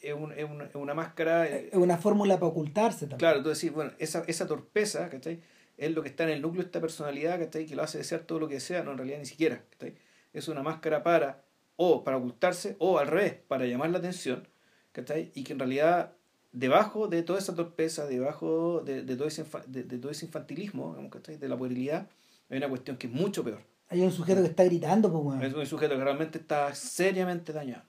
[0.00, 1.46] es, un- es una, es una máscara...
[1.46, 3.18] eh, Es una fórmula para ocultarse también.
[3.18, 5.40] Claro, tú decís, bueno, esa, esa torpeza, ¿cachai?
[5.76, 7.64] es lo que está en el núcleo de esta personalidad, ¿cachai?
[7.64, 9.94] Que lo hace desear todo lo que desea, no, en realidad ni siquiera, ¿cachai?
[10.34, 11.42] Es una máscara para,
[11.76, 14.46] o para ocultarse, o al revés, para llamar la atención,
[14.92, 15.32] ¿cachai?
[15.34, 16.12] Y que en realidad,
[16.52, 20.94] debajo de toda esa torpeza, debajo de, de todo, ese, de, de, todo ese infantilismo,
[21.10, 21.38] ¿cachai?
[21.38, 22.08] De la puerilidad,
[22.50, 23.62] hay una cuestión que es mucho peor.
[23.88, 25.42] Hay un sujeto que está gritando, pues, bueno.
[25.44, 27.84] Es un sujeto que realmente está seriamente dañado,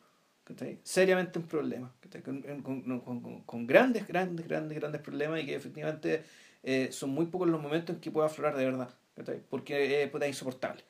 [0.52, 0.80] ¿cachai?
[0.84, 1.92] Seriamente en problemas,
[2.24, 6.24] con, con, con, con, grandes, grandes, grandes, grandes problemas y que efectivamente
[6.64, 9.42] eh, son muy pocos los momentos en que pueda aflorar de verdad, ¿cachai?
[9.50, 10.84] Porque es insoportable.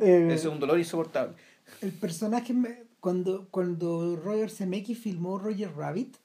[0.00, 1.34] Eh, es un dolor insoportable.
[1.80, 2.54] El personaje,
[3.00, 6.16] cuando, cuando Roger Zemeckis filmó Roger Rabbit,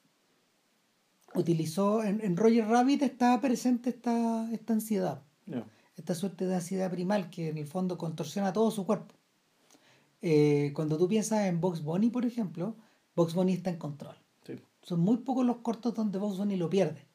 [1.35, 5.21] utilizó, en, en Roger Rabbit estaba presente esta, esta ansiedad
[5.95, 9.13] esta suerte de ansiedad primal que en el fondo contorsiona todo su cuerpo.
[10.25, 12.77] Eh, cuando tú piensas en Box Bunny, por ejemplo,
[13.13, 14.15] Box Bunny está en control.
[14.81, 17.05] Son muy pocos los cortos donde Box Bunny lo pierde.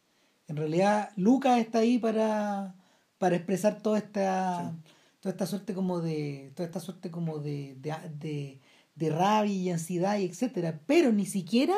[0.46, 2.74] En realidad, Lucas está ahí para,
[3.16, 4.74] para expresar toda esta,
[5.20, 6.52] toda esta suerte como de.
[6.54, 8.60] toda esta suerte como de, de,
[8.94, 10.80] de, rabia y ansiedad y etcétera.
[10.86, 11.74] Pero ni siquiera,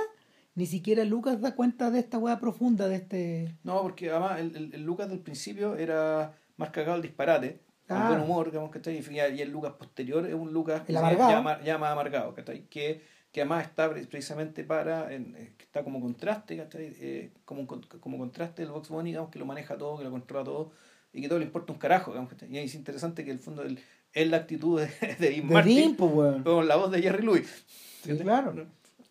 [0.57, 3.57] ni siquiera Lucas da cuenta de esta hueá profunda de este.
[3.63, 8.21] No, porque además el, el Lucas del principio era más cagado el disparate, con buen
[8.21, 9.01] humor, digamos, ¿cachai?
[9.01, 11.41] Y el Lucas posterior es un Lucas ya,
[11.79, 12.63] más amargado, ¿cachai?
[12.69, 13.03] Que,
[13.33, 16.93] que además está precisamente para, en, eh, que está como contraste, ¿cachai?
[17.01, 20.45] Eh, como, como contraste el Box Bunny, digamos, que lo maneja todo, que lo controla
[20.45, 20.73] todo,
[21.13, 22.49] y que todo le importa un carajo, digamos, ¿cachai?
[22.55, 23.79] Y es interesante que el fondo el,
[24.13, 24.87] es la actitud de,
[25.19, 27.65] de Dean Martin, pues, con la voz de Jerry Lewis.
[28.03, 28.67] Sí, claro.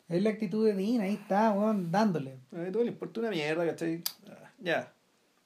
[0.08, 2.38] Es la actitud de Dean, ahí está, weón, dándole.
[2.52, 4.02] A todo le importa una mierda, ¿cachai?
[4.28, 4.94] Ah, ya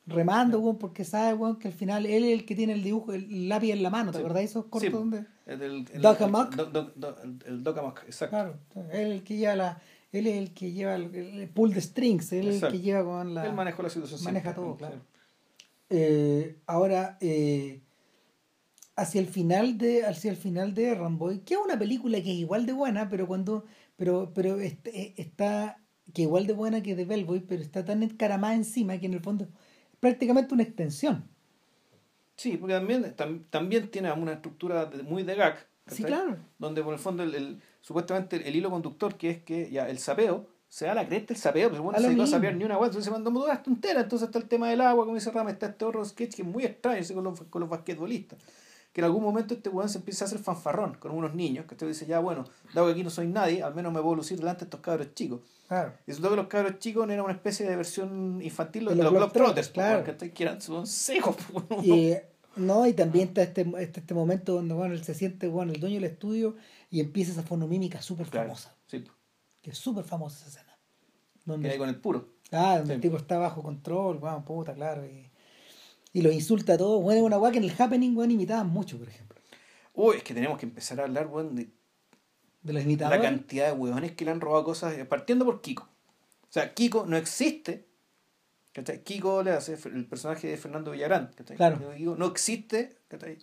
[0.06, 3.14] remando, weón, porque sabe, weón, que al final él es el que tiene el dibujo,
[3.14, 4.24] el lápiz en la mano, ¿te sí.
[4.24, 4.90] acordás de esos cortos sí.
[4.90, 5.26] donde?
[5.46, 6.06] El, el, el,
[7.46, 7.68] el
[8.08, 8.30] exacto.
[8.30, 8.60] Claro,
[8.92, 9.82] él es el que lleva la,
[10.12, 13.34] él es el que lleva el, pull de strings, él es el que lleva con
[13.34, 13.46] la...
[13.46, 14.24] Él maneja la situación.
[14.24, 15.02] Maneja todo, claro.
[15.90, 17.82] Eh, ahora, eh,
[18.96, 22.38] hacia el final de hacia el final de Ramboy, que es una película que es
[22.38, 23.66] igual de buena, pero cuando
[23.96, 25.78] pero pero este, está
[26.14, 29.22] que igual de buena que de Bellboy, pero está tan encaramada encima que en el
[29.22, 29.48] fondo
[30.04, 31.24] prácticamente una extensión.
[32.36, 33.16] Sí, porque también,
[33.50, 35.66] también tiene una estructura muy de gag.
[35.88, 36.36] Sí, claro.
[36.60, 40.46] Donde por el fondo el, supuestamente el, hilo conductor que es que ya el sapeo
[40.68, 42.74] se da la cresta el sapeo, pero bueno, no se va a sapear ni una
[42.74, 45.52] agua, entonces mandamos todas las tonteras, entonces está el tema del agua, como dice Rama,
[45.52, 48.40] está este otro sketch que es muy extraño con los, con los basquetbolistas
[48.94, 51.76] que en algún momento este weón se empieza a hacer fanfarrón con unos niños, que
[51.76, 54.38] te dice, ya bueno, dado que aquí no soy nadie, al menos me puedo lucir
[54.38, 55.42] delante de estos cabros chicos.
[55.74, 55.94] Claro.
[56.06, 59.12] Y resulta que los cabros chicos eran una especie de versión infantil de, los, los
[59.12, 60.04] Globetrotters, claro.
[60.04, 61.36] que eran son secos.
[61.84, 62.14] Y,
[62.58, 65.80] no, y también está este, este, este momento donde bueno, él se siente bueno, el
[65.80, 66.56] dueño del estudio
[66.92, 68.78] y empieza esa fonomímica súper famosa.
[68.86, 69.04] Sí.
[69.64, 70.78] Que es súper famosa esa escena.
[71.44, 72.36] Donde, que hay con el puro.
[72.52, 72.94] Ah, donde sí.
[72.94, 75.04] el tipo está bajo control, bueno, puta, claro.
[75.08, 75.32] Y,
[76.14, 77.02] y lo insulta a todos.
[77.02, 79.42] Bueno, es una weá que en el Happening, weón, imitaban mucho, por ejemplo.
[79.96, 81.72] Uy, es que tenemos que empezar a hablar, weón, de,
[82.64, 83.22] de los imitadores.
[83.22, 85.84] La cantidad de weones que le han robado cosas, partiendo por Kiko.
[85.84, 87.86] O sea, Kiko no existe.
[88.72, 89.04] ¿cachai?
[89.04, 91.32] Kiko le hace el personaje de Fernando Villarán.
[91.36, 91.58] ¿cachai?
[91.58, 91.94] Claro.
[91.96, 93.38] Kiko no existe ¿cachai?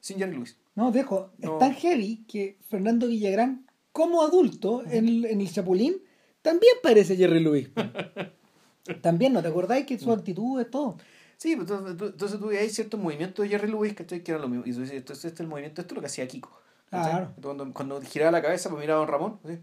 [0.00, 0.56] sin Jerry Lewis.
[0.74, 1.32] No, dejo.
[1.38, 1.54] No.
[1.54, 6.02] Es tan heavy que Fernando Villagrán, como adulto, en el, en el Chapulín,
[6.40, 7.70] también parece Jerry Lewis.
[9.02, 10.96] también, ¿no te acordáis que su actitud es todo?
[11.36, 14.48] Sí, pues, entonces, tú, entonces tú veías ciertos movimientos de Jerry Lewis que eran lo
[14.48, 14.64] mismo.
[14.64, 16.61] Y tú dices, entonces este es el movimiento, esto es lo que hacía Kiko.
[17.00, 17.32] Claro.
[17.40, 19.40] Cuando, cuando giraba la cabeza, pues miraba a Don Ramón.
[19.46, 19.58] ¿sí?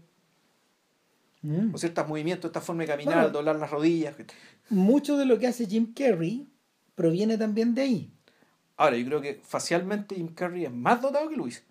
[1.42, 1.74] Mm.
[1.74, 4.16] O ciertos movimientos, esta forma de caminar, bueno, doblar las rodillas.
[4.68, 6.48] Mucho de lo que hace Jim Carrey
[6.94, 8.12] proviene también de ahí.
[8.76, 11.62] Ahora, yo creo que facialmente Jim Carrey es más dotado que Luis.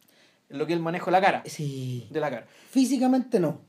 [0.49, 1.43] En lo que el manejo de la cara.
[1.45, 2.07] Sí.
[2.09, 2.47] De la cara.
[2.69, 3.61] Físicamente no.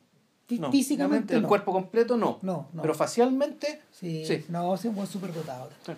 [0.48, 1.48] No, Físicamente el no.
[1.48, 2.38] cuerpo completo no.
[2.42, 2.82] No, no.
[2.82, 3.82] Pero facialmente.
[3.92, 4.24] Sí.
[4.26, 4.44] sí.
[4.48, 5.70] No, es un buen súper dotado.
[5.84, 5.92] Sí.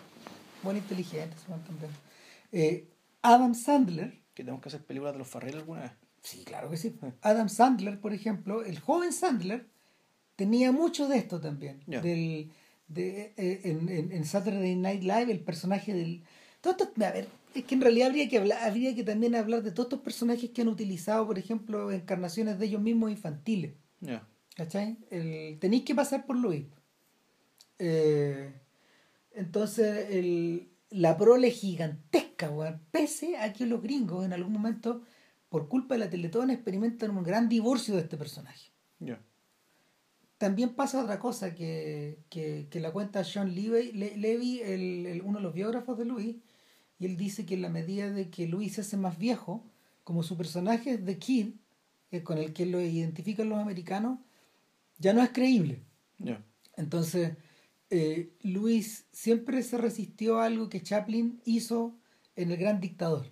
[0.63, 1.91] Buen inteligente, también.
[2.51, 2.89] Eh,
[3.23, 4.22] Adam Sandler.
[4.35, 5.93] Que tenemos que hacer películas de los Farrell alguna vez.
[6.23, 6.95] Sí, claro que sí.
[7.21, 9.67] Adam Sandler, por ejemplo, el joven Sandler,
[10.37, 11.81] tenía mucho de esto también.
[11.87, 12.01] Yeah.
[12.01, 12.51] Del,
[12.89, 16.23] de, eh, en, en, en, Saturday Night Live, el personaje del.
[16.61, 19.63] Todo esto, a ver, es que en realidad habría que, hablar, habría que también hablar
[19.63, 23.75] de todos estos personajes que han utilizado, por ejemplo, encarnaciones de ellos mismos infantiles.
[24.01, 24.27] Yeah.
[24.55, 24.99] ¿Cachai?
[25.11, 26.67] El, tenéis que pasar por Luis.
[27.79, 28.53] Eh,
[29.35, 35.03] entonces, el, la prole gigantesca, weón, pese a que los gringos en algún momento,
[35.49, 38.73] por culpa de la Teletón, experimentan un gran divorcio de este personaje.
[38.99, 39.21] Yeah.
[40.39, 45.23] También pasa otra cosa que, que, que la cuenta Sean Levy, Le, Levy el, el,
[45.23, 46.37] uno de los biógrafos de Louis,
[46.99, 49.65] y él dice que en la medida de que Louis se hace más viejo,
[50.05, 51.55] como su personaje es The Kid,
[52.11, 54.19] eh, con el que lo identifican los americanos,
[54.99, 55.83] ya no es creíble.
[56.19, 56.45] Yeah.
[56.77, 57.37] Entonces,
[57.93, 61.95] eh, Luis siempre se resistió a algo que Chaplin hizo
[62.37, 63.27] en El Gran Dictador,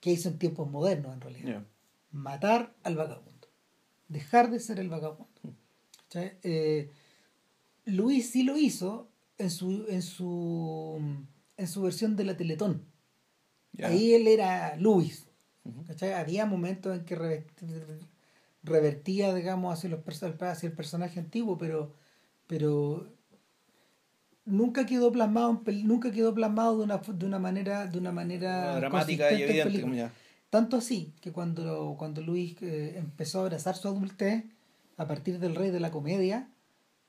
[0.00, 1.66] que hizo en tiempos modernos en realidad.
[2.10, 3.48] Matar al vagabundo,
[4.08, 5.40] dejar de ser el vagabundo.
[5.42, 5.48] Mm.
[5.96, 6.38] ¿Cachai?
[6.42, 6.90] Eh,
[7.84, 9.08] Luis sí lo hizo
[9.38, 11.00] en su, en su,
[11.56, 12.84] en su versión de la Teletón.
[13.82, 15.28] Ahí él era Luis.
[16.16, 18.08] Había momentos en que revert-
[18.62, 20.00] revertía, digamos, hacia, los
[20.42, 21.94] hacia el personaje antiguo, pero,
[22.46, 23.06] pero
[24.48, 29.30] nunca quedó plasmado, nunca quedó plasmado de una, de una manera, de una manera dramática
[29.32, 29.64] y evidente.
[29.64, 29.82] película.
[29.82, 30.12] como ya.
[30.50, 34.44] Tanto así que cuando, cuando Luis eh, empezó a abrazar su adultez,
[34.96, 36.48] a partir del rey de la comedia,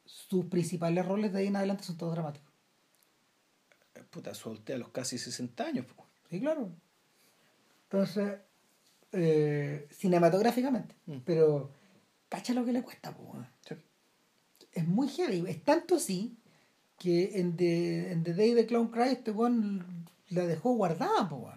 [0.06, 2.49] sus principales roles de ahí en adelante son todos dramáticos.
[4.10, 5.86] Puta, solté a los casi 60 años.
[5.86, 6.06] po.
[6.30, 6.72] Sí, claro.
[7.84, 8.40] Entonces,
[9.11, 10.95] eh, cinematográficamente.
[11.06, 11.18] Mm.
[11.26, 11.72] Pero,
[12.28, 13.36] cacha lo que le cuesta, po.
[13.68, 13.76] Sí.
[14.72, 15.45] Es muy heavy.
[15.48, 16.38] Es tanto así
[17.00, 21.52] que en The, en The Day the Clown Cry este weón la dejó guardada, po.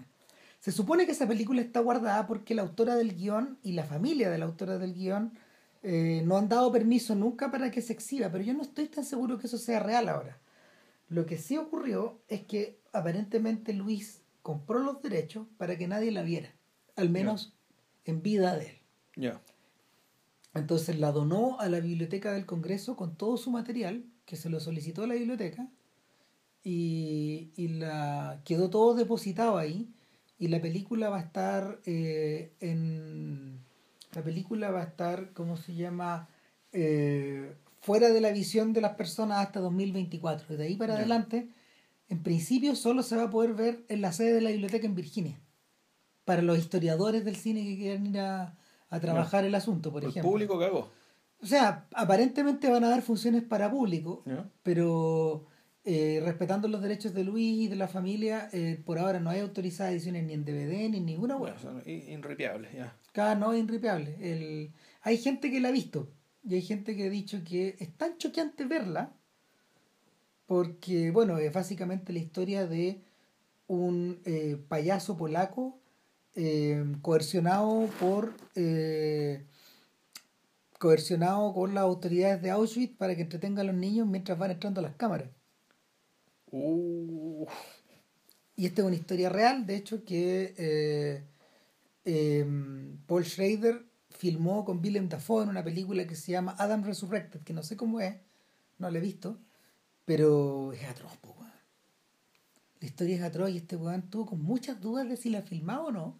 [0.60, 4.30] Se supone que esa película está guardada porque la autora del guion y la familia
[4.30, 5.32] de la autora del guion
[5.82, 9.04] eh, no han dado permiso nunca para que se exhiba, pero yo no estoy tan
[9.04, 10.38] seguro que eso sea real ahora.
[11.08, 16.22] Lo que sí ocurrió es que aparentemente Luis compró los derechos para que nadie la
[16.22, 16.54] viera,
[16.94, 17.54] al menos
[18.04, 18.80] en vida de
[19.16, 19.32] él.
[20.54, 24.60] Entonces la donó a la biblioteca del Congreso con todo su material, que se lo
[24.60, 25.68] solicitó a la biblioteca,
[26.64, 29.88] y, y la quedó todo depositado ahí.
[30.38, 33.60] Y la película va a estar eh, en.
[34.12, 36.28] La película va a estar, ¿cómo se llama?
[36.72, 40.54] Eh, fuera de la visión de las personas hasta 2024.
[40.54, 41.48] Y de ahí para adelante,
[42.08, 44.94] en principio, solo se va a poder ver en la sede de la biblioteca en
[44.94, 45.40] Virginia.
[46.24, 48.56] Para los historiadores del cine que quieran ir a,
[48.90, 50.30] a trabajar el asunto, por el ejemplo.
[50.30, 50.90] público cagó.
[51.42, 54.22] O sea, aparentemente van a dar funciones para público,
[54.62, 55.46] pero
[55.84, 59.40] eh, respetando los derechos de Luis y de la familia, eh, por ahora no hay
[59.40, 61.54] autorizadas ediciones ni en DVD ni en ninguna web.
[61.60, 62.96] Bueno, son i- irripiables, ya.
[63.12, 64.16] Cada no es irripiable.
[64.20, 64.70] El...
[65.02, 66.08] Hay gente que la ha visto
[66.48, 69.12] y hay gente que ha dicho que es tan choqueante verla
[70.46, 73.00] porque, bueno, es básicamente la historia de
[73.66, 75.78] un eh, payaso polaco
[77.02, 78.32] coercionado por
[80.82, 84.80] coercionado con las autoridades de Auschwitz para que entretenga a los niños mientras van entrando
[84.80, 85.28] a las cámaras.
[86.50, 87.46] Uh,
[88.56, 91.22] Y esta es una historia real, de hecho, que eh,
[92.04, 92.44] eh,
[93.06, 97.52] Paul Schrader filmó con Willem Dafoe en una película que se llama Adam Resurrected, que
[97.52, 98.16] no sé cómo es,
[98.78, 99.38] no la he visto,
[100.04, 101.52] pero es atroz, po, weón.
[102.80, 105.84] La historia es atroz y este weón tuvo con muchas dudas de si la filmaba
[105.84, 106.18] o no.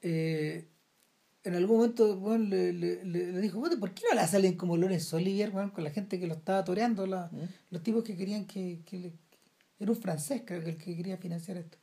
[0.00, 0.68] Eh,
[1.44, 4.76] en algún momento weón, le, le, le- dijo, "Puta, ¿por qué no la salen como
[4.76, 7.48] Laurence Olivier, weón, con la gente que lo estaba toreando, la, ¿Mm?
[7.70, 9.12] los tipos que querían que, que le-
[9.78, 11.78] era un francés creo que el que quería financiar esto.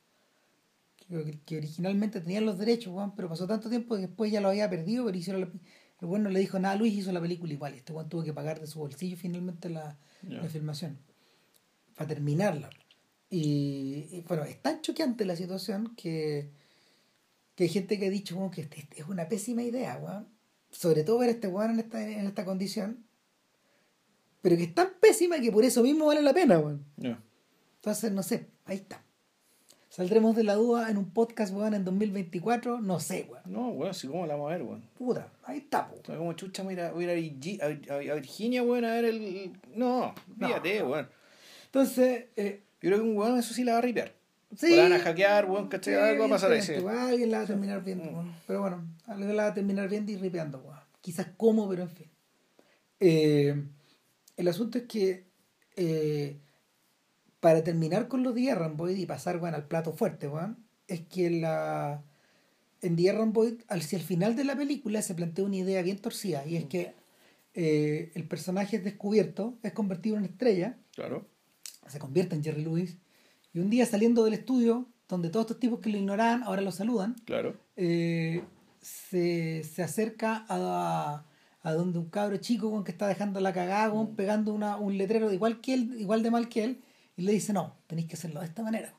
[1.46, 4.70] Que, originalmente tenían los derechos weón, pero pasó tanto tiempo que después ya lo había
[4.70, 5.46] perdido pero hicieron la,
[6.00, 8.32] el bueno no le dijo nada Luis hizo la película igual este weón tuvo que
[8.32, 10.98] pagar de su bolsillo finalmente la, la filmación
[11.94, 12.70] para terminarla.
[13.28, 16.50] Y, y, bueno es tan choqueante la situación que
[17.54, 20.26] que hay gente que ha dicho weón, que este- es una pésima idea weón.
[20.70, 23.04] sobre todo ver a este weón en esta, en esta condición
[24.40, 26.84] pero que es tan pésima que por eso mismo vale la pena weón.
[27.76, 29.02] Entonces, no sé, ahí está.
[29.88, 33.42] Saldremos de la duda en un podcast, weón, en 2024, no sé, weón.
[33.46, 34.82] No, weón, si cómo la vamos a ver, weón.
[34.98, 35.96] Puta, ahí está, po.
[36.02, 38.14] O sea, como chucha, voy a ir a, voy a, ir a Virgi- a- a
[38.14, 39.52] Virginia, weón, a ver el.
[39.76, 41.08] No, fíjate, weón.
[41.66, 44.12] Entonces, eh, Yo creo que un weón eso sí la va a ripear.
[44.56, 44.76] Sí.
[44.76, 45.94] Van a hackear, weón, ¿cachai?
[45.94, 46.72] Algo va a pasar ahí, sí.
[46.74, 48.14] Alguien la va a terminar viendo, Mm.
[48.14, 48.34] weón.
[48.46, 50.78] Pero bueno, alguien la va a terminar viendo y ripeando, weón.
[51.00, 52.10] Quizás como, pero en fin.
[53.00, 53.64] Eh,
[54.36, 55.26] el asunto es que
[55.76, 56.38] eh,
[57.40, 61.30] para terminar con los The Ramboid y pasar, weón, al plato fuerte, weón, es que
[61.30, 62.02] la
[62.82, 65.98] en The Ramboid, al, si al final de la película se plantea una idea bien
[65.98, 66.94] torcida, y es que
[67.54, 71.26] eh, el personaje es descubierto, es convertido en estrella, Claro.
[71.86, 72.96] se convierte en Jerry Lewis,
[73.52, 76.72] y un día saliendo del estudio, donde todos estos tipos que lo ignoraban ahora lo
[76.72, 77.54] saludan, Claro.
[77.76, 78.42] eh,
[78.80, 81.24] se, se acerca a,
[81.62, 84.96] a donde un cabro chico weón, que está dejando la cagada, weón, pegando una, un
[84.98, 86.82] letrero de igual que él, igual de mal que él,
[87.16, 88.92] y le dice, no, tenéis que hacerlo de esta manera.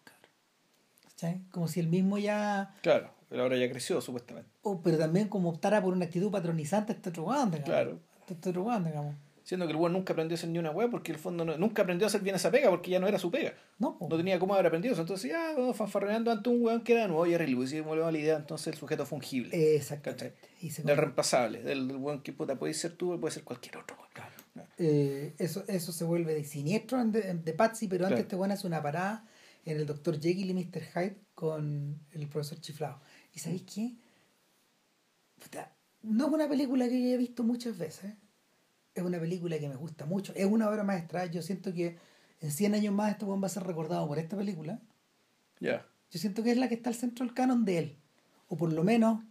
[1.03, 1.41] ¿Cachai?
[1.51, 3.09] Como si él mismo ya, Claro.
[3.31, 4.47] Él ahora ya creció, supuestamente.
[4.61, 7.65] o, pero también como optara por una actitud patronizante a este otro digamos.
[7.65, 7.99] Claro.
[8.29, 9.15] Este otro weón, digamos.
[9.43, 11.57] Siendo que el weón nunca aprendió a hacer ni una weá, porque el fondo no-
[11.57, 13.53] nunca aprendió a hacer bien esa pega, porque ya no era su pega.
[13.77, 13.97] No.
[13.99, 15.01] No tenía cómo haber aprendido eso.
[15.01, 18.11] Entonces, ya, vamos fanfarroneando ante un weón que era nuevo, Jerry Lewis, y volvemos a
[18.13, 19.75] la idea, entonces el sujeto fungible.
[19.75, 20.33] Exactamente.
[20.61, 23.97] Y Del reemplazable, del, weón que puta, puede ser tú o puede ser cualquier otro.
[23.97, 24.67] weón.
[24.77, 28.21] Eh, eso, eso se vuelve de siniestro en de, en de Patsy, pero antes Claro.
[28.21, 29.25] este bueno hace una parada
[29.65, 30.19] en el Dr.
[30.21, 30.81] Jekyll y Mr.
[30.93, 33.01] Hyde con el profesor Chiflado.
[33.33, 33.93] ¿Y sabéis qué?
[35.41, 38.13] Puta, no es una película que yo haya visto muchas veces.
[38.95, 40.33] Es una película que me gusta mucho.
[40.35, 41.25] Es una obra maestra.
[41.25, 41.97] Yo siento que
[42.39, 44.79] en 100 años más este weón va a ser recordado por esta película.
[45.59, 45.87] Ya.
[46.11, 47.97] Yo siento que es la que está al centro del canon de él.
[48.47, 49.23] O por lo menos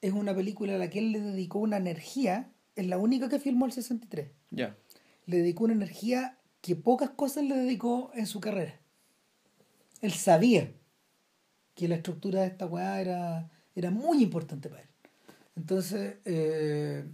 [0.00, 2.52] es una película a la que él le dedicó una energía.
[2.76, 4.30] Es la única que filmó el 63.
[4.50, 4.76] Ya.
[5.26, 8.78] Le dedicó una energía que pocas cosas le dedicó en su carrera.
[10.00, 10.72] Él sabía
[11.74, 14.88] que la estructura de esta weá era, era muy importante para él.
[15.56, 17.04] Entonces, eh,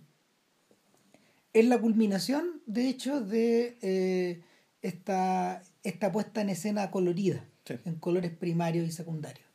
[1.53, 4.41] es la culminación, de hecho, de eh,
[4.83, 7.75] esta, esta puesta en escena colorida, Sí.
[7.85, 9.47] en colores primarios y secundarios.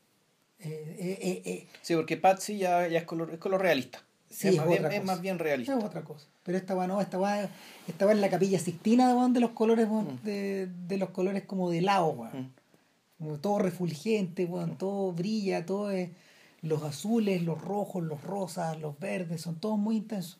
[0.59, 4.03] Eh, eh, Sí, porque Patsy ya, ya es, color, es color realista.
[4.30, 5.77] Sí, es, más bien, es más bien realista.
[5.77, 6.27] Es otra cosa.
[6.43, 7.49] Pero esta va no, esta va,
[7.88, 11.69] esta va en la capilla Sixtina de los colores weón, de, de los colores como
[11.69, 12.53] de weón.
[13.17, 13.35] Mm.
[13.41, 16.09] Todo refulgente, weón, todo brilla, todo es
[16.61, 20.39] los azules, los rojos, los rosas, los verdes, son todos muy intensos.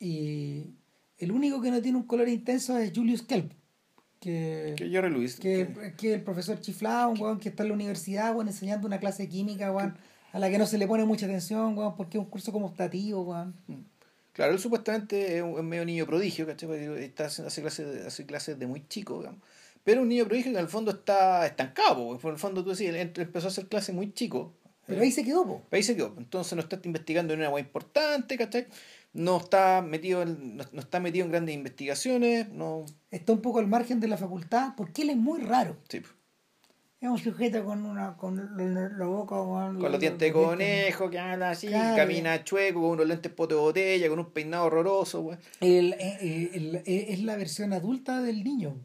[0.00, 0.74] Y
[1.18, 3.52] el único que no tiene un color intenso es Julius Kelp,
[4.20, 5.36] que, Que Jerry Lewis.
[5.36, 8.86] que, que- que el profesor chiflado, un weón que está en la universidad, weón, enseñando
[8.86, 9.96] una clase de química, weón,
[10.32, 12.66] a la que no se le pone mucha atención, weón, porque es un curso como
[12.66, 13.54] optativo, weón.
[14.32, 16.70] Claro, él supuestamente es un es medio niño prodigio, ¿cachai?
[17.02, 19.40] Está, haciendo- hace, clases hace clases de muy chico, digamos.
[19.82, 22.70] Pero un niño prodigio que en el fondo está estancado, porque por el fondo tú
[22.70, 24.52] decís, él empezó a hacer clases muy chico.
[24.86, 25.62] Pero ahí se quedó, po.
[25.70, 26.14] Ahí se quedó.
[26.18, 28.66] Entonces no está investigando en una agua importante, ¿cachai?
[29.18, 32.84] No está metido en, no, no está metido en grandes investigaciones, no.
[33.10, 35.76] Está un poco al margen de la facultad, porque él es muy raro.
[35.88, 36.00] Sí.
[37.00, 41.18] Es un sujeto con una con la, boca weón, Con los dientes de conejo, que
[41.18, 41.96] habla así, Claro.
[41.96, 45.38] camina chueco, con unos lentes pote de botella, con un peinado horroroso, güey.
[45.60, 48.76] El- el- el- el- es la versión adulta del niño.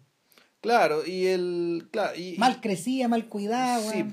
[0.61, 1.89] Claro, y el.
[1.91, 4.05] Claro, y, Mal crecida, mal cuidada, Sí,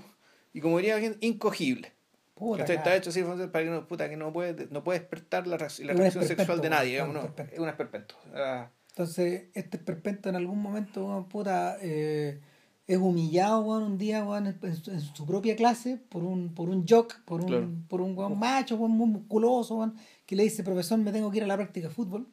[0.52, 1.92] y como diría gente, incogible.
[2.40, 2.76] Puta, ¿Cachai?
[2.76, 5.56] Está hecho así para que no, puta, que no puede, no puede despertar la, la
[5.58, 7.52] reacción esperpento, sexual de nadie, digamos, no, esperpento.
[7.54, 8.14] es un esperpento.
[8.34, 12.40] Ah, Entonces, este perpento en algún momento, weón, puta, eh,
[12.86, 16.84] es humillado, weón, un día, weón, en, en su- propia clase por un, por un
[16.88, 17.68] jock, por un, Claro.
[17.88, 19.92] por un macho, muy musculoso,
[20.26, 22.26] que le dice, profesor, me tengo que ir a la práctica de fútbol.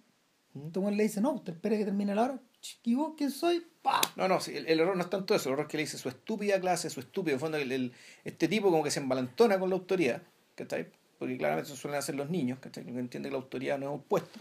[0.56, 2.40] Entonces, weón, le dice, no, usted espere que termine la hora.
[2.84, 3.66] ¿Y vos quién soy?
[3.82, 4.02] ¡Pah!
[4.16, 5.98] No, no, el, el error no es tanto eso, el error es que le dice
[5.98, 7.94] su estúpida clase, su estúpido, en fondo, el, el-
[8.26, 10.22] este tipo como que se embalantona con la autoridad,
[10.56, 10.88] ¿cachai?
[11.20, 12.84] Porque claramente eso suelen hacer los niños, ¿cachai?
[12.84, 14.40] Que entiende que la autoridad no es un puesto,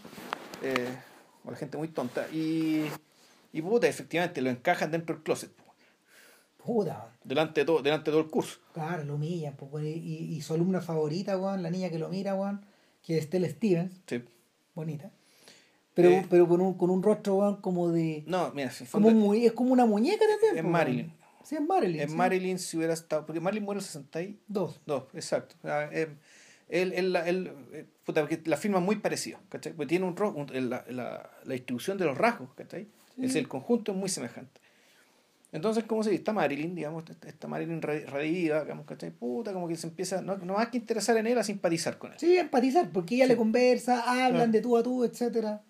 [0.63, 0.87] eh,
[1.45, 2.85] o la gente muy tonta, y,
[3.53, 5.51] y puta, efectivamente, lo encajan dentro del closet,
[6.57, 8.59] Puta, delante de todo, delante de todo el curso.
[8.73, 12.35] Claro, lo humillan, pues, y, y su alumna favorita, weón, la niña que lo mira,
[12.35, 12.65] weón,
[13.01, 14.21] que es Stella Stevens, Sí.
[14.75, 15.09] bonita.
[15.97, 18.23] Pero, Eh, pero con un, con un rostro, como de...
[18.27, 20.63] No, mira, el Como muy, es como una muñeca también.
[20.65, 21.13] es Marilyn.
[21.43, 22.01] Sí, es Marilyn.
[22.01, 22.15] en sí.
[22.15, 25.03] Marilyn si hubiera estado, porque Marilyn muere en el 62, Dos.
[25.15, 25.55] exacto.
[25.65, 26.07] Eh,
[26.69, 29.73] él, él, la- él, eh, puta, porque la firma es muy parecida, ¿cachai?
[29.73, 32.87] Porque tiene un, un- la, la, la distribución de los rasgos, ¿cachai?
[33.15, 33.25] Sí.
[33.25, 34.61] Es el conjunto es muy semejante.
[35.53, 36.19] Entonces, ¿cómo se dice?
[36.19, 39.09] Está Marilyn, digamos, esta Marilyn re- redivida, digamos, ¿cachai?
[39.11, 42.11] Puta, como que se empieza, no, no más que interesar en él, a simpatizar con
[42.11, 42.19] él.
[42.19, 43.29] Sí, empatizar, porque ella Sí.
[43.29, 44.51] le conversa, hablan Ah.
[44.51, 45.63] de tú a tú, etcétera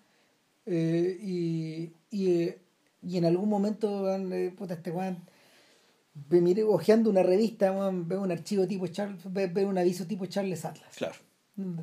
[0.70, 2.58] Eh, y, y, eh,
[3.02, 5.18] y en algún momento, weón, eh, puta, este weón,
[6.14, 10.06] ve, mire, ojeando una revista, weón, ve un archivo tipo Charles, ve, ve un aviso
[10.06, 10.94] tipo Charles Atlas.
[10.96, 11.14] Claro.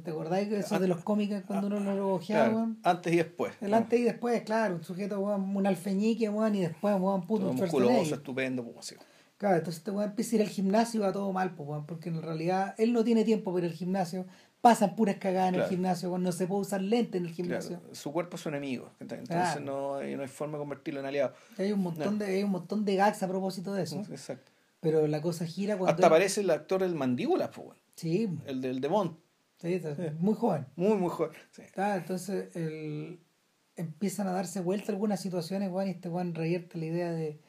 [0.04, 2.76] ¿Te acordáis de eso de los cómics cuando uno lo ojeaba, Claro?
[2.84, 3.54] Antes y después.
[3.60, 7.50] El antes y después, claro, un sujeto, weón, un alfeñique, weón, y después, weón, puto,
[7.50, 8.96] un musculoso, estupendo, pues, así.
[9.38, 12.08] Claro, entonces este weón empieza a ir al gimnasio va todo mal, pues, weón, porque
[12.08, 14.26] en realidad él no tiene tiempo para ir al gimnasio,
[14.66, 17.78] pasan puras cagadas en el gimnasio, no se puede usar lente en el gimnasio.
[17.80, 19.62] Claro, su cuerpo es su enemigo, entonces Claro.
[19.62, 21.34] no, hay- no hay forma de convertirlo en aliado.
[21.60, 24.52] Hay un montón de, hay un montón de gags a propósito de eso, Exacto.
[24.80, 28.60] pero la cosa gira cuando Hasta él- aparece el actor del Mandíbula, pues, sí, el
[28.62, 29.16] del de Bond.
[29.62, 30.66] sí, está- muy joven.
[30.76, 31.38] Muy, muy joven.
[31.52, 31.62] Sí.
[31.78, 33.20] Ah, entonces el,
[33.76, 37.45] empiezan a darse vuelta algunas situaciones, weón, y este weón revierte la idea de "Puta,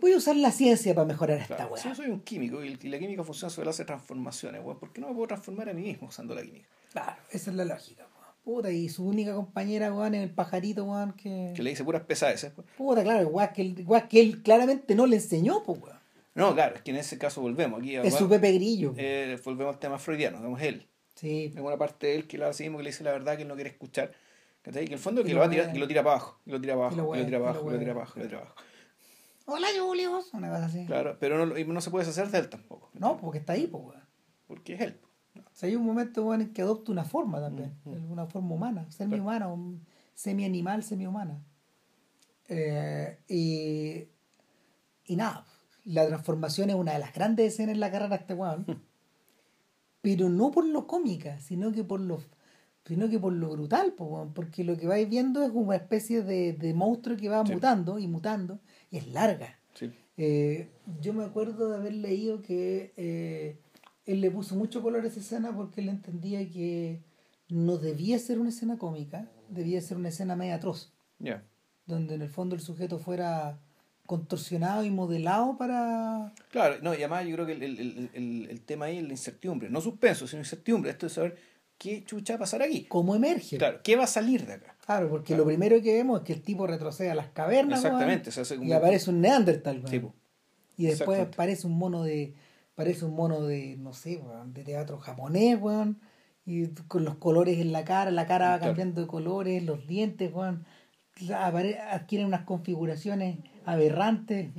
[0.00, 1.82] voy a usar la ciencia para mejorar esta Claro, weá.
[1.82, 4.78] si yo soy un químico y, la química funciona sobre la base de transformaciones, weón,
[4.78, 6.68] ¿por qué no me puedo transformar a mí mismo usando la química?
[6.92, 8.28] Claro, esa es la lógica, weón.
[8.44, 11.52] Puta, y su única compañera, weón, es el pajarito, weón, que.
[11.54, 12.52] Que le dice puras pesadeces.
[12.52, 12.66] pues.
[12.76, 15.98] Puta, claro, igual que, él, igual que él claramente no le enseñó, pues, weón.
[16.34, 17.80] No, claro, es que en ese caso volvemos.
[17.80, 18.94] Aquí Es igual, su Pepe Grillo.
[18.96, 20.86] eh, volvemos al tema freudiano, digamos, él.
[21.14, 23.42] sí, En una parte de él que hace mismo que le dice la verdad que
[23.42, 24.12] él no quiere escuchar.
[24.62, 24.84] ¿cachai?
[24.84, 26.50] Que en el fondo que lo va a tirar, y lo tira para abajo, y
[26.50, 28.26] lo tira para abajo, y lo tira para abajo, y lo tira para abajo, lo
[28.26, 28.62] tira para abajo.
[29.50, 30.34] Hola, Julius.
[30.34, 30.84] Una cosa así.
[30.84, 32.90] Claro, pero no, y no se puede deshacer de él tampoco.
[32.92, 34.02] No, porque está ahí, pues, weón.
[34.46, 35.00] Porque es él.
[35.36, 37.74] O sea, hay un momento, weón, en que adopta una forma también.
[37.84, 38.12] Mm, mm.
[38.12, 39.48] Una forma humana, semi-humana,
[40.12, 41.42] semi-animal, semi-humana.
[42.46, 44.08] Eh, y,
[45.10, 45.46] y nada,
[45.84, 48.66] la transformación es una de las grandes escenas en la carrera de este weón.
[50.02, 52.20] pero no por lo cómica, sino que por lo
[52.84, 53.92] sino que por lo brutal,
[54.34, 58.08] porque lo que vais viendo es una especie de, de monstruo que va mutando y
[58.08, 58.60] mutando,
[58.90, 59.58] y es larga.
[60.16, 60.68] Eh,
[61.00, 63.60] yo me acuerdo de haber leído que eh,
[64.04, 67.02] él le puso mucho color a esa escena porque él entendía que
[67.48, 70.92] no debía ser una escena cómica, debía ser una escena media atroz.
[71.86, 73.60] Donde en el fondo el sujeto fuera
[74.06, 76.32] contorsionado y modelado para...
[76.50, 79.10] Claro, no, y además yo creo que el, el, el, el tema ahí es la
[79.10, 81.36] incertidumbre, no suspenso, sino incertidumbre, esto de saber
[81.76, 82.86] qué chucha va a pasar aquí.
[82.86, 83.58] ¿Cómo emerge?
[83.58, 84.74] Claro, ¿qué va a salir de acá?
[84.88, 88.32] Claro, porque lo primero que vemos es que el tipo retrocede a las cavernas Exactamente,
[88.32, 89.84] se hace y aparece un Neandertal.
[90.78, 92.32] y después aparece un mono de
[92.74, 96.00] parece un mono de, no sé, de teatro japonés, weón.
[96.46, 100.32] Y con los colores en la cara, la cara va cambiando de colores, los dientes,
[100.32, 100.64] weón.
[101.90, 104.52] Adquieren unas configuraciones aberrantes.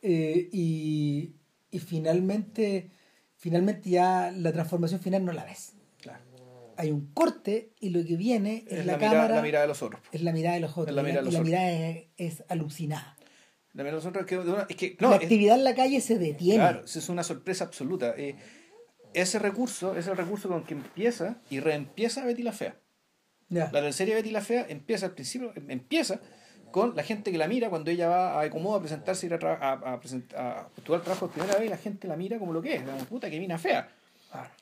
[0.00, 1.34] Eh, y,
[1.70, 2.90] y finalmente,
[3.36, 5.73] finalmente ya la transformación final no la ves.
[6.76, 9.36] Hay un corte y lo que viene es, la, cámara.
[9.36, 10.00] la mirada de los otros.
[10.12, 10.94] Es la mirada de los otros.
[10.94, 11.70] la, mirada, y la, mirada
[12.16, 13.16] es, alucinada.
[13.72, 14.96] La mirada de los otros es que.
[15.00, 16.58] la actividad en la calle se detiene.
[16.58, 18.14] Claro, es una sorpresa absoluta.
[18.16, 18.36] Eh,
[19.14, 22.76] ese recurso es el recurso con que empieza y reempieza Betty la Fea.
[23.48, 26.20] La tercera Betty la Fea empieza al principio, empieza
[26.72, 29.72] con la gente que la mira cuando ella va a Ecomodo a presentarse a, a,
[29.72, 32.74] a, a, postular trabajo por primera vez y la gente la mira como lo que
[32.74, 33.88] es, la puta que mina fea.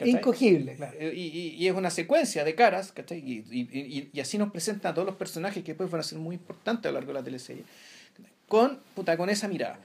[0.04, 5.16] Incogible, eh, Y, es una secuencia de caras, Y, así nos presentan a todos los
[5.16, 7.64] personajes que después van a ser muy importantes a lo largo de la teleserie.
[8.48, 9.78] Con, puta, con esa mirada.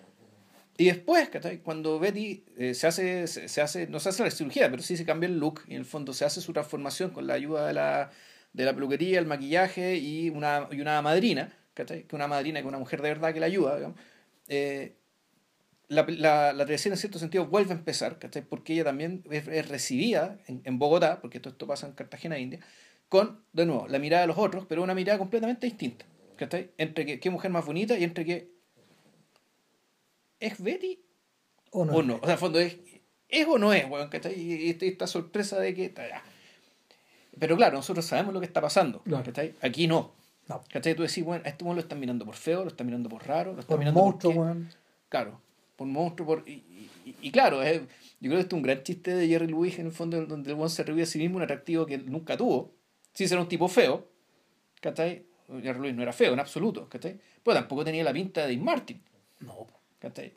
[0.78, 1.30] Y después,
[1.64, 5.06] cuando Betty eh, se, hace, se, hace, no se hace la cirugía, pero sí se
[5.06, 7.74] cambia el look y en el fondo se hace su transformación con la ayuda de
[7.74, 8.12] la,
[8.54, 12.78] de la peluquería, el maquillaje y una, y una madrina, que una madrina, que una
[12.78, 13.94] mujer de verdad que la ayuda,
[14.48, 14.96] eh,
[15.90, 18.42] la, la, la en cierto sentido vuelve a empezar, ¿cachai?
[18.42, 22.60] Porque ella también es, recibida en, en, Bogotá, porque todo esto pasa en Cartagena, India,
[23.10, 26.06] con, de nuevo, la mirada de los otros, pero una mirada completamente distinta,
[26.36, 26.72] ¿cachai?
[26.78, 28.52] Entre que, qué mujer más bonita y entre que
[30.40, 31.00] ¿es Betty
[31.72, 31.94] o no?
[31.94, 32.16] O, no?
[32.16, 32.78] o sea, al fondo es,
[33.30, 34.38] ¿es o no es, bueno, ¿cachai?
[34.38, 35.94] Y esta, sorpresa de que...
[37.40, 39.56] Pero claro, nosotros sabemos lo que está pasando, ¿cachai?
[39.62, 40.12] Aquí no.
[40.50, 40.64] no.
[40.70, 40.96] ¿Cachai?
[40.96, 43.54] Tú decís, bueno, a este lo están mirando por feo, lo están mirando por raro,
[43.54, 44.58] lo están mirando monstruo, por...
[45.08, 45.40] Claro,
[45.78, 46.49] por monstruo, por...
[46.49, 46.90] Y,
[47.22, 47.80] y, claro, yo
[48.20, 50.56] creo que esto es un gran chiste de Jerry Lewis en el fondo, donde el
[50.58, 52.74] buen se ríe a sí mismo, un atractivo que nunca tuvo.
[53.14, 54.12] Sí, era un tipo feo,
[54.82, 55.26] ¿cachai?
[55.62, 57.18] Jerry Lewis no era feo en absoluto, ¿cachai?
[57.44, 59.02] Pero tampoco tenía la pinta de Dean Martin.
[59.40, 59.68] No.
[59.99, 60.34] ¿cachai?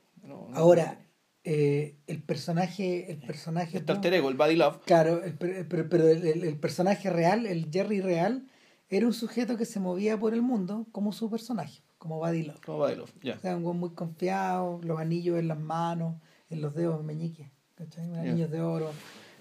[0.55, 1.01] Ahora,
[1.43, 3.11] eh, el personaje...
[3.11, 4.85] El personaje este alter ego, el Body Love.
[4.85, 8.47] Claro, pero, pero el, el personaje real, el Jerry real,
[8.91, 12.59] era un sujeto que se movía por el mundo como su personaje como Badilov.
[12.65, 13.35] Como Badilov, ya.
[13.35, 16.15] O sea, un muy confiado, los anillos en las manos,
[16.49, 18.11] en los dedos meñiques, ¿cachai?
[18.17, 18.91] Anillos de oro.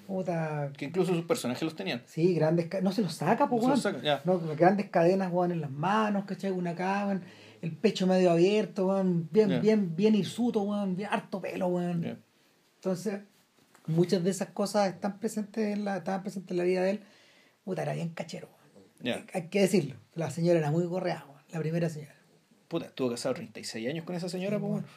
[0.06, 0.70] Puta.
[0.76, 2.04] Que incluso sus personajes los tenían.
[2.06, 5.72] Sí, grandes No se los saca, pues, no, saca, no Grandes cadenas, weón, en las
[5.72, 6.52] manos, ¿cachai?
[6.52, 7.18] Una acá,
[7.62, 9.30] El pecho medio abierto, weón.
[9.32, 10.98] Bien, bien, bien hirsuto, weón.
[10.98, 12.22] Bien, harto pelo, weón.
[12.76, 13.22] Entonces,
[13.88, 17.00] muchas de esas cosas están presentes en la, estaban presentes en la vida de él.
[17.64, 18.50] Puta, era bien cachero,
[19.02, 19.26] weón.
[19.34, 19.96] Hay que decirlo.
[20.14, 21.42] La señora era muy gorreada, weón.
[21.54, 22.19] La primera señora.
[22.70, 24.88] Puta, estuvo casado 36 años con esa señora, pues bueno.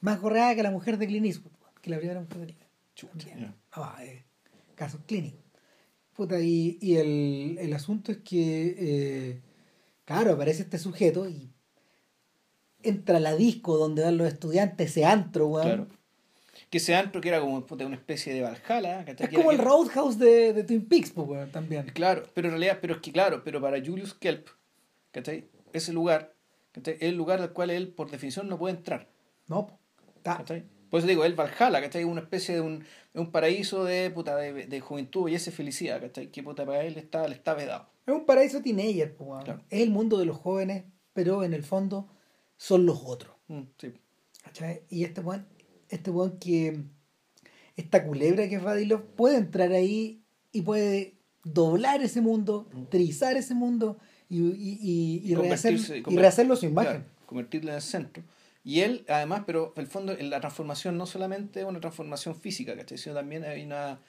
[0.00, 2.60] Más gorreada que la mujer de Clint Eastwood, que la primera mujer de Clint
[2.94, 3.50] Eastwood.
[3.72, 4.24] Ah, eh,
[4.76, 5.34] caso Clinic.
[6.14, 9.42] Puta, y, y el, el, asunto es que, eh,
[10.04, 11.50] claro, aparece este sujeto y
[12.84, 15.66] entra a la disco donde van los estudiantes, ese antro, weón.
[15.66, 15.88] Claro.
[16.70, 19.04] Que ese antro que era como puta, una especie de Valhalla.
[19.18, 21.86] Es como el Roadhouse de, de Twin Peaks, pues, weón, también.
[21.86, 24.46] Claro, pero en realidad, pero es que claro, pero para Julius Kelp,
[25.10, 25.48] ¿cachai?
[25.72, 26.35] Ese lugar
[26.84, 29.08] es el lugar al cual él, por definición, no puede entrar.
[29.48, 29.78] No,
[30.16, 30.44] está.
[30.90, 32.04] Por eso digo, él Valhalla, ¿cachai?
[32.04, 32.84] Una especie de un,
[33.14, 36.30] un paraíso de, puta, de, de juventud y esa felicidad, ¿cachai?
[36.30, 37.88] Que puta, para él está, le está vedado.
[38.06, 42.08] Es un paraíso teenager, pues, es el mundo de los jóvenes, pero en el fondo
[42.56, 43.34] son los otros.
[43.48, 43.94] Mm, sí.
[44.44, 44.82] ¿cachai?
[44.88, 45.46] Y este buen,
[45.88, 46.84] este buen que,
[47.76, 50.22] esta culebra que es Vadilov puede entrar ahí
[50.52, 52.84] y puede doblar ese mundo, mm.
[52.84, 53.98] trizar ese mundo
[54.28, 55.34] y, y, y, y
[56.16, 57.04] rehacerlo su imagen.
[57.26, 58.22] convertirlo en el centro.
[58.64, 62.76] Y él, además, pero en el fondo, la transformación no solamente es una transformación física,
[62.76, 62.98] ¿cachai?
[62.98, 64.00] Sino también hay una...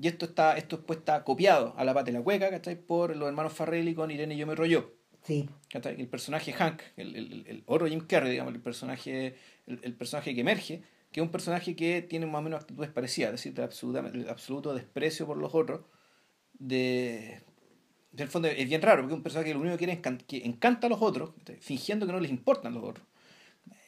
[0.00, 2.76] Y esto está esto después está copiado a la pata de la cueca, ¿cachai?
[2.76, 4.94] Por los hermanos Farrelly con Irene y Yo me rollo.
[5.24, 5.46] Sí.
[5.70, 6.00] ¿cachai?
[6.00, 9.34] El personaje Hank, el, el, el, oro Jim Carrey, digamos, el personaje,
[9.66, 10.82] el, el, personaje que emerge,
[11.12, 14.28] que es un personaje que tiene más o menos actitudes parecidas, es decir, absolutamente, el
[14.30, 15.82] absoluto desprecio por los otros,
[16.58, 17.42] de
[18.22, 19.92] en el fondo es bien raro, porque es un personaje que lo único que quiere
[19.94, 21.30] es can- que encanta a los otros,
[21.60, 23.06] fingiendo que no les importan los otros.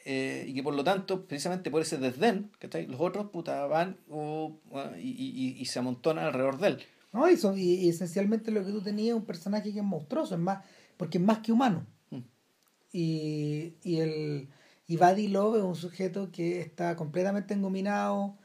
[0.05, 2.87] Eh, y que por lo tanto, precisamente por ese desdén, ¿cachai?
[2.87, 6.77] los otros puta, van o- o- y, y- y se amontonan alrededor de él.
[7.13, 7.29] ¿no?
[7.29, 10.63] Y- y esencialmente lo que tú tenías es un personaje que es monstruoso, es más,
[10.97, 11.85] porque es más que humano.
[12.09, 12.19] Mm.
[12.93, 14.47] Y, y el
[14.87, 18.37] y Buddy Love es un sujeto que está completamente engominado,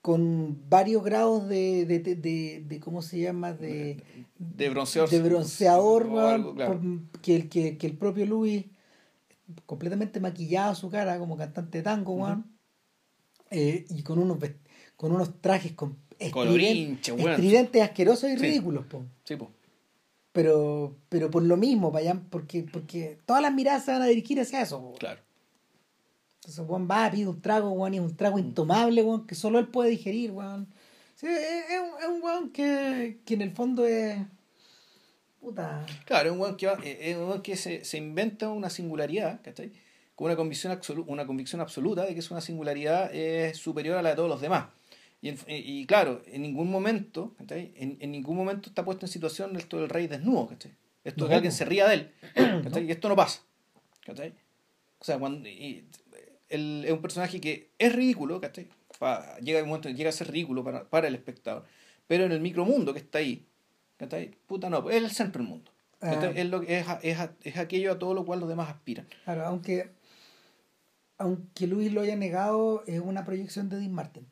[0.00, 3.52] con varios grados de, de, de, de- ¿cómo se llama?
[3.52, 4.02] De,
[4.38, 5.10] De bronceador.
[5.10, 6.80] de bronceador, algo, claro.
[7.20, 8.64] que, el, que, que el propio Louis,
[9.66, 12.26] completamente maquillado su cara como cantante de tango,
[13.50, 14.38] eh, y con unos,
[14.96, 17.30] con unos trajes con weón.
[17.32, 18.42] estridentes, asquerosos y Sí.
[18.42, 19.04] ridículos, po.
[19.24, 19.50] Sí, po.
[20.32, 24.40] pero pero por lo mismo, allá, porque, porque todas las miradas se van a dirigir
[24.40, 24.80] hacia eso.
[24.80, 24.92] po.
[24.98, 25.20] Claro.
[26.40, 29.58] Entonces, Juan va, pide un trago, weón, y es un trago intomable, weón, que solo
[29.58, 30.66] él puede digerir, weón.
[31.14, 34.18] Sí, es, es un, es un weón que, que en el fondo es.
[35.40, 35.86] Puta.
[36.04, 38.70] Claro, es un weón que, va- eh, es un weón que se, se inventa una
[38.70, 39.72] singularidad, ¿cachai?
[40.14, 44.02] Con una convicción, absolu- una convicción absoluta de que es una singularidad eh, superior a
[44.02, 44.66] la de todos los demás.
[45.20, 47.72] Y, en- y claro, en ningún momento, ¿cachai?
[47.76, 50.72] En, en ningún momento está puesto en situación esto del rey desnudo, ¿cachai?
[51.04, 52.12] Esto de No, que alguien se ría de él,
[52.64, 52.84] ¿cachai?
[52.86, 53.40] Y esto no pasa,
[54.04, 54.34] ¿cachai?
[55.00, 55.84] O sea, cuando, y-
[56.48, 58.68] él es un personaje que es ridículo, ¿cachai?
[58.98, 61.64] Pa- llega un momento en que llega a ser ridículo para, para el espectador.
[62.06, 63.46] Pero en el micromundo que está ahí,
[63.96, 64.30] ¿cachai?
[64.46, 65.70] Puta no, es el centro del mundo.
[66.00, 66.32] Ah.
[66.34, 69.06] Es, lo, es, es, es aquello a todo lo cual los demás aspiran.
[69.24, 69.90] Claro, aunque.
[71.20, 74.24] Aunque Luis lo haya negado, es una proyección de Dean Martin.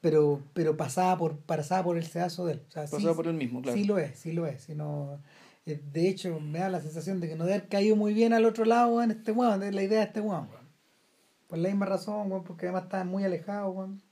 [0.00, 2.62] Pero, pero pasada por, pasada por el sedazo de él.
[2.68, 3.76] O sea, sí- Pasado por él mismo, claro.
[3.76, 4.62] Sí lo es, sí lo es.
[4.62, 5.20] Si no,
[5.66, 8.32] eh, de hecho, me da la sensación de que no debe haber caído muy bien
[8.32, 10.48] al otro lado en este weón, de la idea de este weón.
[11.48, 14.02] Por la misma razón, weón, porque además está muy alejado, weón.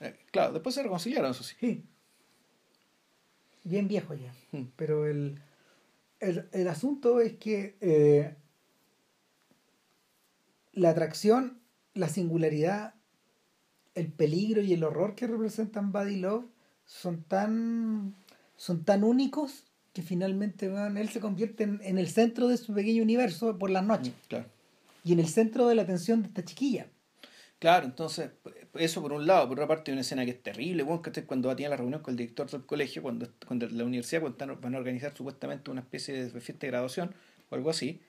[0.00, 1.56] Eh, claro, después se reconciliaron, eso sí.
[1.60, 1.84] Sí.
[3.64, 4.32] Bien viejo ya.
[4.52, 4.68] Mm.
[4.76, 5.40] Pero el,
[6.20, 8.36] el, el asunto es que eh,
[10.72, 11.60] la atracción,
[11.94, 12.94] la singularidad,
[13.96, 16.46] el peligro y el horror que representan Buddy Love
[16.86, 18.14] son tan,
[18.56, 22.72] son tan únicos que finalmente weón, él se convierte en, en el centro de su
[22.72, 24.46] pequeño universo por las noches Claro.
[25.04, 26.88] Y en el centro de la atención de esta chiquilla.
[27.58, 28.30] Claro, entonces,
[28.74, 31.24] eso por un lado, por otra parte hay una escena que es terrible, bueno, que
[31.24, 34.20] cuando va a tener la reunión con el director del colegio, cuando, cuando la universidad
[34.20, 37.14] cuando van a organizar supuestamente una especie de fiesta de graduación
[37.50, 38.00] o algo así,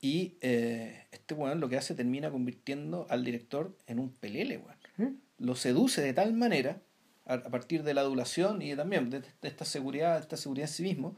[0.00, 4.76] y eh, este weón lo que hace termina convirtiendo al director en un pelele, weón.
[4.96, 5.44] ¿Mm?
[5.44, 6.80] Lo seduce de tal manera,
[7.26, 10.68] a, a partir de la adulación y también de, de esta seguridad, de esta seguridad
[10.68, 11.16] en sí mismo,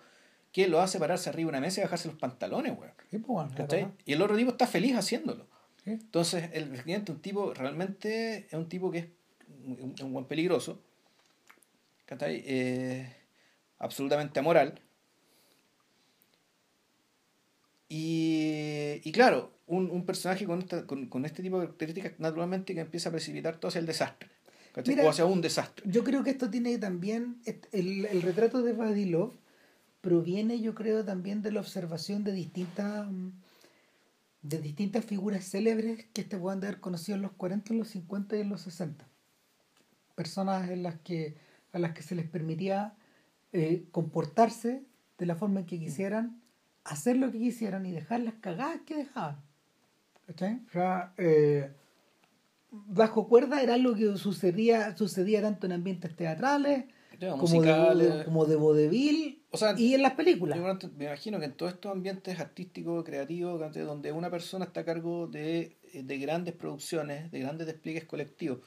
[0.53, 2.93] que lo hace pararse arriba de una mesa y bajarse los pantalones, weón.
[3.11, 3.49] Sí, pues.
[4.07, 5.47] Y el otro tipo está feliz haciéndolo.
[5.85, 5.91] Sí.
[5.91, 9.07] Entonces, el presidente es un tipo, realmente es un tipo que es
[9.65, 10.81] un, un buen peligroso,
[12.07, 12.43] ¿cachai?
[12.47, 13.15] Eh,
[13.79, 14.81] absolutamente amoral.
[17.89, 22.75] Y, y claro, un, un personaje con, esta- con, con este tipo de características, naturalmente,
[22.75, 24.29] que empieza a precipitar todo hacia el desastre,
[25.05, 25.85] o hacia un desastre.
[25.91, 27.41] Yo creo que esto tiene también,
[27.73, 28.75] el, el retrato de
[29.07, 29.35] Love
[30.01, 33.07] proviene yo creo también de la observación de distintas
[34.43, 38.37] de distintas figuras célebres que este pueden haber conocido en los 40, en los 50
[38.37, 39.07] y en los 60.
[40.15, 41.37] Personas en las que,
[41.73, 42.95] a las que se les permitía
[43.53, 44.85] eh, comportarse
[45.19, 46.41] de la forma en que quisieran,
[46.85, 49.43] hacer lo que quisieran y dejar las cagadas que dejaban.
[51.17, 51.73] Eh,
[52.71, 56.85] bajo cuerda era algo que sucedía, sucedía tanto en ambientes teatrales
[57.21, 58.19] Como musicales.
[58.19, 60.59] de, como de vodevil O sea, y en las películas.
[60.59, 64.85] Yo me imagino que en todos estos ambientes artísticos, creativos, donde una persona está a
[64.85, 68.61] cargo de, de grandes producciones, de grandes despliegues colectivos.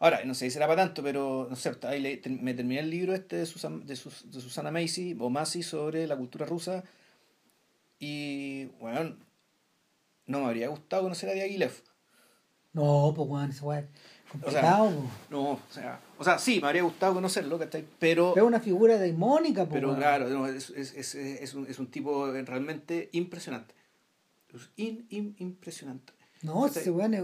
[0.00, 2.90] Ahora, no sé si será para tanto, pero no sé, ahí le- me terminé el
[2.90, 6.84] libro este de, Susan, de, Sus- de Susana Macy, o Macy, sobre la cultura rusa.
[7.98, 9.16] Y, bueno,
[10.26, 11.72] no me habría gustado conocer a Diaghilev.
[12.72, 13.90] No, pues bueno, weón es
[14.28, 14.50] po.
[15.30, 17.84] No, o sea, o sea, sí, me habría gustado conocerlo, ¿cachai?
[17.98, 18.36] Pero...
[18.36, 21.86] es una figura deimónica, pues, Pero claro, no, es, es, es, es un, es un
[21.86, 23.74] tipo realmente impresionante.
[24.54, 26.12] Es in- in- impresionante.
[26.42, 27.22] No, ese weón es,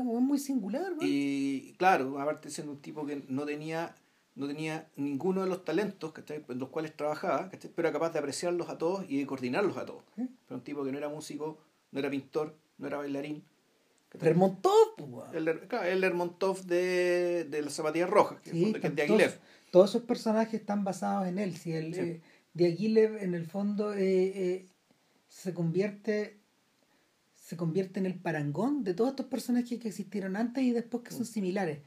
[0.00, 0.98] muy singular, weón.
[1.02, 3.94] Y claro, aparte de ser un tipo que no tenía,
[4.34, 6.44] no tenía ninguno de los talentos ¿cachai?
[6.48, 7.70] en los cuales trabajaba, ¿cachai?
[7.74, 10.02] pero era capaz de apreciarlos a todos y de coordinarlos a todos.
[10.18, 10.26] ¿Eh?
[10.46, 11.58] Pero un tipo que no era músico,
[11.92, 13.42] no era pintor, no era bailarín.
[14.18, 14.22] Pues.
[15.32, 19.30] El, el Lermontov de, de las zapatillas rojas, que, Sí, es que es de Aguilev.
[19.30, 21.56] todos, todos esos personajes están basados en él.
[21.56, 22.00] Si el, Sí.
[22.00, 22.20] eh,
[22.52, 24.00] Diaghilev, en el fondo, eh,
[24.34, 24.66] eh,
[25.28, 26.36] se convierte
[27.36, 31.10] se convierte en el parangón de todos estos personajes que existieron antes y después que
[31.10, 31.80] son similares,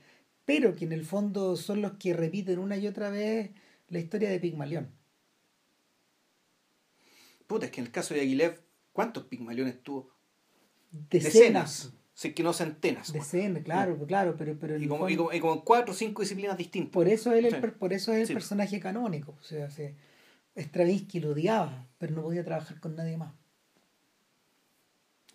[0.43, 3.51] pero que en el fondo son los que repiten una y otra vez
[3.87, 4.91] la historia de Pigmalión.
[7.47, 10.09] puta, es que en el caso de Aguilev, ¿cuántos pigmaliones tuvo?
[10.91, 11.93] Decenas.
[12.13, 13.11] Si es que no centenas.
[13.11, 15.97] Decenas, claro, claro, pero, pero Y como, y, fondo- como, y como en cuatro o
[15.97, 16.91] cinco disciplinas distintas.
[16.91, 17.67] por eso él, Sí.
[17.79, 18.33] por eso es el Sí.
[18.33, 19.35] personaje canónico.
[19.39, 19.95] O sea, se-
[20.55, 23.33] Stravinsky lo odiaba, pero no podía trabajar con nadie más.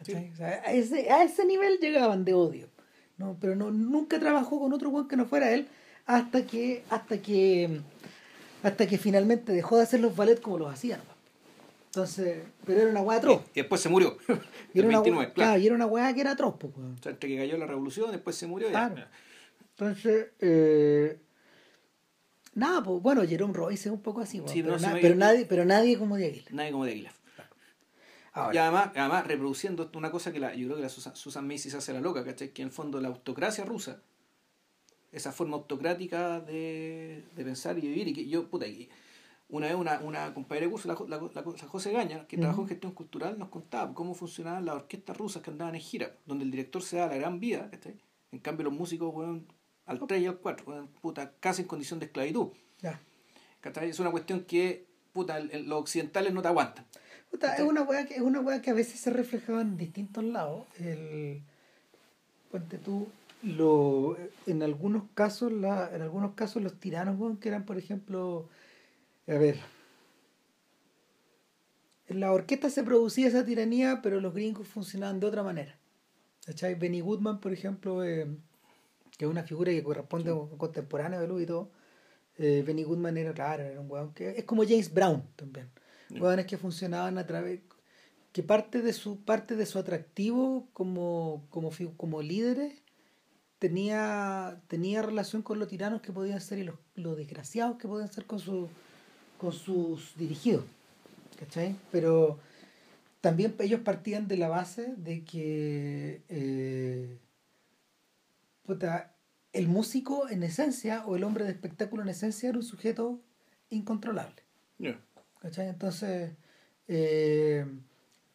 [0.05, 0.12] Sí.
[0.12, 0.30] ¿Cachai?
[0.30, 2.68] O sea, a, ese, a ese nivel llegaban de odio.
[3.16, 5.66] No, pero no, nunca trabajó con otro weón que no fuera él
[6.06, 7.80] hasta que, hasta que
[8.62, 11.00] hasta que finalmente dejó de hacer los ballets como los hacían.
[12.02, 13.42] Entonces, pero era una weá atroz.
[13.54, 14.16] Y después se murió.
[14.72, 15.34] Y era, una, 29, weá- claro.
[15.34, 16.72] claro, y era una weá que era atroz, pues.
[16.76, 18.68] O sea, entre que cayó la revolución, después se murió.
[18.68, 18.96] Claro.
[18.96, 19.10] Ya.
[19.70, 21.18] Entonces, eh,
[22.54, 25.44] nada, pues bueno, Jerome Royce es un poco así, Sí, pero, no, na- pero nadie,
[25.46, 26.52] pero nadie como de Aguilar.
[26.54, 27.12] Nadie como de Aguilar.
[28.32, 31.46] Ahora, Y además, además, reproduciendo una cosa que la, yo creo que la Susan, Susan
[31.48, 32.50] Macy se hace la loca, ¿cachai?
[32.50, 34.00] Que en el fondo la autocracia rusa,
[35.10, 38.88] esa forma autocrática de, de pensar y vivir, y que yo, puta, y
[39.50, 42.36] una vez una, una compañera de curso, la, Jo- la, la, la José Gaña, que
[42.42, 46.12] trabajó en gestión cultural, nos contaba cómo funcionaban las orquestas rusas que andaban en gira,
[46.26, 47.68] donde el director se da la gran vida.
[48.32, 49.46] En cambio los músicos, weón,
[49.86, 52.48] al 3 y al 4, weón, puta, casi en condición de esclavitud.
[53.90, 56.84] Es una cuestión que, puta, el- el- los occidentales no te aguantan.
[57.30, 60.24] Puta, es una weá que es una weá que a veces se reflejaba en distintos
[60.24, 60.64] lados.
[60.78, 61.42] El,
[62.50, 63.06] ponte tú,
[63.42, 64.16] lo,
[64.46, 68.48] en algunos casos, la, en algunos casos los tiranos, que eran, por ejemplo,
[69.28, 69.59] a ver,
[72.06, 75.78] en la orquesta se producía esa tiranía, pero los gringos funcionaban de otra manera.
[76.46, 76.74] ¿Cachai?
[76.74, 78.26] Benny Goodman, por ejemplo, eh,
[79.18, 81.70] que es una figura que corresponde a un contemporáneo de Louis y todo.
[82.38, 85.70] eh, Benny Goodman era, claro, era un weón que es como James Brown también.
[86.10, 87.60] Hueones que funcionaban a través
[88.32, 92.82] que parte de su parte de su atractivo como como como líderes
[93.59, 98.10] tenía tenía relación con los tiranos que podían ser y los, los desgraciados que podían
[98.10, 98.70] ser con su
[99.39, 100.65] con sus dirigidos
[101.39, 101.74] ¿cachai?
[101.90, 102.39] pero
[103.20, 107.19] también ellos partían de la base de que eh,
[108.66, 109.15] puta,
[109.52, 113.20] el músico en esencia o el hombre de espectáculo en esencia era un sujeto
[113.70, 114.43] incontrolable
[114.78, 115.01] Ya.
[115.40, 115.69] ¿cachai?
[115.69, 116.32] Entonces,
[116.89, 117.66] eh,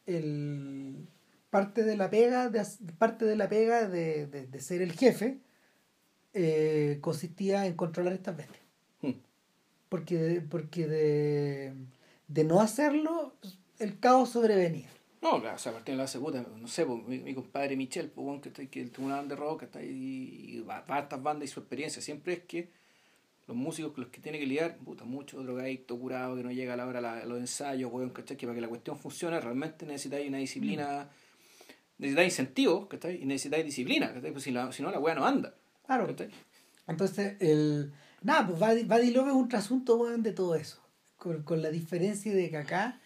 [0.05, 1.07] el,
[1.49, 2.65] parte de la pega, de,
[2.97, 5.39] parte de, la pega de, de- de ser el jefe
[6.33, 8.62] eh, consistía en controlar estas bestias.
[9.93, 11.71] Porque, porque de,
[12.27, 13.35] de no hacerlo,
[13.77, 14.89] el caos sobrevenía.
[15.21, 18.09] No, claro, o sea, de la base, puta, no sé, pues, mi, mi compadre Michel,
[18.09, 20.95] pues, que, está, que tuvo una banda de rock, que está ahí, y va, va
[20.95, 22.71] a estas bandas y su experiencia siempre es que
[23.47, 26.77] los músicos los que tiene que lidiar, puta, mucho drogadicto, curado, que no llega a
[26.77, 28.35] la hora la- los ensayos, weón, ¿cachai?
[28.35, 31.07] Que para que la cuestión funcione realmente necesitáis una disciplina,
[31.99, 33.21] necesitáis incentivos, ¿cachai?
[33.21, 34.31] Y necesitáis disciplina, ¿cachai?
[34.31, 35.53] Pues si, la, si no, la weá no anda,
[35.85, 36.07] Claro.
[36.07, 36.29] ¿cachai?
[36.87, 37.93] Entonces, el.
[38.23, 40.81] Nada, pues Buddy, Love es un trasunto weón, de todo eso.
[41.17, 42.99] Con, con la diferencia de que acá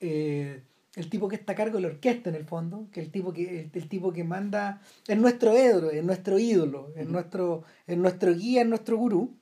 [0.00, 0.62] eh,
[0.94, 3.32] el tipo que está a cargo de la orquesta en el fondo, que el tipo
[3.32, 7.96] que, el, el tipo que manda, es nuestro héroe, es nuestro ídolo, es nuestro, es
[7.96, 9.34] nuestro guía, es nuestro gurú,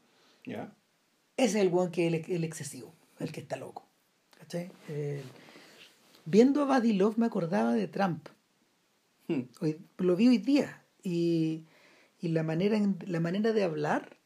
[0.44, 0.72] ¿Ya?
[1.36, 3.86] ese es el weón que es el, el excesivo, el que está loco.
[4.38, 4.70] ¿Cachai?
[4.88, 5.22] Eh,
[6.26, 8.28] viendo a Buddy Love me acordaba de Trump.
[9.26, 9.42] Hmm.
[9.60, 11.64] Hoy, lo vi hoy día y,
[12.20, 14.17] y la manera la manera de hablar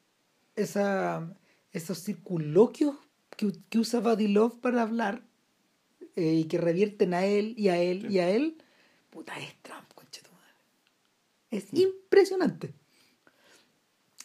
[0.57, 1.35] esa
[1.73, 2.97] esos circunloquios
[3.37, 5.23] que, que usa Love para hablar
[6.17, 8.15] eh, y que revierten a él y a él Sí.
[8.15, 8.57] y a él
[9.11, 9.87] puta es Trump
[11.53, 11.77] es Mm.
[11.77, 12.73] impresionante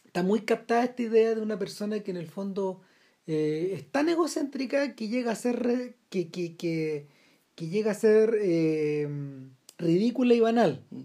[0.05, 2.81] está muy captada esta idea de una persona que en el fondo
[3.27, 7.07] eh, es tan egocéntrica que llega a ser re- que, que, que,
[7.55, 9.07] que llega a ser eh,
[9.77, 11.01] ridícula y banal Mm.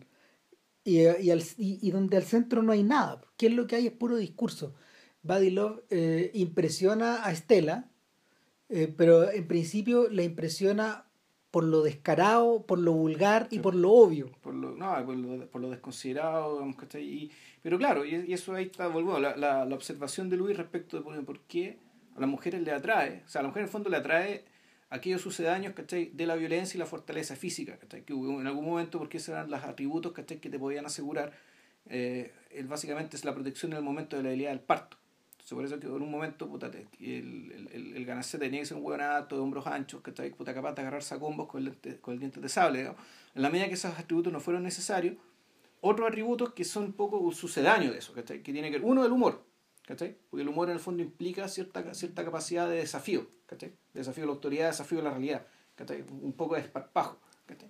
[0.85, 3.21] y, y, al- y- y donde al centro no hay nada.
[3.37, 3.87] ¿Qué es lo que hay?
[3.89, 4.75] Es puro discurso.
[5.23, 7.89] Buddy Love eh, impresiona a Estela,
[8.69, 11.07] eh, pero en principio la impresiona
[11.51, 14.33] por lo descarado, por lo vulgar y por lo obvio.
[14.41, 16.77] por lo, no, por lo, por lo desconsiderado, digamos,
[17.63, 20.97] pero claro, y, y eso ahí está, volvemos, la, la, la observación de Luis respecto
[20.97, 21.79] de por, por qué
[22.17, 24.45] a las mujeres le atrae, o sea, a la mujer en el fondo le atrae
[24.93, 26.11] aquellos sucedáneos, ¿cachai?
[26.13, 28.03] De la violencia y la fortaleza física, ¿cachai?
[28.05, 30.39] Que hubo en algún momento, porque esos eran los atributos, ¿cachai?
[30.39, 31.33] Que te podían asegurar,
[31.87, 34.99] eh, el, básicamente es la protección en el momento de la habilidad del parto.
[35.43, 38.67] Entonces, por eso que en un momento, puta, el, el, el, el ganacete tenía que
[38.67, 40.31] ser un hueón alto, de hombros anchos, ¿cachai?
[40.31, 43.01] Puta, capaz de agarrarse a combos con el, con el diente de sable, digamos.
[43.35, 45.17] En la medida que esos atributos no fueron necesarios,
[45.81, 48.41] otros atributos que son un poco sucedáneos de eso, ¿cachai?
[48.41, 49.45] Que tiene que ver, uno, el humor,
[49.85, 50.17] ¿cachai?
[50.31, 53.71] Porque el humor en el fondo implica cierta, cierta capacidad de desafío, ¿cachai?
[53.93, 55.45] De desafío a la autoridad, desafío a la realidad,
[55.75, 56.05] ¿cachai?
[56.09, 57.69] Un poco de esparpajo, ¿cachai?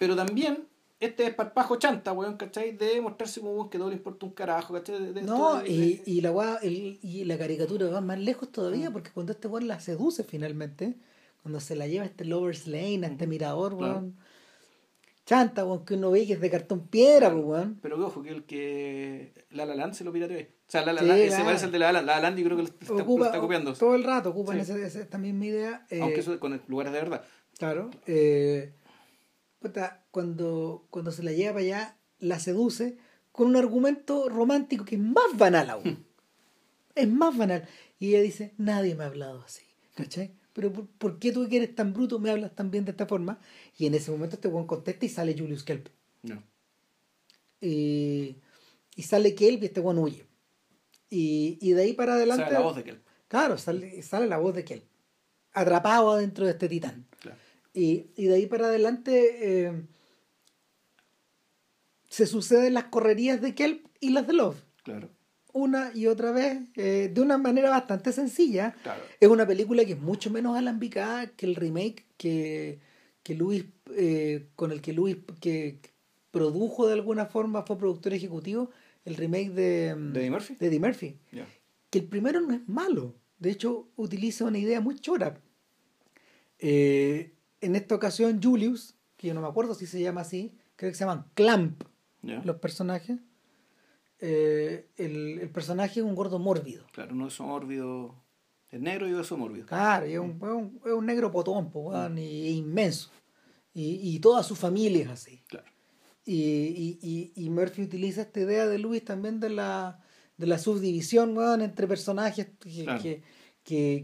[0.00, 0.66] Pero también
[1.00, 2.72] este esparpajo chanta, weón, ¿cachai?
[2.72, 5.00] De mostrarse como un que no le importa un carajo, ¿cachai?
[5.00, 8.50] De- de- No, de- y, y la guá- el- y la caricatura va más lejos
[8.50, 10.94] todavía, porque cuando este weón la seduce finalmente,
[11.42, 14.16] cuando se la lleva a este Lover's Lane, a este mirador, weón.
[15.26, 17.78] Chanta, weón, que uno ve que es de cartón piedra, pues, weón.
[17.82, 20.38] Pero ojo, que el que La La Land se lo pirateó.
[20.38, 22.56] O sea, La La Land, ese parece el de La La, la Land y creo
[22.56, 23.74] que lo está, ocupa, está copiando.
[23.74, 25.86] Todo el rato ocupan esa, esa, esta misma idea.
[25.90, 27.22] Eh, Aunque eso con lugares de verdad.
[27.58, 27.90] Claro.
[28.06, 28.72] Eh,
[30.10, 32.98] cuando, cuando se la lleva para allá, la seduce
[33.32, 36.04] con un argumento romántico que es más banal aún.
[36.94, 37.68] es más banal.
[37.98, 39.62] Y ella dice, nadie me ha hablado así.
[39.94, 40.32] ¿Cachai?
[40.52, 43.38] Pero ¿por, qué tú que eres tan bruto me hablas tan bien de esta forma?
[43.76, 45.88] Y en ese momento este buen contesta y sale Julius Kelp.
[46.22, 46.42] No.
[47.60, 48.36] Y,
[48.96, 50.26] y sale Kelp y este buen huye.
[51.10, 52.44] Y, y de ahí para adelante...
[52.44, 53.02] Sale la voz de Kelp.
[53.28, 54.84] Claro, sale, sale la voz de Kelp.
[55.52, 57.06] Atrapado dentro de este titán.
[57.20, 57.38] Claro.
[57.78, 59.82] Y, y de ahí para adelante eh,
[62.08, 64.62] se suceden las correrías de Kelp y las de Love.
[64.82, 65.10] Claro
[65.52, 68.74] una y otra vez eh, de una manera bastante sencilla.
[69.20, 72.78] Es una película que es mucho menos alambicada que el remake que,
[73.22, 73.64] que Luis,
[73.94, 75.78] eh, con el que Luis que
[76.30, 78.70] produjo de alguna forma, fue productor ejecutivo,
[79.04, 80.54] el remake de, mm, ¿De Murphy.
[80.54, 81.16] De Eddie Murphy.
[81.90, 83.14] Que el primero no es malo.
[83.38, 85.40] De hecho, utiliza una idea muy chora.
[86.58, 90.90] Eh, en esta ocasión, Julius, que yo no me acuerdo si se llama así, creo
[90.90, 91.82] que se llaman Clamp
[92.22, 93.18] los personajes
[94.20, 96.84] eh, el, el, personaje es un gordo mórbido.
[96.92, 98.14] Claro, no es mórbido.
[98.70, 99.66] Es negro y eso mórbido.
[99.66, 102.18] Claro, y es un, es un, negro potón, mm.
[102.18, 103.10] y, inmenso.
[103.72, 105.42] Y, y, toda su familia es así.
[105.46, 105.70] Claro.
[106.24, 110.02] Y, y, y, Murphy utiliza esta idea de Luis también de la,
[110.36, 113.22] de la subdivisión entre personajes que, que,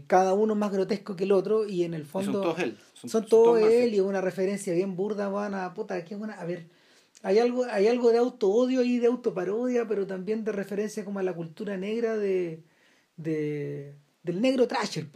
[0.07, 3.25] cada uno más grotesco que el otro y en el fondo son todos él son,
[3.25, 6.67] todos él y una referencia bien burda van puta qué buena a ver
[7.25, 11.23] hay algo, hay algo de auto-odio y de autoparodia, pero también de referencia como a
[11.23, 12.61] la cultura negra de,
[13.17, 15.07] de del negro trasher,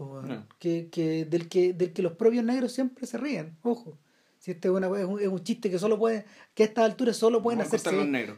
[0.58, 4.00] que, que, del que del que los propios negros siempre se ríen, ojo.
[4.40, 7.44] Si este es, una, es, un, chiste que solo puede, que a estas alturas solo
[7.44, 7.92] pueden hacerse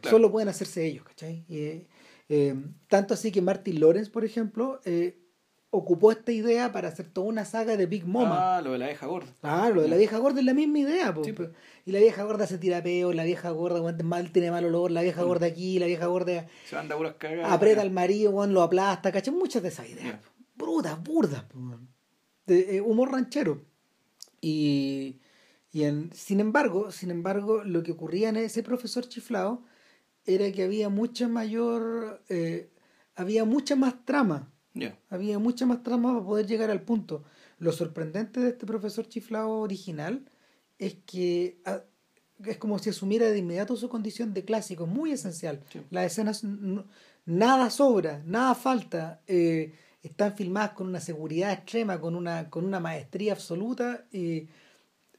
[0.09, 1.45] solo pueden hacerse ellos, ¿cachai?
[1.47, 1.87] Y,
[2.27, 2.55] eh,
[2.87, 5.20] tanto así que Martin Lawrence, por ejemplo, eh,
[5.71, 8.57] ocupó esta idea para hacer toda una saga de Big Mama.
[8.57, 9.31] Ah, lo de la vieja gorda.
[9.41, 11.15] Ah, lo de la vieja gorda es la misma idea.
[11.85, 15.01] Y la vieja gorda se tira peo, la vieja gorda mal, tiene mal olor, la
[15.01, 15.25] vieja mm.
[15.25, 16.95] gorda aquí, la vieja gorda se anda
[17.45, 19.33] aprieta al marido, lo aplasta, ¿cachai?
[19.33, 20.19] Muchas de esas ideas.
[20.55, 21.45] Brutas, burdas.
[22.45, 23.61] De, eh, humor ranchero.
[24.41, 25.21] Y,
[25.71, 29.63] y en, sin embargo, sin embargo, lo que ocurría en ese profesor chiflado
[30.25, 32.69] era que había mucha mayor, eh,
[33.15, 34.51] había mucha más trama
[35.09, 37.23] había mucha más trama para poder llegar al punto.
[37.59, 40.25] Lo sorprendente de este profesor chiflado original
[40.79, 41.81] es que ah,
[42.45, 45.61] es como si asumiera de inmediato su condición de clásico, muy esencial.
[45.89, 46.43] Las escenas,
[47.25, 49.21] nada sobra, nada falta.
[49.27, 54.05] Eh, están filmadas con una seguridad extrema, con una, con una maestría absoluta.
[54.11, 54.47] y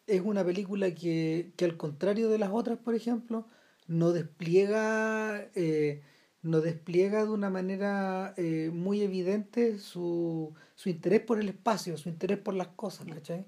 [0.07, 3.47] es una película que, que, al contrario de las otras, por ejemplo,
[3.87, 6.03] no despliega eh,
[6.43, 12.09] nos despliega de una manera eh, muy evidente su, su, interés por el espacio, su
[12.09, 13.47] interés por las cosas, ¿cachai?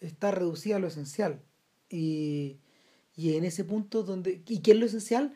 [0.00, 1.42] Está reducida a lo esencial.
[1.90, 2.58] Y,
[3.14, 4.42] y en ese punto donde...
[4.46, 5.34] ¿Y qué es lo esencial?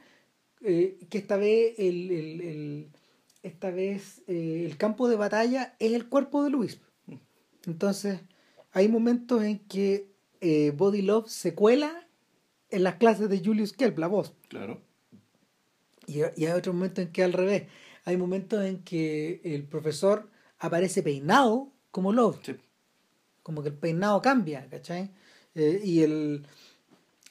[0.63, 2.89] Eh, que esta vez el, el, el
[3.43, 6.81] esta vez eh, el campo de batalla es el cuerpo de Luis.
[7.67, 8.21] Entonces,
[8.71, 10.11] hay momentos en que
[10.77, 12.09] Body Love se cuela
[12.71, 14.35] en las clases de Julius Kelp, la voz.
[14.49, 14.81] Claro
[16.07, 17.65] y, hay otros momentos en que al revés.
[18.05, 22.59] Hay momentos en que el profesor aparece peinado como Love.
[23.43, 25.11] Como que el peinado cambia, ¿cachai?
[25.55, 26.47] Eh, y, el,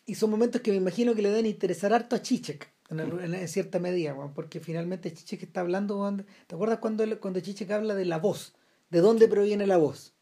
[0.06, 2.70] y son momentos que me imagino que le deben interesar harto a Chichek.
[2.90, 6.14] En, cierta medida, porque finalmente Chichek está hablando.
[6.48, 8.54] ¿Te acuerdas cuando, cuando Chichek habla de la voz?
[8.90, 10.14] ¿De dónde proviene la voz?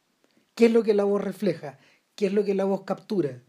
[0.53, 1.79] ¿Qué es lo que la voz refleja?
[2.15, 3.41] ¿Qué es lo que la voz captura?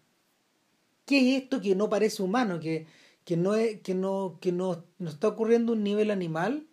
[1.04, 2.60] ¿Qué es esto que no parece humano?
[2.60, 2.86] Que,
[3.30, 6.66] que no es, que no, que no, no está ocurriendo un nivel animal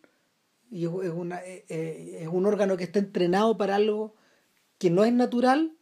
[0.71, 4.15] y es, una, eh, eh, es un órgano que está entrenado para algo
[4.79, 5.77] que no es natural,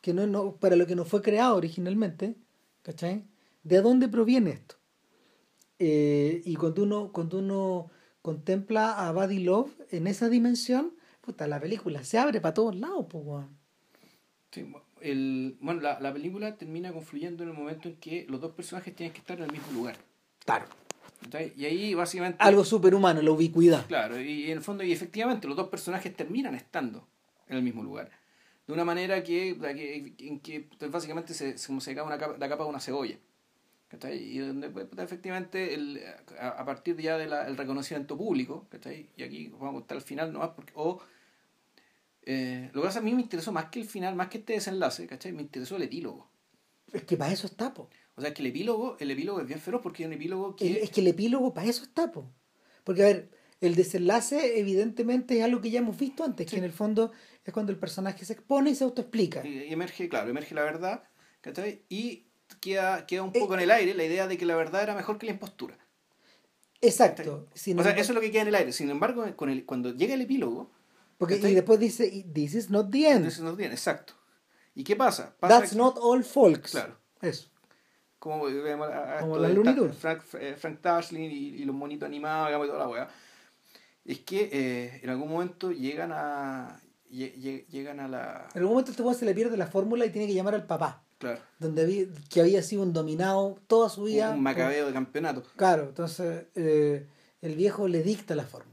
[0.00, 2.36] que no es para lo que no fue creado originalmente,
[2.82, 3.24] ¿cachai?
[3.64, 4.76] ¿De dónde proviene esto?
[5.80, 7.90] Eh, y cuando uno, cuando uno
[8.22, 13.06] contempla a Buddy Love en esa dimensión, puta, la película se abre para todos lados,
[13.10, 13.44] pues,
[15.00, 18.94] el, bueno, la, la, película termina confluyendo en el momento en que los dos personajes
[18.94, 19.96] tienen que estar en el mismo lugar.
[20.44, 20.66] Claro.
[21.56, 22.38] Y ahí básicamente...
[22.42, 23.86] Algo superhumano, la ubicuidad.
[23.86, 27.06] Claro, y, en el fondo, y efectivamente, los dos personajes terminan estando
[27.48, 28.10] en el mismo lugar.
[28.66, 29.50] De una manera que,
[30.18, 33.16] en que básicamente se, como se cae una capa, la capa de una cebolla.
[34.10, 36.00] Y donde pues, efectivamente el,
[36.40, 38.66] a, partir ya del reconocimiento público,
[39.16, 41.00] y aquí vamos a estar al final nomás, porque, o
[42.24, 44.52] Eh, lo que pasa a mí me interesó más que el final, más que este
[44.54, 45.32] desenlace, ¿cachai?
[45.32, 46.28] Me interesó el epílogo.
[46.92, 47.88] Es que para eso está, po.
[48.22, 50.66] O sea, que el epílogo, el epílogo es bien feroz porque es un epílogo que...
[50.68, 52.30] El- es que el epílogo para eso está, po.
[52.84, 53.30] Porque, a ver,
[53.60, 56.52] el desenlace evidentemente es algo que ya hemos visto antes, Sí.
[56.54, 57.10] que en el fondo
[57.44, 59.44] es cuando el personaje se expone y se autoexplica.
[59.46, 61.02] y- emerge, claro, emerge la verdad,
[61.40, 61.82] ¿cachai?
[61.88, 62.26] Y
[62.60, 64.94] queda, queda un Eh, poco en el aire la idea de que la verdad era
[64.94, 65.76] mejor que la impostura.
[66.80, 67.48] Exacto.
[67.54, 68.72] Sin o sea, eso es lo que queda en el aire.
[68.72, 70.70] Sin embargo, con el, cuando llega el epílogo,
[71.18, 73.26] porque, y después dice, this is not the end.
[73.26, 74.14] eso no tiene, exacto.
[74.74, 75.36] ¿Y qué pasa?
[75.38, 76.72] Pasa That's que- not all folks.
[76.72, 76.98] Claro.
[77.20, 77.50] Eso.
[78.22, 79.92] Como vemos a- a Como la de.
[79.92, 83.08] Frank, eh, Frank Tashlin y, y los monitos animados digamos, y toda la weá
[84.04, 86.80] es que eh, en algún momento llegan a
[87.10, 90.06] lle- lle- llegan a la En algún momento este weón se le pierde la fórmula
[90.06, 93.88] y tiene que llamar al papá, claro donde había, que había sido un dominado toda
[93.88, 94.30] su vida.
[94.30, 97.08] un macabeo de campeonato Claro, entonces eh,
[97.40, 98.70] el viejo le dicta la fórmula.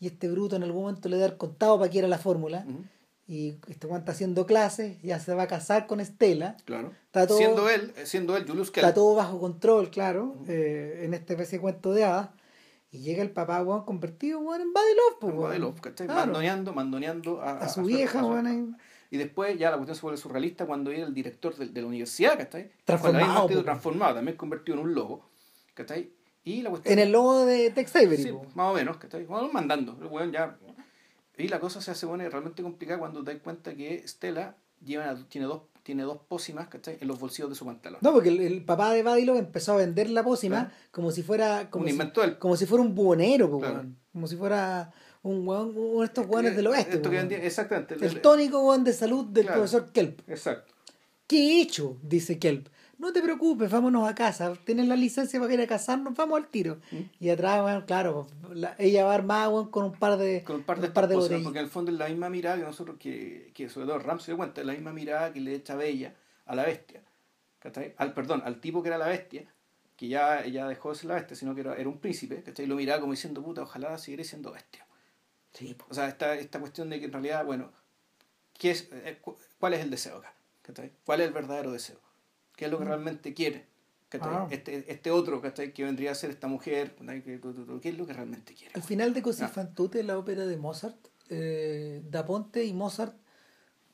[0.00, 2.64] Y este bruto en algún momento le da el contado para que era la fórmula.
[2.68, 2.82] Ujú,
[3.30, 6.56] Y este está haciendo clases, ya se va a casar con Estela.
[6.64, 10.36] claro Está todo- siendo él eh, siendo él Julius Está Kell todo bajo control, claro,
[10.48, 12.30] eh, en este especie de cuento de hadas.
[12.90, 14.80] Y llega el papá, weón, convertido, weón, en po,
[15.20, 15.42] Con weón.
[15.42, 16.06] Badelov, ¿cachai?
[16.06, 16.24] Claro.
[16.26, 18.78] mandoneando mandoneando a, A su vieja, weón,
[19.10, 21.86] y después ya la cuestión se vuelve surrealista cuando era el director de, de la
[21.86, 22.70] universidad ¿cachai?
[22.84, 23.62] Transformado, po.
[23.62, 25.28] transformado también convertido en un lobo
[25.74, 26.10] ¿cachai?
[26.44, 29.24] y la cuestión En el logo de Tex Avery, Sí, más o menos, ¿cachai?
[29.24, 30.56] Bueno, mandando, el weón ya.
[31.38, 35.46] Y la cosa se hace realmente complicada cuando te das cuenta que Stella lleva, tiene,
[35.46, 36.98] dos, tiene dos pócimas, ¿cachai?
[37.00, 38.00] En los bolsillos de su pantalón.
[38.02, 40.74] No, porque el, el papá de Badilo empezó a vender la pócima Claro.
[40.90, 41.98] como si fuera como Un si,
[42.38, 43.74] como si fuera un buhonero, po, Claro.
[43.76, 43.96] weón.
[44.12, 44.92] como si fuera
[45.22, 46.96] un weón, uno de estos weones del oeste.
[46.96, 47.94] Esto que vendía- exactamente.
[47.94, 49.60] el tónico weón de salud del Claro.
[49.60, 50.28] profesor Kelp.
[50.28, 50.72] Exacto.
[51.26, 51.98] ¿Qué he hecho?
[52.02, 52.68] Dice Kelp.
[52.98, 54.52] No te preocupes, vámonos a casa.
[54.64, 56.78] Tienes la licencia para ir a casarnos, vamos al tiro.
[56.90, 56.96] ¿Mm?
[57.20, 60.80] Y atrás, weón, claro, la- ella va armada con un par de, Con un par
[60.80, 61.42] de, un par de botellas.
[61.44, 64.18] porque en el fondo es la misma mirada que nosotros, que, que sobre todo Ram
[64.18, 66.14] se dio cuenta, es la misma mirada que le echa Bella
[66.46, 67.02] a la bestia.
[67.60, 67.94] ¿cachai?
[67.98, 69.44] Al, perdón, al tipo que era la bestia,
[69.96, 72.64] que ya, ya dejó de ser la bestia, sino que era, era un príncipe, ¿cachai?
[72.64, 74.86] Y lo miraba como diciendo, puta, ojalá siguiera siendo bestia.
[75.52, 75.76] Sí.
[75.88, 77.70] O sea, esta, esta cuestión de que en realidad, bueno,
[78.54, 80.34] ¿qué es, eh, cu- ¿cuál es el deseo acá?
[80.62, 80.92] ¿Cachai?
[81.04, 81.98] ¿Cuál es el verdadero deseo?
[82.58, 83.66] ¿Qué es lo que realmente quiere?
[84.20, 84.48] Ah.
[84.50, 85.72] Este, este otro, ¿cachai?
[85.72, 88.72] Que vendría a ser esta mujer, ¿qué es lo que realmente quiere?
[88.74, 90.96] Al final de Così fan tutte, la ópera de Mozart,
[91.28, 93.14] eh, Da Ponte y Mozart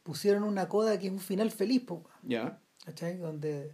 [0.03, 1.83] pusieron una coda que es un final feliz.
[2.23, 3.19] Ya, ¿cachai?
[3.19, 3.73] Donde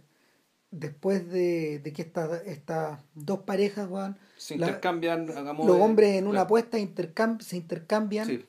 [0.71, 6.31] después de, de que estas estas dos parejas, weón, se intercambian, los hombres en una
[6.31, 6.45] claro.
[6.45, 8.45] apuesta intercam- se intercambian Sí,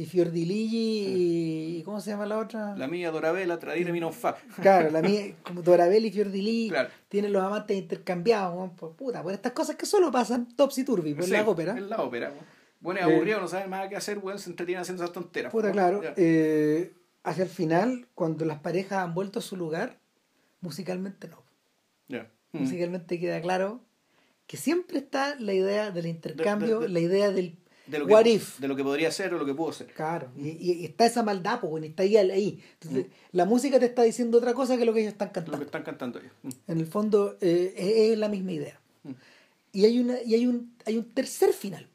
[0.00, 2.74] y Fiordiligi y, ¿cómo se llama la otra?
[2.76, 4.34] la mía Dorabella, Tradire mi non fa.
[4.62, 6.88] Claro, la mía, como Dorabel y Fiordiligi Claro.
[7.08, 11.24] tienen los amantes intercambiados, por puta, por estas cosas que solo pasan topsy turvy, por
[11.24, 11.76] Sí, la ópera.
[11.76, 12.32] En la ópera.
[12.80, 15.52] Bueno, es Eh, aburrido, no saben nada que hacer, weón, se entretienen haciendo esas tonteras.
[15.52, 16.00] Puta, claro.
[16.16, 16.92] Eh,
[17.24, 19.98] hacia el final, cuando las parejas han vuelto a su lugar,
[20.62, 21.42] musicalmente no.
[22.08, 22.30] Ya.
[22.52, 22.58] Mm.
[22.60, 23.80] Musicalmente queda claro
[24.46, 27.56] que siempre está la idea del intercambio, de- la idea del
[27.90, 28.58] De lo, what que, if.
[28.60, 29.88] de lo que podría ser o lo que pudo ser.
[29.88, 32.16] Claro, y, y- está esa maldad, pues, está ahí.
[32.16, 32.62] ahí.
[32.80, 33.10] Entonces, Mm.
[33.36, 35.64] la música te está diciendo otra cosa que lo que ellos están Lo que cantando.
[35.66, 36.32] están cantando ellos.
[36.42, 36.48] Mm.
[36.68, 38.80] En el fondo, eh, es, es la misma idea.
[39.02, 39.10] Mm.
[39.72, 41.86] Y hay una y hay un hay un tercer final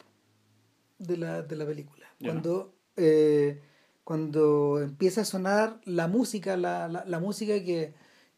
[1.00, 2.06] de la, de la película.
[2.22, 3.62] Cuando, eh,
[4.04, 7.94] cuando empieza a sonar la música, la, la, la música que,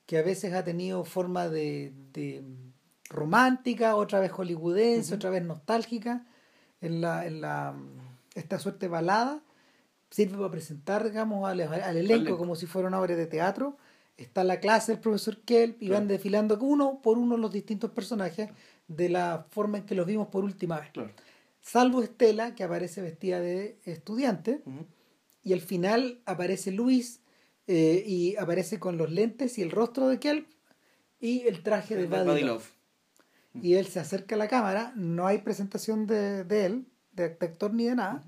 [0.08, 2.44] que a veces ha tenido forma de, de
[3.10, 6.26] romántica, otra vez hollywoodense, otra vez nostálgica,
[6.82, 7.76] en la, en la
[8.36, 9.42] esta suerte de balada,
[10.10, 13.78] sirve para presentar, digamos, al, al elenco como si fuera una obra de teatro.
[14.16, 16.02] Está la clase del profesor Kelp y Claro.
[16.02, 18.50] van desfilando uno por uno los distintos personajes
[18.88, 20.90] de la forma en que los vimos por última vez.
[20.92, 21.12] Claro.
[21.62, 24.62] Salvo Estela, que aparece vestida de estudiante,
[25.44, 27.20] y al final aparece Luis
[27.68, 30.48] eh, y aparece con los lentes y el rostro de Kelp
[31.20, 32.48] y el traje de El Buddy Buddy Love.
[32.50, 32.72] Love.
[33.62, 37.46] Y él se acerca a la cámara, no hay presentación de, de él, de, de
[37.46, 38.24] actor ni de nada,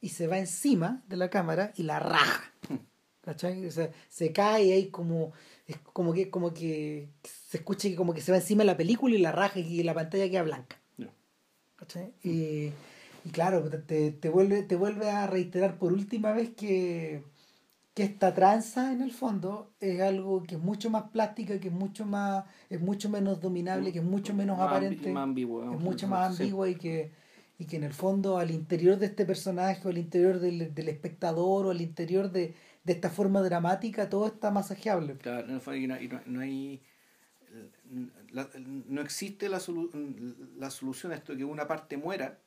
[0.00, 2.52] y se va encima de la cámara y la raja.
[3.22, 3.66] ¿Cachai?
[3.66, 5.32] O sea, se cae y hay como,
[5.66, 8.76] es como que, como que se escucha que como que se va encima de la
[8.76, 10.76] película y la raja y la pantalla queda blanca.
[11.76, 12.12] ¿cachai?
[12.22, 12.72] Y,
[13.24, 17.22] y claro, te, te, vuelve, te vuelve a reiterar por última vez que,
[17.96, 21.74] que esta tranza en el fondo es algo que es mucho más plástica, que es
[21.74, 25.80] mucho más, es mucho menos dominable, que es mucho menos Más aparente, más ambiguo, es
[25.80, 26.42] mucho más Sí.
[26.42, 27.10] ambigua y que,
[27.58, 30.88] y que en el fondo al interior de este personaje, o al interior del, del
[30.90, 32.54] espectador, o al interior de,
[32.84, 35.14] de esta forma dramática, todo está masajeable.
[35.16, 36.82] Claro, y no, y no- no hay.
[38.30, 38.50] la-
[38.88, 39.90] no existe la, solu-
[40.58, 42.38] la solución a esto de que una parte muera,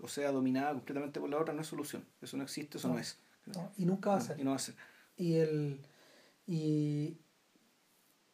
[0.00, 2.04] o sea, dominada completamente por la otra, no es solución.
[2.20, 3.00] Eso no existe, eso no, No.
[3.00, 3.20] es.
[3.76, 4.40] y nunca va a ser.
[4.40, 4.74] Y no va a ser.
[5.16, 5.80] Y el.
[6.46, 7.18] Y.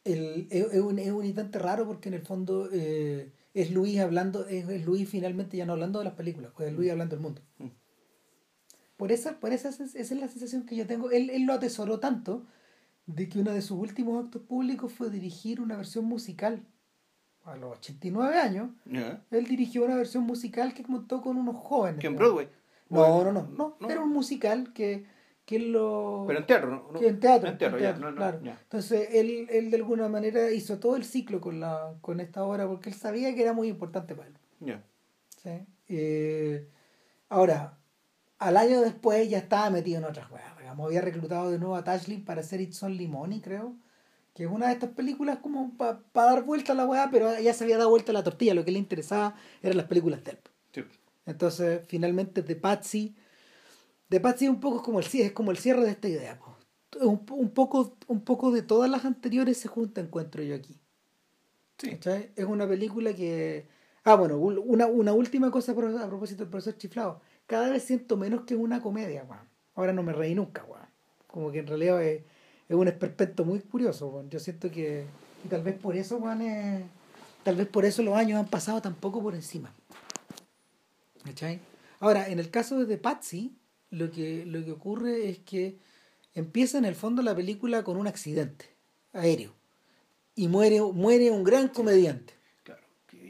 [0.04, 4.46] El, es, un, es un instante raro porque en el fondo eh, es Luis hablando,
[4.48, 7.22] es, es Luis finalmente ya no hablando de las películas, pues es Luis hablando del
[7.22, 7.40] mundo.
[7.58, 7.68] Mm.
[8.96, 11.12] Por esa, por esa, esa es la sensación que yo tengo.
[11.12, 12.44] Él, él lo atesoró tanto
[13.06, 16.64] de que uno de sus últimos actos públicos fue dirigir una versión musical.
[17.44, 18.70] A los 89 años,
[19.30, 22.00] él dirigió una versión musical que montó con unos jóvenes.
[22.00, 22.16] Que en.
[22.16, 22.48] Broadway.
[22.88, 23.90] No, no, no, no, No.
[23.90, 25.06] Era un musical que,
[25.44, 26.24] que él lo.
[26.26, 26.98] Pero en teatro, ¿no?
[26.98, 27.48] que en teatro.
[27.48, 27.90] En teatro, en ya.
[27.90, 28.40] teatro, no, no, claro.
[28.42, 28.58] ya.
[28.62, 32.66] Entonces él, él de alguna manera hizo todo el ciclo con, la, con esta obra
[32.66, 34.34] porque él sabía que era muy importante para él.
[34.60, 34.84] Ya.
[35.42, 35.66] ¿sí?
[35.88, 36.68] Eh,
[37.28, 37.78] ahora,
[38.38, 40.56] al año después ya estaba metido en otras weas.
[40.58, 43.76] digamos, había reclutado de nuevo a Tashlin para hacer It's Only Money, creo.
[44.34, 47.52] Que es una de estas películas como para dar vuelta a la weá, pero ya
[47.52, 48.54] se había dado vuelta a la tortilla.
[48.54, 50.38] Lo que le interesaba eran las películas de él.
[50.72, 50.84] Sí.
[51.26, 53.14] Entonces, finalmente, The Patsy.
[54.12, 56.38] The Patsy un poco es como el, es como el cierre de esta idea.
[57.00, 60.78] Un, un, poco, un poco de todas las anteriores se junta, encuentro yo aquí.
[61.78, 61.92] Sí.
[61.92, 62.30] ¿Cachai?
[62.36, 63.66] Es una película que.
[64.04, 67.22] Ah, bueno, una, una última cosa a propósito del profesor chiflado.
[67.46, 69.48] Cada vez siento menos que es una comedia, weón.
[69.76, 70.84] Ahora no me reí nunca, weón.
[71.26, 72.22] Como que en realidad es,
[72.68, 74.28] es un esperpento muy curioso, weón.
[74.28, 75.06] Yo siento que.
[75.42, 76.84] Y tal vez por eso, weón, es-
[77.44, 79.72] Tal vez por eso los años han pasado tan poco por encima.
[81.24, 81.60] ¿Cachai?
[81.98, 83.56] Ahora, en el caso de The Patsy,
[83.92, 85.76] lo que, lo que ocurre es que
[86.34, 88.70] empieza en el fondo la película con un accidente
[89.12, 89.52] aéreo.
[90.34, 92.32] Y muere, muere un gran comediante.
[92.64, 92.80] Claro.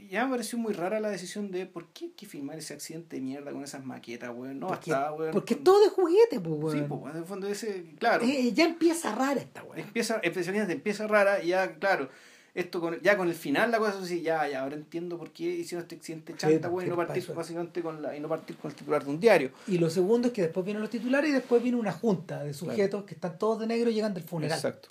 [0.08, 3.16] Ya me pareció muy rara la decisión de por qué hay que filmar ese accidente
[3.16, 4.60] de mierda con esas maquetas, weón.
[4.60, 5.32] No porque, bastaba, weón.
[5.32, 6.88] porque todo de juguete, pues, Sí, weón.
[6.88, 8.24] pues, weón, en el fondo ese, claro.
[8.24, 9.80] Eh, ya empieza rara esta weón.
[9.80, 12.08] empieza, especialmente empieza rara ya, claro,
[12.54, 15.44] esto con, ya con el final la cosa así, ya, ya, ahora entiendo por qué
[15.44, 17.34] hicieron este accidente chanta, Sí, weón, y no partir pasó.
[17.34, 19.50] básicamente con la, y no partir con el titular de un diario.
[19.66, 22.52] Y lo segundo es que después vienen los titulares y después viene una junta de
[22.52, 24.58] sujetos que están todos de negro y llegan del funeral.
[24.58, 24.88] Exacto.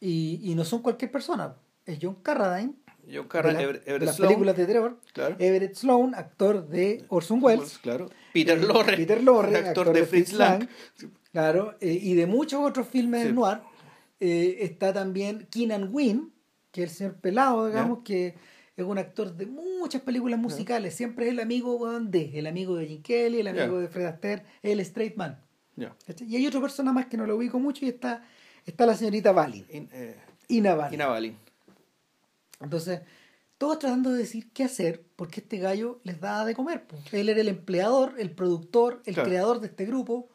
[0.00, 1.54] Y, y no son cualquier persona.
[1.86, 2.74] Es John Carradine,
[3.12, 4.98] John Ever- Everett las Sloan, películas de Trevor.
[5.12, 5.36] claro.
[5.38, 7.78] Everett Sloan, actor de Orson Welles.
[7.78, 8.08] claro.
[8.32, 10.68] Peter Eh, Lorre, Peter Lorre, actor, de Fritz Lang.
[11.32, 13.26] Claro, eh, y de muchos otros filmes Sí.
[13.26, 13.58] del noir.
[14.20, 16.32] Eh, está también Keenan Wynn,
[16.74, 18.34] que es el señor pelado, digamos, que
[18.76, 20.92] es un actor de muchas películas musicales.
[20.96, 24.42] Siempre es el amigo de, el amigo de Jim Kelly, el amigo de Fred Astaire,
[24.60, 25.38] el straight man.
[26.26, 28.24] Y hay otra persona más que no lo ubico mucho y está,
[28.66, 30.16] está la señorita Balin, In- eh,
[30.48, 30.94] Ina Balin.
[30.94, 31.36] Ina Balin.
[32.60, 33.00] Entonces,
[33.58, 36.84] todos tratando de decir qué hacer, porque este gallo les daba de comer.
[36.86, 36.96] po.
[37.12, 39.28] Él era el empleador, el productor, el Claro.
[39.28, 40.28] creador de este grupo,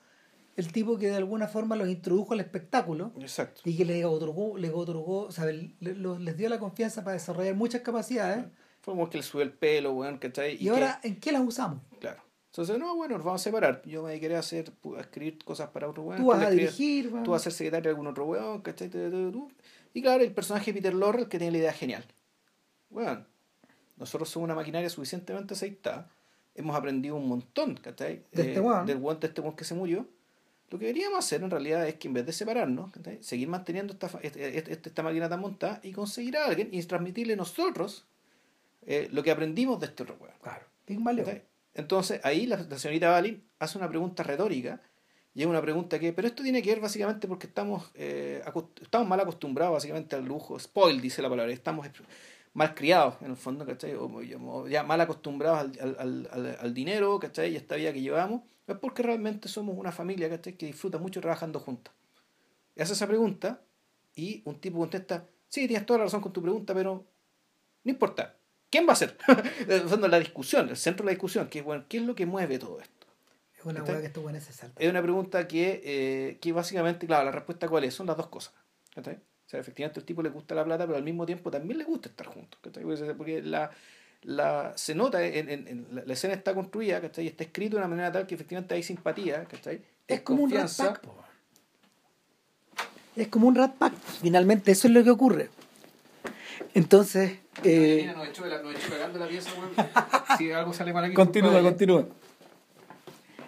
[0.55, 3.61] el tipo que de alguna forma los introdujo al espectáculo Exacto.
[3.65, 7.81] y que les otorgó, les otorgó, o sea, les dio la confianza para desarrollar muchas
[7.81, 8.45] capacidades.
[8.81, 10.57] Fue como que le subió el pelo, weón, ¿cachai?
[10.61, 11.81] Y, ahora, ¿en qué las usamos?
[11.99, 12.21] claro.
[12.51, 13.83] Entonces, no, bueno, nos vamos a separar.
[13.85, 16.19] Yo me dedicaré a hacer, a escribir cosas para otro weón.
[16.19, 17.21] Tú vas a dirigir, va.
[17.21, 18.89] Tú vas a ser secretario de algún otro weón, ¿cachai?
[19.93, 22.05] Y claro, el personaje de Peter Lorre, que tiene la idea genial.
[22.89, 23.27] Weón,
[23.97, 26.09] nosotros somos una maquinaria suficientemente aceitada.
[26.55, 28.25] Hemos aprendido un montón, ¿cachai?
[28.31, 28.85] De este weón.
[28.87, 30.07] Del weón de este weón que se murió.
[30.69, 33.21] Lo que deberíamos hacer en realidad es que en vez de separarnos, ¿cachai?
[33.23, 36.81] seguir manteniendo esta, fa- este- este- esta máquina tan montada y conseguir a alguien y
[36.83, 38.05] transmitirle nosotros
[38.85, 40.35] eh, lo que aprendimos de este otro weón.
[40.41, 40.65] Claro.
[41.25, 41.43] ¿Cachai?
[41.75, 44.81] Entonces, ahí la, la señorita Balin hace una pregunta retórica
[45.35, 48.43] y es una pregunta que, pero esto tiene que ver básicamente porque estamos, eh,
[48.81, 51.87] estamos mal acostumbrados básicamente al lujo, spoil dice la palabra, estamos
[52.53, 53.93] mal criados en el fondo, ¿cachai?
[53.95, 57.53] O, ya mal acostumbrados al, al, al, al- al dinero, ¿cachai?
[57.53, 58.41] Y esta vida que llevamos,
[58.73, 60.53] es porque realmente somos una familia, ¿cachai?
[60.53, 61.93] Que disfruta mucho trabajando juntas.
[62.75, 63.61] Y hace esa pregunta
[64.15, 67.05] y un tipo contesta, sí, tienes toda la razón con tu pregunta, pero
[67.83, 68.35] no importa.
[68.69, 69.17] ¿Quién va a ser?
[69.67, 72.25] el la discusión, el centro de la discusión, que es, bueno, ¿qué es lo que
[72.25, 73.07] mueve todo esto?
[73.57, 74.67] Es una que estos buenos se.
[74.77, 78.27] Es una pregunta que, eh, que básicamente, claro, la respuesta cuál es, son las dos
[78.27, 78.53] cosas.
[78.95, 81.83] O sea, efectivamente al tipo le gusta la plata, pero al mismo tiempo también le
[81.83, 82.59] gusta estar juntos.
[83.17, 83.71] Porque la,
[84.23, 87.25] la, se nota, en, en- en- la, la escena está construida, ¿cachai?
[87.25, 89.81] Y está escrito de una manera tal que efectivamente hay simpatía, ¿cachai?
[90.07, 91.01] Es Hay como un rat pack.
[93.15, 93.93] Es como un rat pack.
[94.21, 95.49] Finalmente, eso es lo que ocurre.
[96.73, 99.71] Entonces, eh, Mira, nos echó, la- nos echó cagando la pieza, weón.
[100.37, 101.13] Si algo sale mal aquí.
[101.15, 102.05] Continúa, continúa.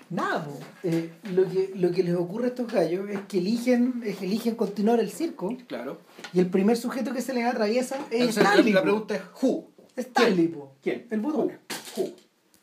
[0.09, 0.45] Nada.
[0.83, 4.25] Eh, lo, que, lo que les ocurre a estos gallos es que eligen, es que
[4.25, 6.01] eligen continuar el circo Claro.
[6.33, 8.73] y el primer sujeto que se les atraviesa es Entonces, la, Stanley.
[8.73, 8.83] la po.
[8.83, 9.70] pregunta es, ¿who?
[9.95, 10.75] Stanley, po.
[10.81, 11.07] ¿Quién?
[11.09, 11.59] El botón.
[11.95, 12.09] Who?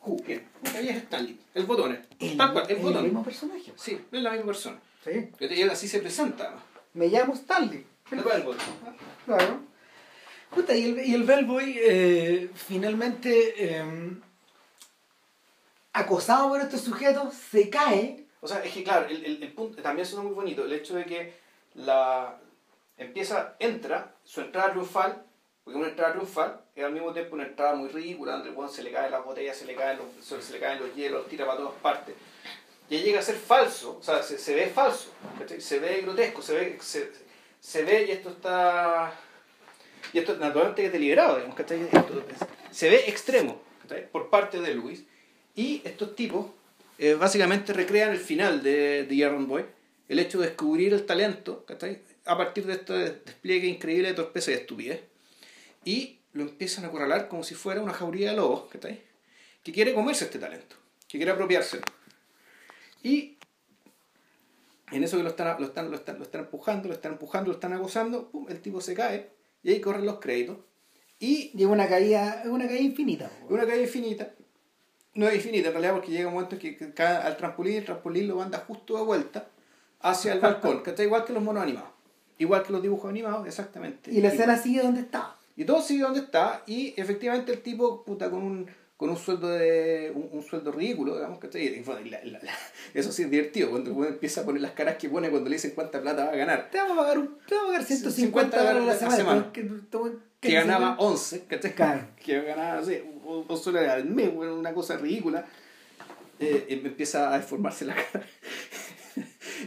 [0.04, 0.16] Who?
[0.24, 0.46] ¿Quién?
[0.62, 1.38] Es Stanley.
[1.54, 1.98] El botón.
[2.18, 3.72] El, Tal cual, el mismo personaje.
[3.76, 4.80] Sí, es la misma persona.
[5.04, 5.30] Sí.
[5.40, 6.54] Y él así se presenta.
[6.94, 7.84] Me llamo Stanley.
[8.10, 8.56] El botón.
[9.26, 9.60] Claro.
[10.50, 13.84] Puta, y el, y el Bellboy eh, finalmente, eh,
[15.92, 19.82] acosado por estos sujetos, se cae O sea, es que claro, el, el, el punto
[19.82, 21.34] también suena muy bonito, el hecho de que
[21.74, 22.40] la
[22.96, 25.22] empieza, entra, su entrada triunfal,
[25.68, 28.82] porque una entrada triunfal es al mismo tiempo una entrada muy ridícula, donde el se
[28.82, 31.58] le caen las botellas, se le caen los, se, le caen los hielos, tira para
[31.58, 32.14] todas partes.
[32.88, 35.10] Ya llega a ser falso, o sea, se, ve falso,
[35.58, 36.78] se ve grotesco, se ve,
[37.60, 39.12] se, ve y esto está.
[40.14, 41.82] Y esto naturalmente es deliberado, digamos, ¿cachai?
[41.82, 43.60] Esto es- se ve extremo
[44.10, 45.04] por parte de Luis.
[45.54, 46.46] Y estos tipos
[46.96, 49.66] eh, básicamente recrean el final de, de Iron Boy,
[50.08, 51.66] el hecho de descubrir el talento
[52.24, 55.00] a partir de este despliegue increíble de torpeza y estupidez.
[55.84, 59.08] Y lo empiezan a acorralar como si fuera una jauría de lobos, ¿cachai?
[59.62, 60.76] que quiere comerse este talento,
[61.06, 61.82] que quiere apropiárselo.
[63.02, 63.36] Y
[64.90, 67.48] en eso que lo están, lo están, lo están, lo están empujando, lo están empujando,
[67.48, 69.28] lo están acosando, pum, el tipo se cae
[69.62, 70.56] y ahí corren los créditos.
[71.18, 73.30] Y es una caída, es una caída infinita.
[73.48, 74.30] una calle infinita,
[75.14, 77.74] no es infinita en realidad porque llega un momento en que que cae al trampolín
[77.74, 79.48] y el trampolín lo manda justo de vuelta
[80.00, 81.90] hacia el balcón, que está igual que los monos animados.
[82.38, 84.12] Igual que los dibujos animados, exactamente.
[84.12, 85.37] Y la escena sigue donde está.
[85.58, 88.66] Y todo sigue donde está y efectivamente el tipo, puta, con un,
[88.96, 91.82] con un sueldo de un, un sueldo ridículo, digamos, ¿cachai?
[91.84, 92.52] La- la- la-
[92.94, 95.56] eso sí es divertido, cuando uno empieza a poner las caras que pone cuando le
[95.56, 96.70] dicen cuánta plata va a ganar.
[96.70, 99.52] Te vamos a pagar, un, te vamos a pagar 150 50 dólares a la semana.
[99.52, 99.62] que-
[100.40, 101.74] Que ganaba 11, ¿cachai?
[101.74, 102.06] Claro.
[102.24, 105.44] Que ganaba, no sé, un, un sueldo al mes, bueno, una cosa ridícula.
[106.40, 108.24] Eh, me empieza a deformarse la cara.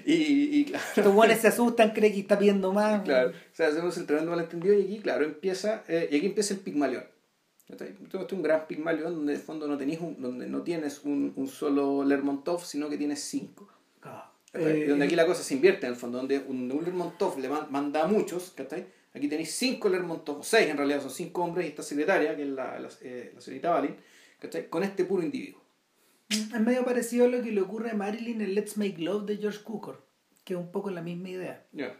[0.05, 0.83] y, y claro.
[0.95, 3.01] Estos guanes se asustan, creen que está pidiendo más.
[3.03, 6.53] Claro, o sea, hacemos el tremendo malentendido y aquí, claro, empieza, eh, y aquí empieza
[6.53, 7.03] el Pigmalión.
[7.69, 11.31] Este es un gran Pigmalión donde de fondo no, tenés un, donde no tienes un,
[11.35, 13.69] un solo Lermontov, sino que tienes cinco.
[14.01, 14.81] ¿cachai?
[14.81, 17.47] Eh, donde aquí la cosa se invierte en el fondo, donde un, un Lermontov le
[17.47, 18.85] man- manda a muchos, ¿cachai?
[19.13, 22.43] Aquí tenéis cinco Lermontov, o seis en realidad, son cinco hombres y esta secretaria, que
[22.43, 23.81] es la, la, eh, la señorita
[24.39, 24.67] ¿cachai?
[24.67, 25.60] Con este puro individuo.
[26.31, 29.37] Es medio parecido a lo que le ocurre a Marilyn en Let's Make Love de
[29.37, 30.05] George Cukor,
[30.43, 31.65] que es un poco la misma idea.
[31.73, 31.95] Ya.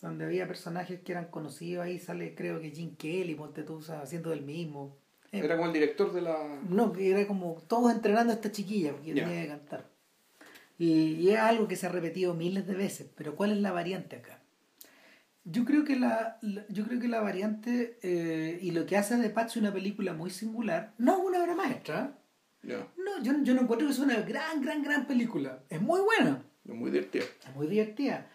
[0.00, 3.34] Donde había personajes que eran conocidos, ahí sale creo que Jim Kelly,
[3.82, 4.96] sea, haciendo del mismo.
[5.32, 6.60] Eh, Era como el director de la...
[6.68, 9.24] No, que era como todos entrenando a esta chiquilla porque Ya.
[9.24, 9.88] tenía que cantar.
[10.78, 13.72] Y, y es algo que se ha repetido miles de veces, pero ¿cuál es la
[13.72, 14.40] variante acá?
[15.44, 19.16] Yo creo que la, la- yo creo que la variante eh, y lo que hace
[19.16, 22.16] de Patsy una película muy singular, no es una obra maestra,
[22.62, 26.42] No, yo, yo no encuentro que sea una gran, gran, gran película, es muy buena,
[26.68, 27.24] Es muy divertido.
[27.48, 28.28] es muy divertida.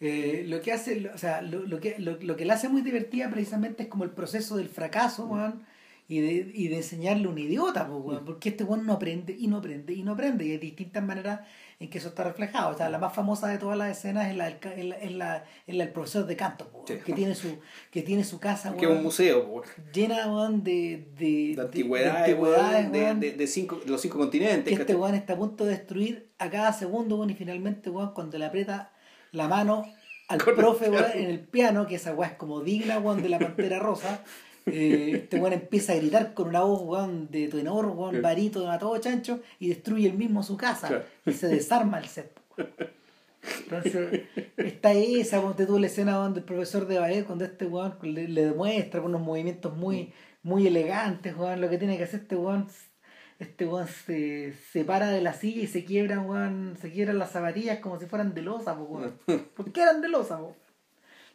[0.00, 2.68] Eh, lo que hace, lo- o sea, lo, lo que, lo, lo que la hace
[2.68, 5.62] muy divertida precisamente es como el proceso del fracaso, weón,
[6.08, 9.34] y de, y de enseñarle a un idiota, pues, weón, porque este weón no aprende
[9.38, 11.40] y no aprende y no aprende, y hay distintas maneras
[11.80, 12.70] en que eso está reflejado.
[12.74, 15.12] O sea, la más famosa de todas las escenas es la del, es la, es
[15.12, 16.98] la, es la del profesor de canto, Sí.
[17.04, 17.58] que, tiene su,
[17.90, 19.62] que tiene su casa, Que es un weón, museo, po,
[19.92, 22.92] llena de, de, de antigüedades,
[23.38, 24.74] de, cinco, de los cinco continentes.
[24.74, 28.36] que este weón está a punto de destruir a cada segundo, weón, y finalmente, cuando
[28.36, 28.92] le aprieta
[29.32, 29.86] la mano
[30.28, 34.22] al profe, en el piano, que esa weón es como digna, de la pantera rosa,
[34.66, 38.78] eh, este weón empieza a gritar con una voz, weón, de tenor, weón, barito, a
[38.78, 41.04] todo chancho, y destruye el mismo su casa, Claro.
[41.26, 42.38] y se desarma el set.
[43.64, 44.22] Entonces,
[44.56, 48.28] está esa, ponte tú la escena donde el profesor de ballet, cuando este weón le,
[48.28, 50.12] le demuestra con unos movimientos muy,
[50.42, 52.66] muy elegantes, weón, lo que tiene que hacer este weón,
[53.38, 57.30] este weón se, se para de la silla y se quiebran, weón, se quiebran las
[57.30, 59.14] zapatillas como si fueran de losa, weón.
[59.56, 60.38] ¿Por qué eran de losa?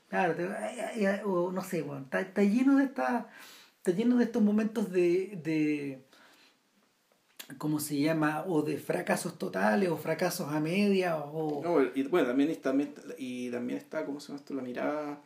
[0.09, 3.27] Claro, te- o no sé, weón, está, está lleno de esta,
[3.77, 6.03] está lleno de estos momentos de, de
[7.57, 8.43] ¿cómo se llama?
[8.47, 12.93] o de fracasos totales, o fracasos a media, o No, y bueno, también está, también,
[13.17, 14.53] y también está, ¿cómo se llama esto?
[14.53, 15.21] La mirada,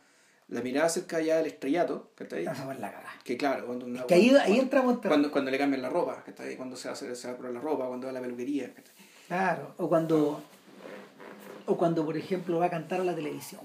[0.48, 2.44] la mirada cerca ya del estrellato, ¿cachai?
[2.44, 3.10] esa weón la cagá.
[3.22, 5.12] Que claro, cuando, una- Es que ahí, ahí cuando, entramos en terror.
[5.16, 6.56] cuando, cuando le cambian la ropa, ¿cachai?
[6.56, 8.94] Cuando se hace, se va a probar la ropa, cuando va a la peluquería, ¿cachai?
[9.28, 10.42] Claro, o cuando,
[11.66, 13.60] o cuando por ejemplo va a cantar a la televisión.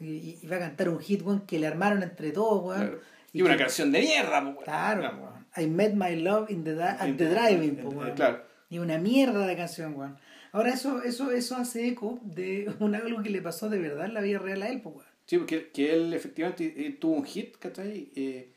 [0.00, 2.80] Y, y va a cantar un hit, weón, que le armaron entre todos, weón.
[2.88, 3.00] Claro.
[3.32, 4.64] Y, una que- canción de mierda, po, weón.
[4.64, 5.16] Claro, Claro.
[5.18, 5.44] weón.
[5.56, 8.12] I met my love in the, at En- the driving, weón.
[8.14, 8.42] Claro.
[8.70, 10.16] Y una mierda de canción, weón.
[10.52, 14.14] Ahora eso, eso, eso hace eco de un algo que le pasó de verdad en
[14.14, 15.06] la vida real a él, po, weón.
[15.26, 18.10] Sí, porque que él efectivamente eh, tuvo un hit, ¿cachai?
[18.14, 18.50] Eh,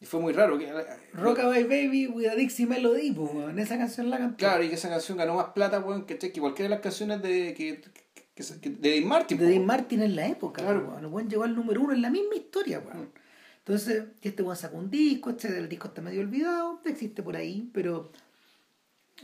[0.00, 0.58] y fue muy raro.
[0.58, 0.72] Que, eh,
[1.12, 3.58] Rockabye Baby with a Dixie Melody, weón.
[3.58, 4.36] Esa canción la cantó.
[4.38, 6.32] Claro, y que esa canción ganó más plata, weón, ¿cachai?
[6.32, 7.80] Que cualquiera de las canciones de, que,
[8.40, 9.38] que- que- que- de Dean Martin.
[9.38, 9.66] de po, Dean weón.
[9.66, 10.86] Martin en la época, Claro.
[10.88, 11.00] weón.
[11.00, 13.10] El weón llegó al número uno en la misma historia, weón.
[13.58, 17.70] Entonces, este weón sacó un disco, este el disco está medio olvidado, existe por ahí,
[17.72, 18.10] pero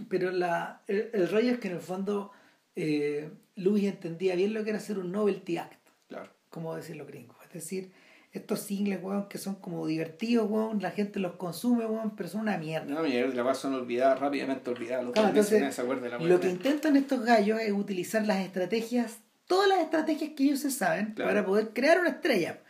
[0.09, 2.31] pero la, el, el rollo es que en el fondo
[2.77, 6.31] eh, Louis entendía bien lo que era hacer un novelty act, Claro.
[6.51, 7.37] como decir los gringos.
[7.47, 7.91] Es decir,
[8.39, 12.43] estos singles, weón, que son como divertidos, weón, la gente los consume, weón, pero son
[12.43, 12.87] una mierda.
[12.87, 15.05] No, mierda, la pasan olvidadas, rápidamente olvidadas.
[15.05, 19.19] Los Claro, entonces, se de la Lo que intentan estos gallos es utilizar las estrategias,
[19.47, 21.31] todas las estrategias que ellos se saben, Claro.
[21.31, 22.61] para poder crear una estrella.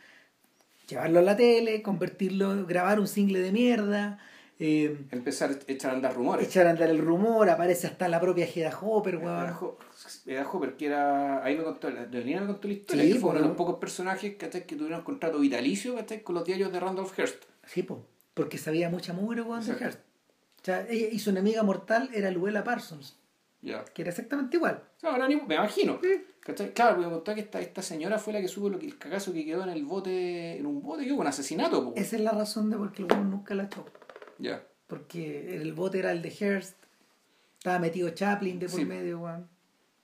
[0.88, 4.18] Llevarlo a la tele, convertirlo, grabar un single de mierda,
[4.58, 6.46] eh, Empezar a echar a andar rumores.
[6.48, 9.54] echar a andar el rumor, aparece hasta la propia Hedda Hopper, weón.
[10.26, 11.44] Era Hopper, que era.
[11.44, 13.04] Ahí me contó, la- de Lina me contó la historia.
[13.04, 14.66] Sí, que fue uno de los pocos personajes ¿cachai?
[14.66, 16.22] que tuvieron contrato vitalicio ¿cachai?
[16.22, 17.44] con los diarios de Randolph Hearst.
[17.66, 19.72] Sí, po, porque sabía mucha mugre, weón, de.
[19.72, 20.00] Hearst.
[20.62, 23.16] O sea, ella y su enemiga mortal era Luella Parsons,
[23.62, 24.82] que era exactamente igual.
[25.02, 26.00] Ahora ni- me imagino.
[26.40, 26.72] ¿cachai?
[26.72, 28.98] Claro, porque me contó que esta, esta señora fue la que supo lo que, el
[28.98, 31.84] cagazo que quedó en el bote, en un bote, que hubo un asesinato.
[31.84, 31.92] po.
[31.96, 33.84] Esa es la razón de por qué el weón nunca la echó.
[34.86, 36.76] Porque el bote era el de Hearst,
[37.58, 38.84] estaba metido Chaplin de por Sí.
[38.84, 39.48] medio, weón.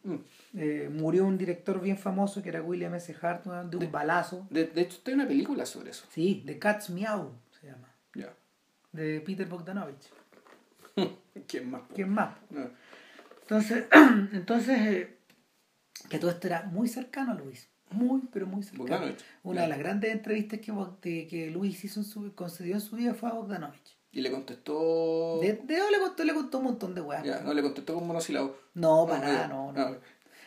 [0.04, 0.16] Mm.
[0.54, 3.14] Eh, murió un director bien famoso que era William S.
[3.22, 4.46] Hart, weón, de un balazo.
[4.50, 6.04] De, de hecho, hay una película sobre eso.
[6.10, 7.30] Sí, de Cats Meow
[7.60, 7.88] se llama.
[8.14, 8.34] Ya.
[8.90, 10.10] De Peter Bogdanovich.
[11.46, 11.82] ¿Quién más?
[11.94, 12.36] ¿Quién más?
[12.50, 12.68] No.
[13.42, 13.84] Entonces,
[14.32, 15.16] entonces eh,
[16.08, 17.68] que todo esto era muy cercano a Luis.
[17.90, 18.84] Muy, pero muy cercano.
[18.88, 19.24] Bogdanovich.
[19.44, 23.14] Una de las grandes entrevistas que, que Luis hizo en su, concedió en su vida
[23.14, 23.96] fue a Bogdanovich.
[24.12, 25.38] Y le contestó.
[25.40, 27.24] De, de le contó, le contó un montón de weas.
[27.24, 28.54] Ya, no, le contestó con monosílabo.
[28.74, 29.80] No, para No, nada, no, no.
[29.80, 29.98] Ah.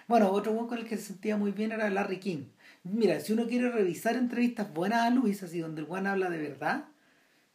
[0.08, 2.46] Bueno, otro weón con el que se sentía muy bien era Larry King.
[2.84, 6.38] Mira, si uno quiere revisar entrevistas buenas a Luis, así donde el weón habla de
[6.38, 6.86] verdad,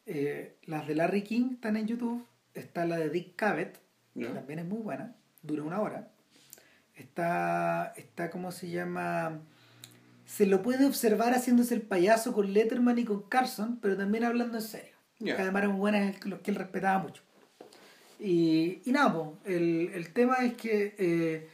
[0.06, 2.26] eh, las de Larry King están en YouTube.
[2.54, 3.78] Está la de Dick Cavett,
[4.12, 6.10] que también es muy buena, dura una hora.
[6.96, 9.42] Está, está ¿cómo se llama?
[10.26, 14.58] Se lo puede observar haciéndose el payaso con Letterman y con Carson, pero también hablando
[14.58, 14.96] en serio.
[15.20, 15.36] Ya.
[15.36, 17.22] Que además eran buenas los que él respetaba mucho.
[18.18, 21.48] Y, y nada, po, el, el tema es que eh,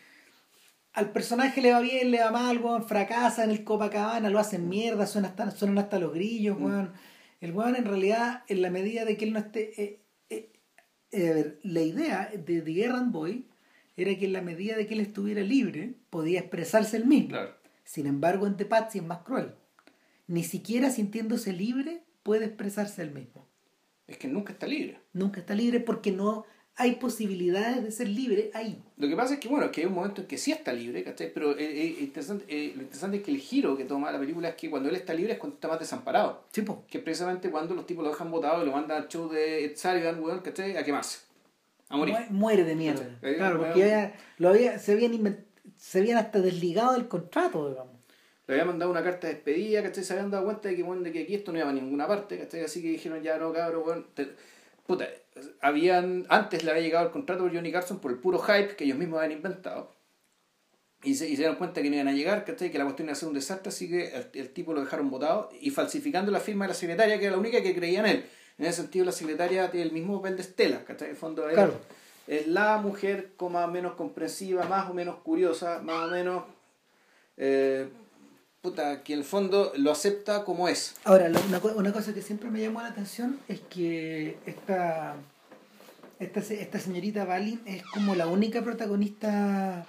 [0.94, 4.68] al personaje le va bien, le va mal, weón, fracasa en el Copacabana, lo hacen
[4.68, 6.64] mierda, suenan hasta, suenan hasta los grillos, Mm.
[6.64, 6.92] weón.
[7.40, 9.80] El weón en realidad, en la medida de que él no esté...
[9.82, 10.50] eh, eh,
[11.30, 13.46] a ver, la idea de The Errand Boy
[13.96, 17.28] era que en la medida de que él estuviera libre, podía expresarse él mismo.
[17.30, 17.54] Claro.
[17.84, 19.54] Sin embargo, en The Patsy es más cruel.
[20.26, 23.45] Ni siquiera sintiéndose libre puede expresarse él mismo.
[24.06, 24.98] Es que nunca está libre.
[25.12, 26.44] Nunca está libre porque no
[26.78, 28.82] hay posibilidades de ser libre ahí.
[28.98, 31.02] Lo que pasa es que, bueno, que hay un momento en que sí está libre,
[31.02, 31.32] ¿cachai?
[31.32, 34.50] Pero eh, eh, interesante, eh, lo interesante es que el giro que toma la película
[34.50, 36.44] es que cuando él está libre es cuando está más desamparado.
[36.52, 36.84] Sí, po.
[36.88, 39.76] Que precisamente cuando los tipos lo dejan botado y lo mandan al show de Ed
[39.76, 40.76] Sullivan, weón, ¿cachai?
[40.76, 41.20] A quemarse.
[41.88, 42.14] A morir.
[42.30, 43.08] Mu- Muere de mierda.
[43.20, 45.44] Claro, Eh, porque había- lo había, se, habían
[45.76, 47.95] se habían hasta desligado del contrato, digamos.
[48.46, 50.04] Le había mandado una carta de despedida, ¿cachai?
[50.04, 52.06] Se habían dado cuenta de que, bueno, de que aquí esto no iba a ninguna
[52.06, 52.62] parte, ¿cachai?
[52.62, 54.34] Así que dijeron, ya no, cabrón, te-
[54.86, 55.08] Puta,
[55.60, 58.84] habían, antes le había llegado el contrato por Johnny Carson por el puro hype que
[58.84, 59.90] ellos mismos habían inventado.
[61.02, 62.70] Y se, y se dieron cuenta que no iban a llegar, ¿cachai?
[62.70, 65.10] Que la cuestión iba a ser un desastre, así que el, el tipo lo dejaron
[65.10, 68.06] votado y falsificando la firma de la secretaria, que era la única que creía en
[68.06, 68.26] él.
[68.58, 71.08] En ese sentido, la secretaria tiene el mismo papel de Estela, ¿cachai?
[71.08, 71.74] En el fondo, Claro.
[72.28, 76.44] es la mujer como más o menos comprensiva, más o menos curiosa, más o menos.
[77.36, 77.88] eh,
[78.66, 80.96] puta, que en el fondo lo acepta como es.
[81.04, 85.14] Ahora, una, una cosa que siempre me llamó la atención es que esta,
[86.18, 89.86] esta, esta señorita Balin es como la única protagonista,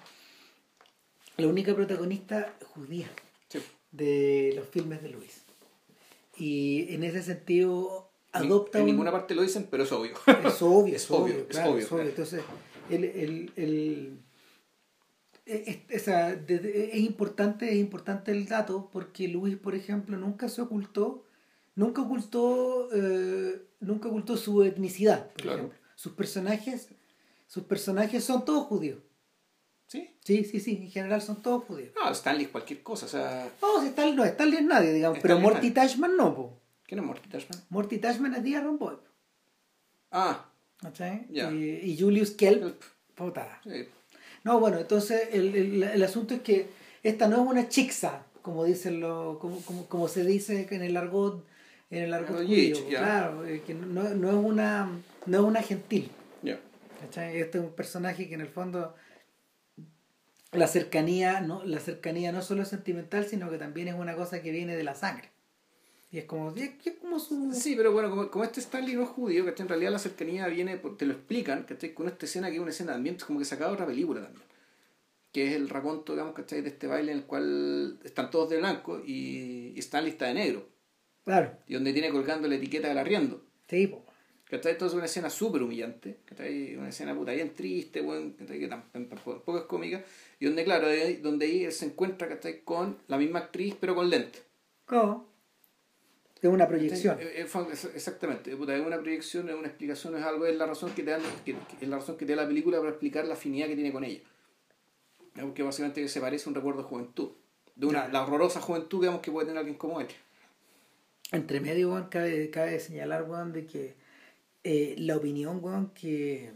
[1.38, 3.08] la única protagonista judía
[3.50, 3.60] Sí.
[3.92, 5.42] de los filmes de Luis.
[6.38, 10.14] Y en ese sentido adopta en un- ninguna parte lo dicen, pero es obvio.
[10.28, 12.04] Es obvio, Es es obvio, obvio, es claro, obvio, es obvio.
[12.04, 12.42] Entonces,
[12.92, 14.20] el, el, el-
[15.48, 20.50] es, esa- de- de- es importante, es importante el dato porque Luis, por ejemplo, nunca
[20.50, 21.26] se ocultó,
[21.76, 25.58] nunca ocultó, eh, nunca ocultó su etnicidad, por Claro.
[25.60, 25.80] ejemplo.
[25.96, 26.90] Sus personajes,
[27.48, 29.00] sus personajes son todos judíos.
[29.88, 30.10] ¿Sí?
[30.22, 31.92] Sí, sí, sí, en general son todos judíos.
[31.96, 33.50] No, Stanley es cualquier cosa, o sea.
[33.62, 35.72] No, Stalin no, Stalin es nadie, digamos, pero Stalin es Morty.
[35.72, 36.60] Tashman no, po.
[36.86, 37.60] ¿Quién es Morty Tashman?
[37.70, 38.96] Morty Tashman es The Aaron Boy,
[40.12, 40.46] Ah,
[40.82, 41.26] ¿cachai?
[41.30, 41.52] Ya.
[41.52, 42.82] Y, y Julius Kelp, Kelp.
[43.16, 43.88] puta, sí.
[44.48, 46.70] No, bueno, entonces el, el, el asunto es que
[47.04, 50.96] esta no es una chixa, como dicen lo, como, como, como se dice en el
[50.96, 51.46] argot,
[51.92, 54.90] en el argot judío, claro, que no, no es una
[55.26, 56.10] no es una gentil.
[57.02, 57.38] ¿cachai?
[57.40, 58.96] Este es un personaje que en el fondo
[60.54, 64.42] la cercanía, no, la cercanía no solo es sentimental, sino que también es una cosa
[64.42, 65.30] que viene de la sangre.
[66.10, 66.72] Y es como, es,
[67.02, 69.92] como su Sí, pero bueno, como, como este Stanley no es judío, que en realidad
[69.92, 71.94] la cercanía viene, por- te lo explican, ¿cachai?
[71.94, 74.46] Con esta escena que es una escena de ambiente, como que sacaba otra película también.
[75.34, 76.62] Que es el raconto, digamos, ¿cachai?
[76.62, 80.34] De este baile en el cual están todos de blanco y, y Stanley está de
[80.36, 80.70] negro.
[81.26, 83.44] claro, Y donde tiene colgando la etiqueta del arriendo.
[83.70, 84.06] sí, po.
[84.50, 84.72] ¿Cachai?
[84.72, 86.78] Entonces es una escena súper humillante, ¿cachai?
[86.78, 88.02] Una escena puta bien triste,
[88.40, 88.60] ¿cachai?
[88.60, 90.02] Que tam- tam- tampoco es cómica.
[90.40, 90.88] Y donde, claro,
[91.22, 92.62] donde ahí él se encuentra, ¿cachai?
[92.64, 94.40] Con la misma actriz, pero con lente.
[94.86, 95.27] ¿Cómo?
[96.42, 97.18] Es una proyección.
[97.20, 97.48] Eh, eh,
[97.96, 101.20] exactamente, es una proyección, es una explicación, es algo, es la razón que te da,
[101.44, 103.92] que, es la razón que te da la película para explicar la afinidad que tiene
[103.92, 104.22] con ella.
[105.34, 107.32] Porque básicamente se parece a un recuerdo de juventud.
[107.76, 110.08] De una, la horrorosa juventud digamos, que puede tener alguien como él.
[111.32, 113.96] Entre medio, Juan, cabe, cabe señalar, Juan, de que
[114.64, 116.52] eh, la opinión, Juan, que,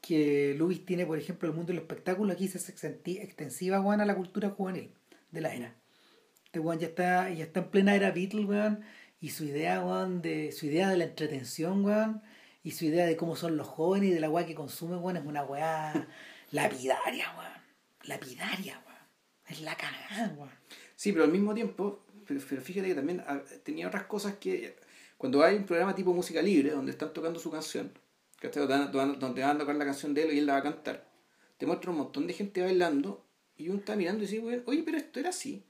[0.00, 2.72] que Luis tiene, por ejemplo, el mundo del espectáculo, aquí se hace
[3.22, 4.92] extensiva, Juan, a la cultura juvenil
[5.30, 5.74] de la era.
[6.46, 8.84] Este Juan ya está, ya está en plena era Beatles, Juan,
[9.20, 12.22] y su idea, Juan, de, su idea de la entretención, Juan,
[12.62, 15.16] y su idea de cómo son los jóvenes y de la weá que consumen, Juan,
[15.16, 16.08] es una weá
[16.50, 17.52] lapidaria, Juan.
[18.04, 18.96] Lapidaria, Juan.
[19.48, 20.50] Es la cagada, Juan.
[20.94, 24.76] Sí, pero al mismo tiempo, pero, fíjate que también ah, tenía otras cosas que
[25.16, 27.92] cuando hay un programa tipo música libre donde están tocando su canción
[28.52, 31.08] donde van a tocar la canción de él y él la va a cantar
[31.56, 33.24] te muestra un montón de gente bailando
[33.56, 35.64] y uno está mirando y dice oye pero esto era así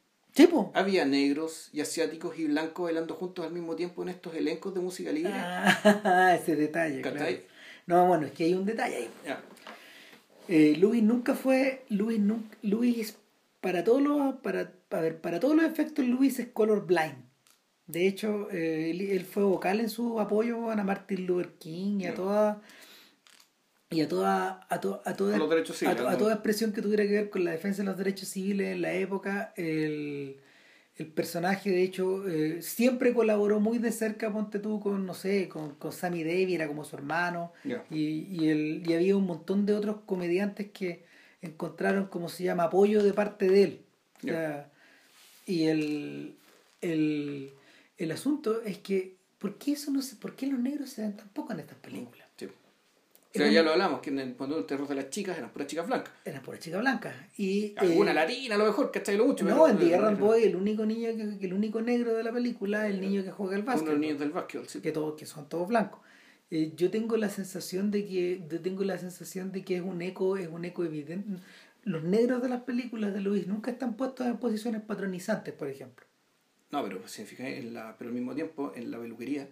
[0.74, 4.80] había negros y asiáticos y blancos bailando juntos al mismo tiempo en estos elencos de
[4.80, 5.32] música libre.
[5.34, 7.24] Ah, ese detalle claro.
[7.86, 9.10] no bueno es que hay un detalle ahí.
[10.48, 12.20] Eh, Luis nunca fue Luis
[12.62, 13.16] Luis
[13.60, 17.26] para todos los para, para, para todos los efectos Luis es color blind.
[17.86, 22.14] De hecho, eh, él, fue vocal en su apoyo a Martin Luther King y a
[22.14, 22.60] toda
[23.90, 27.82] y a toda a, toda a, toda expresión que tuviera que ver con la defensa
[27.82, 30.40] de los derechos civiles en la época el,
[31.14, 35.74] personaje de hecho eh, siempre colaboró muy de cerca ponte tú con no sé con,
[35.74, 37.52] con Sammy Davis era como su hermano
[37.90, 41.04] y, y, el, y había un montón de otros comediantes que
[41.42, 43.80] encontraron como se llama apoyo de parte de él.
[45.46, 46.34] Y el,
[46.80, 47.52] el
[47.98, 51.16] el asunto es que, ¿por qué eso no se, por qué los negros se ven
[51.16, 52.26] tan poco en estas películas?
[53.36, 55.50] O sea, ya lo hablamos, que en el, cuando el terror de las chicas eran
[55.50, 56.12] puras chicas blancas.
[56.24, 57.14] Eran puras chicas blancas.
[57.36, 59.44] Y, Alguna eh, latina a lo mejor, que está ahí lo mucho.
[59.44, 62.88] No, en The Errand Boy, el único niño que, el único negro de la película
[62.88, 63.88] es el niño que juega el básquet.
[63.88, 64.80] Uno niños del básquet, sí.
[64.80, 66.00] Que, todos, que son todos blancos.
[66.50, 70.00] Eh, yo tengo la sensación de que yo tengo la sensación de que es un
[70.00, 71.42] eco es un eco evidente
[71.82, 76.06] los negros de las películas de Luis nunca están puestos en posiciones patronizantes por ejemplo
[76.70, 79.48] no, pero si en la, pero al mismo tiempo en la peluquería,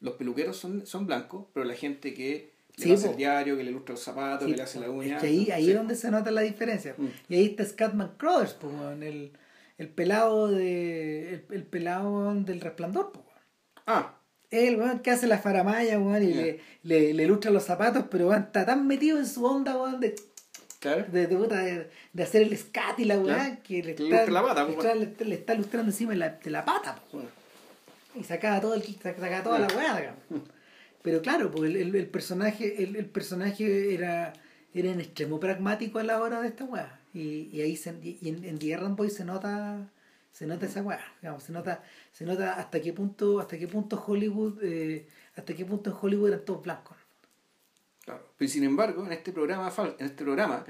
[0.00, 3.70] los peluqueros son, son blancos, pero la gente que le hace el diario, que le
[3.70, 5.16] ilustra los zapatos, que le hace la uña.
[5.16, 6.94] Es que ahí, ahí es donde se nota la diferencia.
[6.96, 7.06] Mm.
[7.28, 8.56] Y ahí está Scatman Crothers,
[9.00, 9.32] el,
[9.78, 13.12] el pelado de el, pelado del resplandor.
[13.86, 14.16] Ah.
[14.50, 18.66] El weón que hace la faramaya, y le, le, le, ilustra los zapatos, pero está
[18.66, 20.16] tan metido en su onda, weón, de
[20.80, 25.14] de, de, de, hacer el scat y la weá que le está, la pata, le,
[25.18, 26.98] le, está ilustrando encima de la, de la pata.
[28.14, 30.14] Y sacaba, todo el, sacaba toda la weá.
[31.02, 34.32] Pero claro, pues el, el, personaje, el, el, personaje era,
[34.74, 37.00] era en extremo pragmático a la hora de esta weá.
[37.14, 39.90] Y, y ahí se, y en, en The Boy se nota
[40.32, 41.82] se nota esa weá, digamos, se nota,
[42.12, 45.06] se nota hasta qué punto, hasta qué punto Hollywood, eh,
[45.36, 46.96] hasta qué punto en Hollywood eran todos blancos.
[48.36, 50.64] Pero sin embargo, en este programa, en este programa,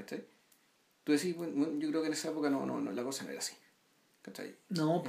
[1.03, 3.55] Tú decís, yo creo que en esa época no, no, la cosa no era así.
[4.69, 5.03] No.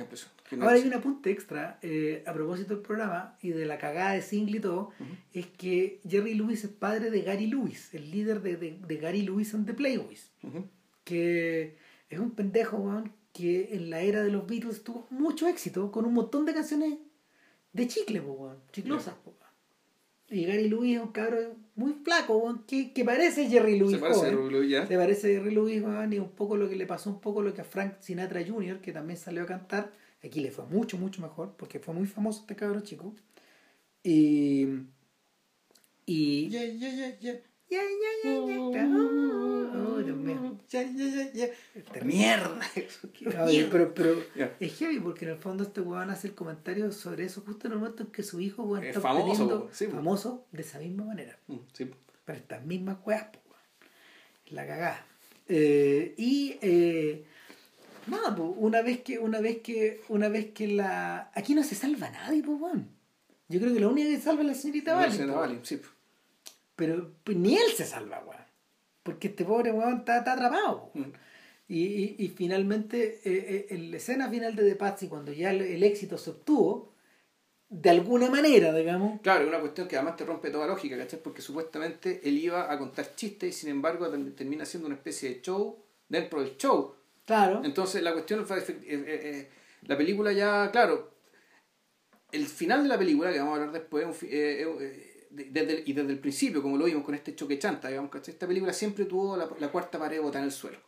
[0.61, 4.23] Ahora hay un apunte extra eh, a propósito del programa y de la cagada de
[4.23, 4.91] single y todo,
[5.33, 9.55] es que Jerry Lewis es padre de Gary Lewis, el líder de, de, Gary Lewis
[9.55, 10.31] and the Playboys,
[11.05, 11.77] que
[12.09, 16.15] es un pendejo, que en la era de los Beatles tuvo mucho éxito con un
[16.15, 16.99] montón de canciones
[17.73, 19.15] de chicle, weón, chiclosas.
[20.33, 23.93] Y Gary Lewis es un cabrón muy flaco, que, que parece Jerry Lewis.
[23.93, 24.87] Se parece a Jerry Lewis, ya.
[24.87, 27.53] Se parece a Jerry Lewis, y un poco lo que le pasó, un poco lo
[27.53, 29.93] que a Frank Sinatra Jr., que también salió a cantar.
[30.25, 33.15] Aquí le fue mucho, mucho mejor, porque fue muy famoso este cabrón chico.
[34.03, 34.69] Y.
[36.07, 36.49] Y.
[36.49, 37.41] Yeah, yeah, yeah,
[37.73, 38.87] Yeah, yeah, yeah, yeah.
[39.75, 39.99] Oh,
[40.69, 42.05] yeah, yeah, yeah.
[42.05, 42.61] mierda.
[43.71, 44.23] pero pero
[44.61, 47.73] es heavy porque en el fondo este weón hace el comentario sobre eso justo en
[47.73, 51.39] el momento en que su hijo weón, está famoso, sí, famoso de esa misma manera.
[51.47, 51.91] Mm, sí.
[52.27, 53.29] Para estas mismas weas,
[54.51, 55.07] La cagada.
[55.49, 57.25] Eh, y eh,
[58.07, 61.31] nada, pues, una vez que, una vez que, una vez que la.
[61.35, 62.91] Aquí no se salva nadie, pues weón.
[63.49, 65.07] Yo creo que la única que salva es la señorita Vale.
[65.07, 65.81] La señorita Vale, sí.
[66.83, 68.43] Pero pues, ni él se salva, weón.
[69.05, 70.91] Porque este pobre weón está, atrapado.
[70.95, 71.13] Mm.
[71.69, 75.81] Y, y, finalmente, eh, eh, en la escena final de The Patsy, cuando ya el,
[75.85, 76.93] éxito se obtuvo,
[77.69, 79.21] de alguna manera, digamos.
[79.21, 81.23] Claro, es una cuestión que además te rompe toda lógica, ¿cachai?
[81.23, 85.41] Porque supuestamente él iba a contar chistes y sin embargo termina siendo una especie de
[85.41, 85.79] show
[86.09, 86.97] dentro del show.
[87.25, 87.63] Claro.
[87.65, 88.59] Entonces la cuestión fue.
[88.69, 89.49] Eh,
[89.83, 91.13] la película ya, claro.
[92.33, 94.05] El final de la película, que vamos a hablar después,
[95.35, 98.47] desde y desde el principio, como lo vimos con este choque chanta, digamos, que esta
[98.47, 100.79] película siempre tuvo la, la cuarta pared botada en el suelo.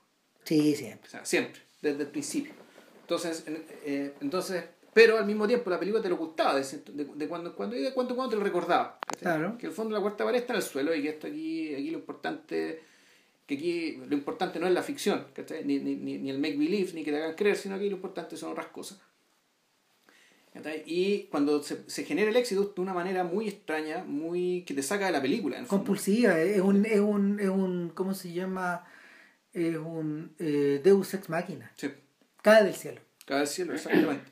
[0.44, 1.08] Sí, siempre.
[1.08, 2.52] O sea, siempre, desde el principio.
[3.00, 4.64] Entonces, eh, entonces
[4.94, 7.76] Pero al mismo tiempo la película te lo ocultaba, de, de, de cuando en cuando
[7.76, 8.98] y de cuando en cuando te lo recordaba.
[9.04, 9.22] ¿cachai?
[9.22, 9.58] Claro.
[9.58, 11.74] Que el fondo de la cuarta pared está en el suelo y que esto aquí,
[11.74, 12.80] aquí lo importante
[13.46, 15.64] que aquí lo importante no es la ficción, ¿cachai?
[15.64, 18.36] Ni, ni, ni, el make believe, ni que te hagan creer, sino que lo importante
[18.36, 18.98] son otras cosas.
[20.86, 24.82] Y cuando se, se genera el éxito de una manera muy extraña, muy que te
[24.82, 25.58] saca de la película.
[25.58, 25.66] en.
[25.66, 28.84] Compulsiva, es un, es un, es un, ¿cómo se llama?
[29.52, 31.72] Es un eh, Deus Ex Máquina.
[31.76, 31.90] Sí,
[32.42, 33.00] Cae del cielo.
[33.26, 34.30] cae del cielo, exactamente.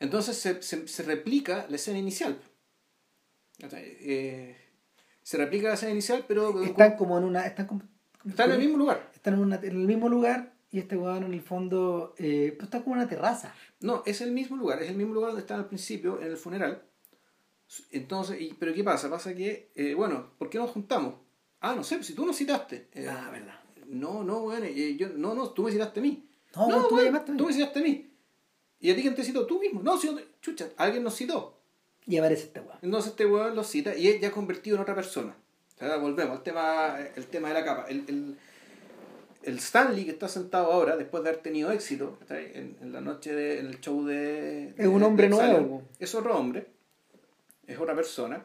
[0.00, 2.38] Entonces se, se, se replica la escena inicial.
[3.72, 4.56] Eh,
[5.22, 7.82] se replica la escena inicial, pero Están como en una, están como-
[8.26, 9.10] está en el mismo lugar.
[9.14, 12.64] están en, una- en el mismo lugar y este weón en el fondo, eh, pues
[12.64, 13.54] está como una terraza.
[13.80, 16.36] No, es el mismo lugar, es el mismo lugar donde están al principio, en el
[16.36, 16.82] funeral.
[17.90, 19.10] Entonces, y, pero ¿qué pasa?
[19.10, 21.14] Pasa que, eh, bueno, ¿por qué nos juntamos?
[21.60, 22.88] Ah, no sé, si tú nos citaste.
[22.92, 23.60] Eh, Ah, verdad.
[23.86, 26.28] No, no, bueno, eh, yo, no, no, tú me citaste a mí.
[26.54, 27.38] No, tú me weón, llamaste a mí.
[27.38, 28.10] Tú me citaste a mí.
[28.80, 29.46] ¿Y a ti quién te citó?
[29.46, 29.82] Tú mismo.
[29.82, 31.60] No, si no chucha, alguien nos citó.
[32.06, 32.78] Y aparece este weón.
[32.82, 35.36] Entonces este weón lo cita y es ya convertido en otra persona.
[35.76, 37.86] O sea, volvemos al tema, el tema de la capa.
[37.88, 38.38] El, el,
[39.42, 43.32] el Stanley que está sentado ahora, después de haber tenido éxito en, en la noche
[43.34, 44.74] de, en el show de...
[44.76, 45.82] Es un de- hombre de nuevo.
[45.98, 46.66] Es otro hombre.
[47.66, 48.44] Es otra persona.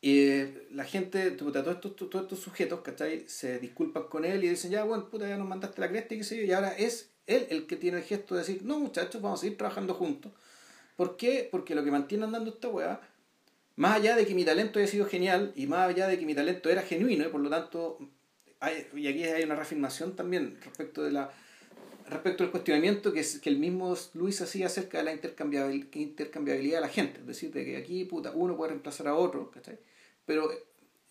[0.00, 3.24] Y eh, la gente, puta, todos estos, todos estos sujetos, ¿cachai?
[3.28, 6.18] Se disculpan con él y dicen, ya, bueno, puta, ya nos mandaste la cresta y
[6.18, 6.44] qué sé yo.
[6.44, 9.42] Y ahora es él el que tiene el gesto de decir, no, muchachos, vamos a
[9.42, 10.32] seguir trabajando juntos.
[10.96, 11.48] ¿Por qué?
[11.50, 13.00] Porque lo que mantiene andando esta weá,
[13.76, 16.34] más allá de que mi talento haya sido genial y más allá de que mi
[16.34, 17.98] talento era genuino y por lo tanto,
[18.60, 21.30] hay- y aquí hay una reafirmación también respecto de la
[22.08, 26.78] respecto al cuestionamiento que, es- que el mismo Luis hacía acerca de la intercambiabil- intercambiabilidad
[26.78, 27.20] de la gente.
[27.20, 29.78] Es decir, de que aquí puta, uno puede reemplazar a otro, ¿cachai?
[30.24, 30.50] Pero,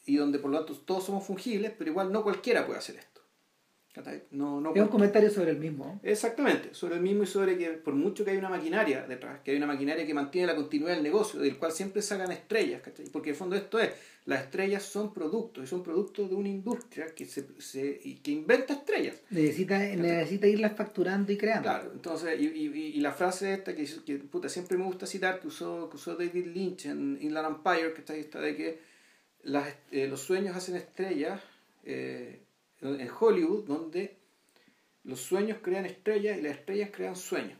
[0.08, 3.17] y donde por lo tanto todos somos fungibles, pero igual no cualquiera puede hacer esto.
[4.32, 6.00] No, no Es un comentario sobre el mismo.
[6.04, 9.52] Exactamente, sobre el mismo y sobre que por mucho que hay una maquinaria detrás, que
[9.52, 13.06] hay una maquinaria que mantiene la continuidad del negocio, del cual siempre sacan estrellas, ¿cachai?
[13.10, 13.90] porque en el fondo esto es,
[14.26, 18.32] las estrellas son productos, y son productos de una industria que, se, se- y que
[18.32, 19.16] inventa estrellas.
[19.30, 21.64] Necesita, necesita irlas facturando y creando.
[21.64, 25.40] Claro, entonces, y, y, y la frase esta que, que puta, siempre me gusta citar,
[25.40, 28.80] que usó, que usó David Lynch en Inland Empire, que está ahí, está de que
[29.44, 31.40] las, eh, los sueños hacen estrellas
[31.86, 32.42] eh,
[32.82, 34.18] en Hollywood, donde
[35.04, 37.58] los sueños crean estrellas y las estrellas crean sueños.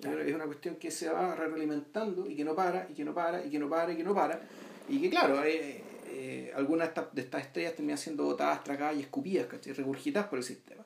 [0.00, 0.20] Claro.
[0.20, 3.44] Es una cuestión que se va retroalimentando y que no para, y que no para,
[3.44, 4.40] y que no para, y que no para.
[4.88, 9.46] Y que claro, eh, eh, algunas de estas, estrellas terminan siendo botadas, tragadas y escupidas,
[9.46, 9.72] ¿cachai?
[9.72, 10.84] regurgitadas por el sistema.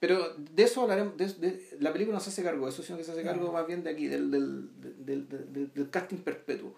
[0.00, 2.98] Pero de eso hablaremos, de, de- la película no se hace cargo de eso, sino
[2.98, 4.68] que se hace cargo más bien de aquí, del, del-
[5.06, 6.74] del- del casting perpetuo.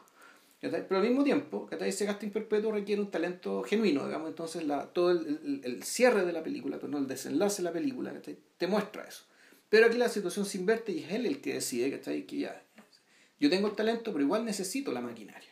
[0.71, 5.11] Pero al mismo tiempo, ese casting perpetuo requiere un talento genuino, digamos, entonces la, todo
[5.11, 8.13] el, el- el cierre de la película, todo el desenlace de la película,
[8.59, 9.25] te muestra eso.
[9.69, 12.27] Pero aquí la situación se inverte y es él el que decide, ¿cachai?
[12.27, 12.63] Que ya,
[13.41, 15.49] yo tengo el talento, pero igual necesito la maquinaria.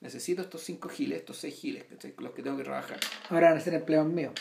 [0.00, 2.12] Necesito estos cinco giles, estos seis giles, ¿cachai?
[2.12, 2.98] Con los que tengo que trabajar.
[3.28, 4.32] Ahora van a ser empleados míos.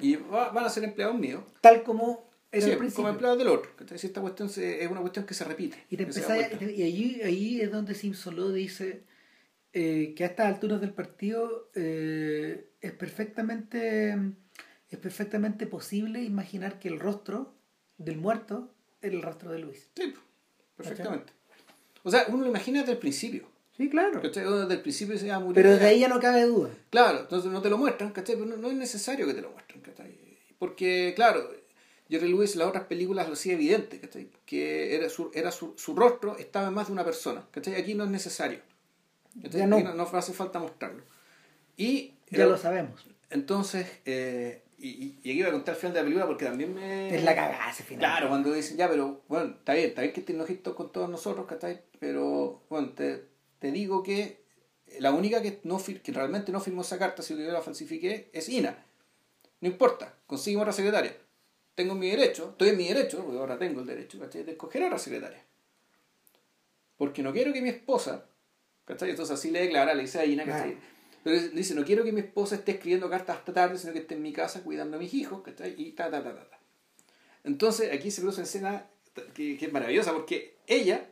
[0.00, 3.02] Y va- van a ser empleados míos, Tal como era Sí, al principio.
[3.02, 3.70] como empleados del otro.
[3.98, 5.76] Si esta cuestión se- es una cuestión que se repite.
[5.90, 9.02] Y, te que empezás y allí, ahí es donde Simpson lo dice
[9.72, 14.16] eh, que a estas alturas del partido eh, es perfectamente
[14.90, 17.54] es perfectamente posible imaginar que el rostro
[17.96, 19.88] del muerto era el rostro de Luis.
[19.94, 20.12] Sí,
[20.76, 21.32] perfectamente.
[22.02, 23.44] O sea, uno lo imagina desde el principio.
[23.76, 24.20] Sí, claro.
[24.20, 24.44] ¿cachai?
[24.46, 25.54] Uno Desde el principio se va a morir.
[25.54, 26.70] Pero de ahí ya no cabe duda.
[26.90, 28.34] Claro, entonces no te lo muestran, ¿cachai?
[28.34, 30.18] Pero no, no es necesario que te lo muestren, ¿cachai?
[30.58, 31.48] Porque, claro,
[32.08, 34.28] Jerry Lewis en las otras películas lo hacía evidente, ¿cachai?
[34.44, 37.76] Que era su, era su, su rostro estaba en más de una persona, ¿cachai?
[37.76, 38.60] Aquí no es necesario.
[39.34, 39.80] Ya no.
[39.80, 41.02] No, no hace falta mostrarlo.
[41.76, 43.06] Y Ya lo sabemos.
[43.30, 46.44] entonces, eh, y, y, y aquí voy a contar el final de la película porque
[46.46, 47.14] también me...
[47.14, 48.00] Es la cagada ese final.
[48.00, 51.08] Claro, cuando dicen, ya, pero bueno, está bien, está bien que te enojes con todos
[51.08, 51.80] nosotros, ¿cachai?
[51.98, 53.24] Pero bueno, te,
[53.58, 54.40] te digo que
[54.98, 58.30] la única que, no fir- que realmente no firmó esa carta, si yo la falsifiqué,
[58.32, 58.84] es Ina.
[59.60, 61.14] No importa, consigue otra secretaria.
[61.74, 64.42] Tengo mi derecho, estoy en mi derecho, porque ahora tengo el derecho, ¿cachai?
[64.42, 65.44] De escoger a otra secretaria.
[66.96, 68.24] Porque no quiero que mi esposa,
[68.90, 69.10] ¿cachai?
[69.10, 70.72] Entonces así le declara, le dice a Ina, ¿cachai?
[70.72, 70.86] Claro.
[71.22, 74.14] Pero dice, no quiero que mi esposa esté escribiendo cartas hasta tarde, sino que esté
[74.14, 75.74] en mi casa cuidando a mis hijos, ¿cachai?
[75.76, 76.58] Y ta, ta, ta, ta, ta.
[77.44, 78.86] Entonces aquí se produce una escena
[79.34, 81.08] que, que es maravillosa porque ella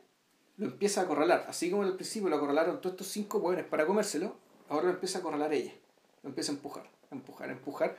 [0.56, 1.46] lo empieza a acorralar.
[1.48, 4.36] Así como al principio lo acorralaron todos estos cinco hueones para comérselo,
[4.68, 5.72] ahora lo empieza a acorralar ella.
[6.22, 7.96] Lo empieza a empujar, a empujar, a empujar.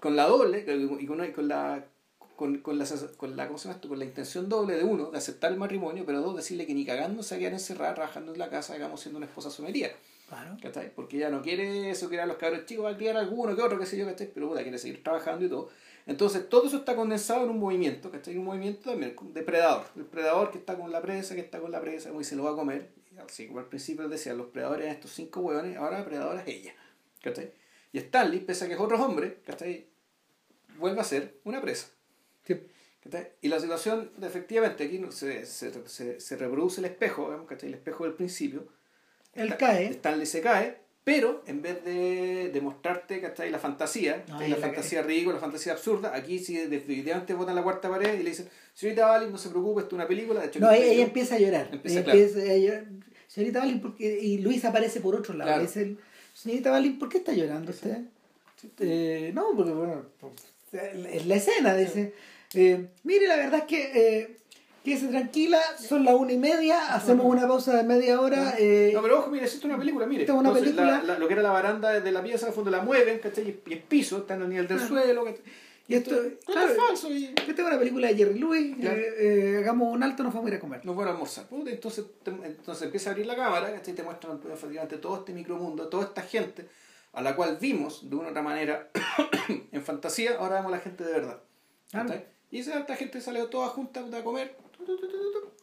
[0.00, 1.86] Con la doble y con, y con la
[2.36, 3.88] con, con, la, con la ¿cómo se llama esto?
[3.88, 6.84] con la intención doble de uno, de aceptar el matrimonio, pero dos, decirle que ni
[6.84, 9.90] cagando se quedar encerrada trabajando en la casa, digamos, siendo una esposa sometida.
[10.28, 10.56] Claro.
[10.60, 10.94] ¿cachai?
[10.94, 13.62] Porque ella no quiere eso, quiere a los cabros chicos, va a criar alguno que
[13.62, 14.30] otro, qué sé yo, ¿cachai?
[14.32, 15.70] Pero puta, quiere seguir trabajando y todo.
[16.06, 18.36] Entonces todo eso está condensado en un movimiento, ¿cachai?
[18.36, 19.86] Un movimiento también de predador.
[19.96, 22.44] El predador que está con la presa, que está con la presa, y se lo
[22.44, 22.90] va a comer.
[23.24, 26.48] Así como al principio decía, los predadores eran estos cinco hueones, ahora la predadora es
[26.48, 26.74] ella,
[27.22, 27.52] ¿cachai?
[27.92, 29.86] Y Stanley, pese a que es otro hombre, ¿cachai?
[30.78, 31.88] Vuelve a ser una presa.
[33.42, 37.46] Y la situación, efectivamente, aquí se, se, se, se reproduce el espejo.
[37.60, 38.66] El espejo del principio.
[39.34, 39.86] Él Sta- cae.
[39.90, 43.50] Stanley se cae, pero en vez de, de mostrarte ¿cachai?
[43.50, 47.90] la fantasía, la la fantasía ridícula, la fantasía absurda, aquí sí definitivamente botan la cuarta
[47.90, 50.40] pared y le dicen, señorita Valley, no se preocupe, esto es una película.
[50.40, 51.06] De hecho, No, ella, estoy ella yo".
[51.08, 51.68] empieza a llorar.
[51.72, 52.18] Empieza, claro.
[52.18, 52.84] empieza a llorar.
[53.28, 54.18] Señorita Balin, ¿por qué?
[54.20, 55.48] Y Luis aparece por otro lado.
[55.50, 55.62] Claro.
[55.62, 55.98] Dice, el,
[56.32, 57.98] señorita Balin, ¿por qué está llorando usted?
[58.78, 60.06] Eh, no, porque bueno,
[60.74, 62.14] es la escena, dice.
[62.54, 64.36] eh, mire, la verdad es que eh,
[64.84, 68.54] quédese tranquila, son las una y media, hacemos una pausa de media hora.
[68.58, 70.22] eh, No, pero ojo, mire, esto es una película, mire.
[70.22, 70.98] Esto es una Entonces, película.
[70.98, 73.48] la- la- lo que era la baranda de la pieza, al fondo la mueven, ¿cachai?
[73.66, 75.42] Y- es piso, está en el nivel del suelo, ¿cachai?
[75.86, 77.26] Y esto, claro, es falso y...
[77.26, 78.96] esta es una película de Jerry Lewis, Claro.
[78.98, 80.80] eh, eh, hagamos un alto, nos vamos a ir a comer.
[80.86, 81.44] No fueron a almorzar.
[81.66, 83.92] Entonces, te- entonces empieza a abrir la cámara, ¿cachai?
[83.94, 86.66] Te muestran pues, efectivamente todo este micromundo, toda esta gente
[87.14, 88.90] a la cual vimos de una u otra manera
[89.72, 91.42] en fantasía, ahora vemos a la gente de verdad.
[91.90, 92.08] Claro.
[92.08, 92.26] ¿cachai?
[92.50, 94.56] Y esa esta gente salió toda junta a comer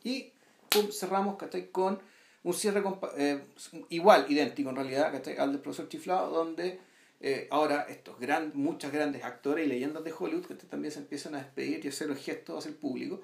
[0.03, 0.33] y
[0.69, 1.69] pum, cerramos ¿cachai?
[1.71, 1.99] con
[2.43, 2.83] un cierre
[3.17, 3.43] eh,
[3.89, 5.37] igual, idéntico en realidad, ¿cachai?
[5.37, 6.79] al del profesor Chiflado, donde
[7.19, 11.35] eh, ahora estos gran, muchos grandes actores y leyendas de Hollywood que también se empiezan
[11.35, 13.21] a despedir y hacer los gestos hacia el público,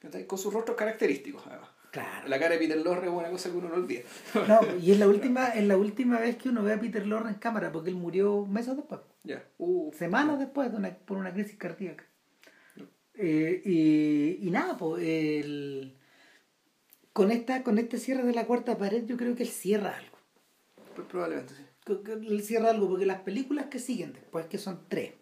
[0.00, 0.26] ¿cachai?
[0.26, 1.46] con sus rostros característicos.
[1.46, 1.68] además.
[1.92, 2.26] Claro.
[2.26, 4.00] La cara de Peter Lorre es una cosa que uno no olvida.
[4.48, 7.28] No, y es la última, es la última vez que uno ve a Peter Lorre
[7.28, 9.02] en cámara, porque él murió meses después.
[9.24, 9.44] Ya.
[9.58, 12.04] Uh, semanas después de una, por una crisis cardíaca.
[13.14, 15.94] Eh, y, y nada, pues el,
[17.12, 20.16] con, esta, con este cierre de la cuarta pared yo creo que él cierra algo.
[20.96, 21.62] pues probablemente sí.
[22.28, 25.12] Él cierra algo porque las películas que siguen después, que son tres,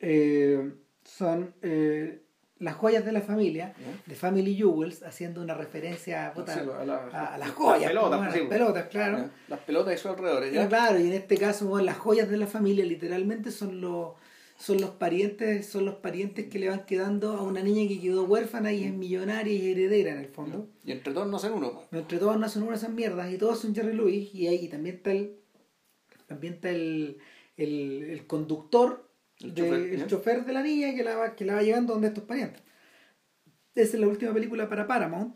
[0.00, 0.72] eh,
[1.04, 2.22] son eh,
[2.62, 3.74] Las joyas de la familia,
[4.06, 8.18] de Family Jewels, haciendo una referencia a la- a, a las las joyas, pelotas, pues,
[8.18, 8.58] bueno, sí, las pues.
[8.58, 9.30] pelotas, claro.
[9.48, 10.68] Las pelotas y sus alrededores.
[10.68, 14.12] Claro, y en este caso bueno, las joyas de la familia literalmente son los
[14.58, 18.22] son los parientes, son los parientes que le van quedando a una niña que quedó
[18.24, 20.68] huérfana y es millonaria y heredera en el fondo.
[20.84, 21.72] Y entre todos no hacen uno.
[21.90, 22.00] pues.
[22.02, 24.96] Entre todos no son una esas mierdas y todos son Jerry Lewis y ahí también
[24.96, 25.34] está el
[26.28, 27.18] también está el,
[27.56, 29.10] el, el conductor
[29.42, 30.06] El de- chofer, el ¿ya?
[30.06, 32.62] chofer de la niña que la va, que la va llevando donde estos parientes.
[33.74, 35.34] Esa es la última película para Paramount.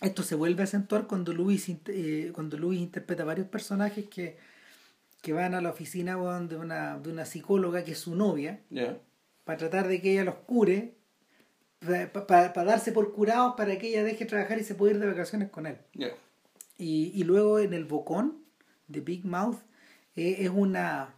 [0.00, 4.36] Esto se vuelve a acentuar cuando Louis, int- eh, cuando Louis interpreta varios personajes que,
[5.22, 8.60] que van a la oficina de, una, de una psicóloga que es su novia
[9.44, 10.94] para tratar de que ella los cure,
[12.26, 15.50] para darse por curados para que ella deje trabajar y se pueda ir de vacaciones
[15.50, 15.76] con él.
[16.78, 18.38] Y, y luego en el Bocón
[18.88, 19.58] de Big Mouth
[20.16, 21.14] eh, es una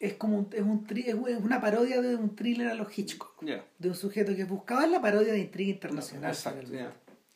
[0.00, 3.44] es como un- es, un tri- es una parodia de un thriller a los Hitchcock
[3.44, 3.64] Ya.
[3.78, 6.68] de un sujeto que buscaba la parodia de intriga internacional Exacto,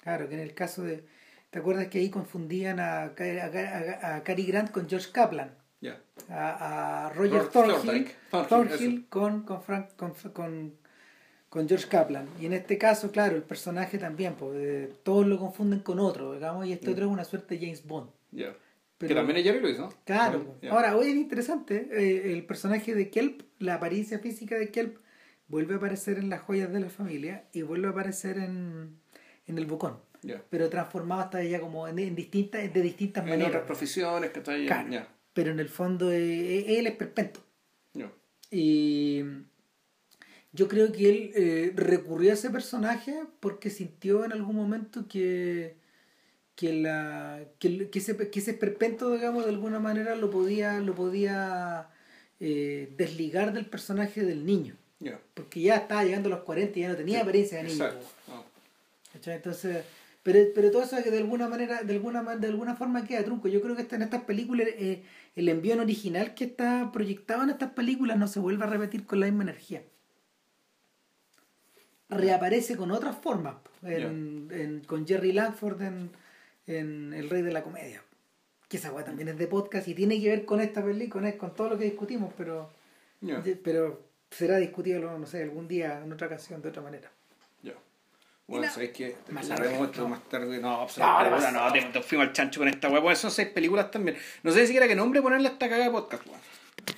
[0.02, 1.04] claro que en el caso de
[1.50, 6.00] ¿te acuerdas que ahí confundían a, a, a- a Cary Grant con George Kaplan Ya.
[6.28, 8.08] a, a Roger Ro- Thornhill.
[8.30, 10.74] Thornhill, Thornhill con, con, Frank, con, con,
[11.48, 12.26] con George Kaplan.
[12.40, 16.32] Y en este caso, claro, el personaje también, pues, eh, todos lo confunden con otro,
[16.32, 16.92] digamos, y este Mm.
[16.92, 18.08] otro es una suerte de James Bond.
[19.02, 19.88] Pero- que también es Jerry Lewis, ¿no?
[20.04, 20.56] Claro.
[20.70, 24.98] Ahora, hoy es interesante, eh, el personaje de Kelp, la apariencia física de Kelp,
[25.48, 28.96] vuelve a aparecer en las joyas de la familia y vuelve a aparecer en,
[29.46, 29.98] en el Bocón.
[30.50, 33.50] Pero transformado hasta ya como en, en distintas, de distintas En maneras.
[33.50, 34.66] otras profesiones que está ahí.
[34.66, 35.06] Claro.
[35.32, 37.40] Pero en el fondo eh, él es perpento.
[38.50, 39.24] Y
[40.52, 45.76] yo creo que él eh, recurrió a ese personaje porque sintió en algún momento que,
[46.62, 50.94] que, la, que, que ese, que ese perpento, digamos, de alguna manera lo podía, lo
[50.94, 51.88] podía
[52.38, 54.76] eh, desligar del personaje del niño.
[55.34, 57.84] Porque ya estaba llegando a los 40 y ya no tenía Sí, apariencia de niño.
[58.28, 58.42] Ah.
[59.26, 59.84] Entonces,
[60.22, 63.48] pero, pero todo eso que de alguna manera, de alguna de alguna forma queda trunco.
[63.48, 65.02] Yo creo que esta- en estas películas, eh,
[65.34, 69.18] el envío original que está proyectado en estas películas no se vuelve a repetir con
[69.18, 69.82] la misma energía.
[72.08, 76.10] Reaparece con otras formas, en- en- con Jerry Langford en,
[76.66, 78.02] en El Rey de la Comedia.
[78.68, 81.38] Que esa weá también es de podcast y tiene que ver con esta película, con,
[81.38, 82.70] con todo lo que discutimos, pero,
[83.20, 83.42] Ya.
[83.62, 84.00] pero
[84.30, 87.10] será discutido, no sé, algún día en otra ocasión, de otra manera.
[87.62, 87.74] Ya.
[88.46, 89.16] Bueno, no- ¿sabes qué?
[89.30, 90.08] Más larga, esto no.
[90.08, 90.58] más tarde.
[90.58, 91.52] No, absolutamente.
[91.52, 93.00] no, No, te, te fuimos al chancho con esta weá.
[93.00, 94.16] Bueno, son seis películas también.
[94.42, 96.40] No sé siquiera qué nombre ponerle a esta cagada de podcast, weón.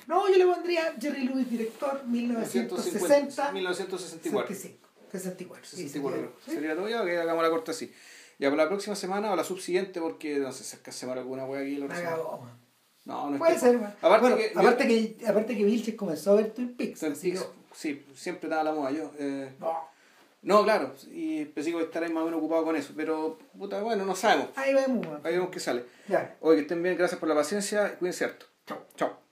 [0.07, 3.51] No, yo le pondría Jerry Lewis, director, 1960.
[3.51, 4.47] 1964.
[4.55, 4.79] 65,
[5.11, 5.65] 64.
[5.65, 6.33] sí, 64.
[6.45, 6.51] sí.
[6.51, 7.91] Sería todo ya que hagamos la corta así.
[8.39, 11.61] Ya para la próxima semana o la subsiguiente, porque no sé es se alguna wea
[11.61, 11.77] aquí.
[11.77, 12.17] La semana.
[13.05, 13.75] no, no es Puede que- ser.
[14.01, 16.99] Aparte Bueno, que- aparte, que, aparte que Vilches comenzó a ver Twin Peaks.
[16.99, 19.11] Peaks, Sí, siempre estaba la moda yo.
[19.19, 19.73] eh, No.
[20.41, 24.05] no, claro, y pensé que estaré más o menos ocupado con eso, pero puta, bueno,
[24.05, 24.47] no sabemos.
[24.55, 25.05] Ahí vemos.
[25.23, 25.85] Ahí vemos qué sale.
[26.07, 26.35] Ya.
[26.39, 28.45] Oye, que estén bien, gracias por la paciencia, cuídense harto.
[28.65, 28.85] Chao.
[28.95, 29.24] Chao.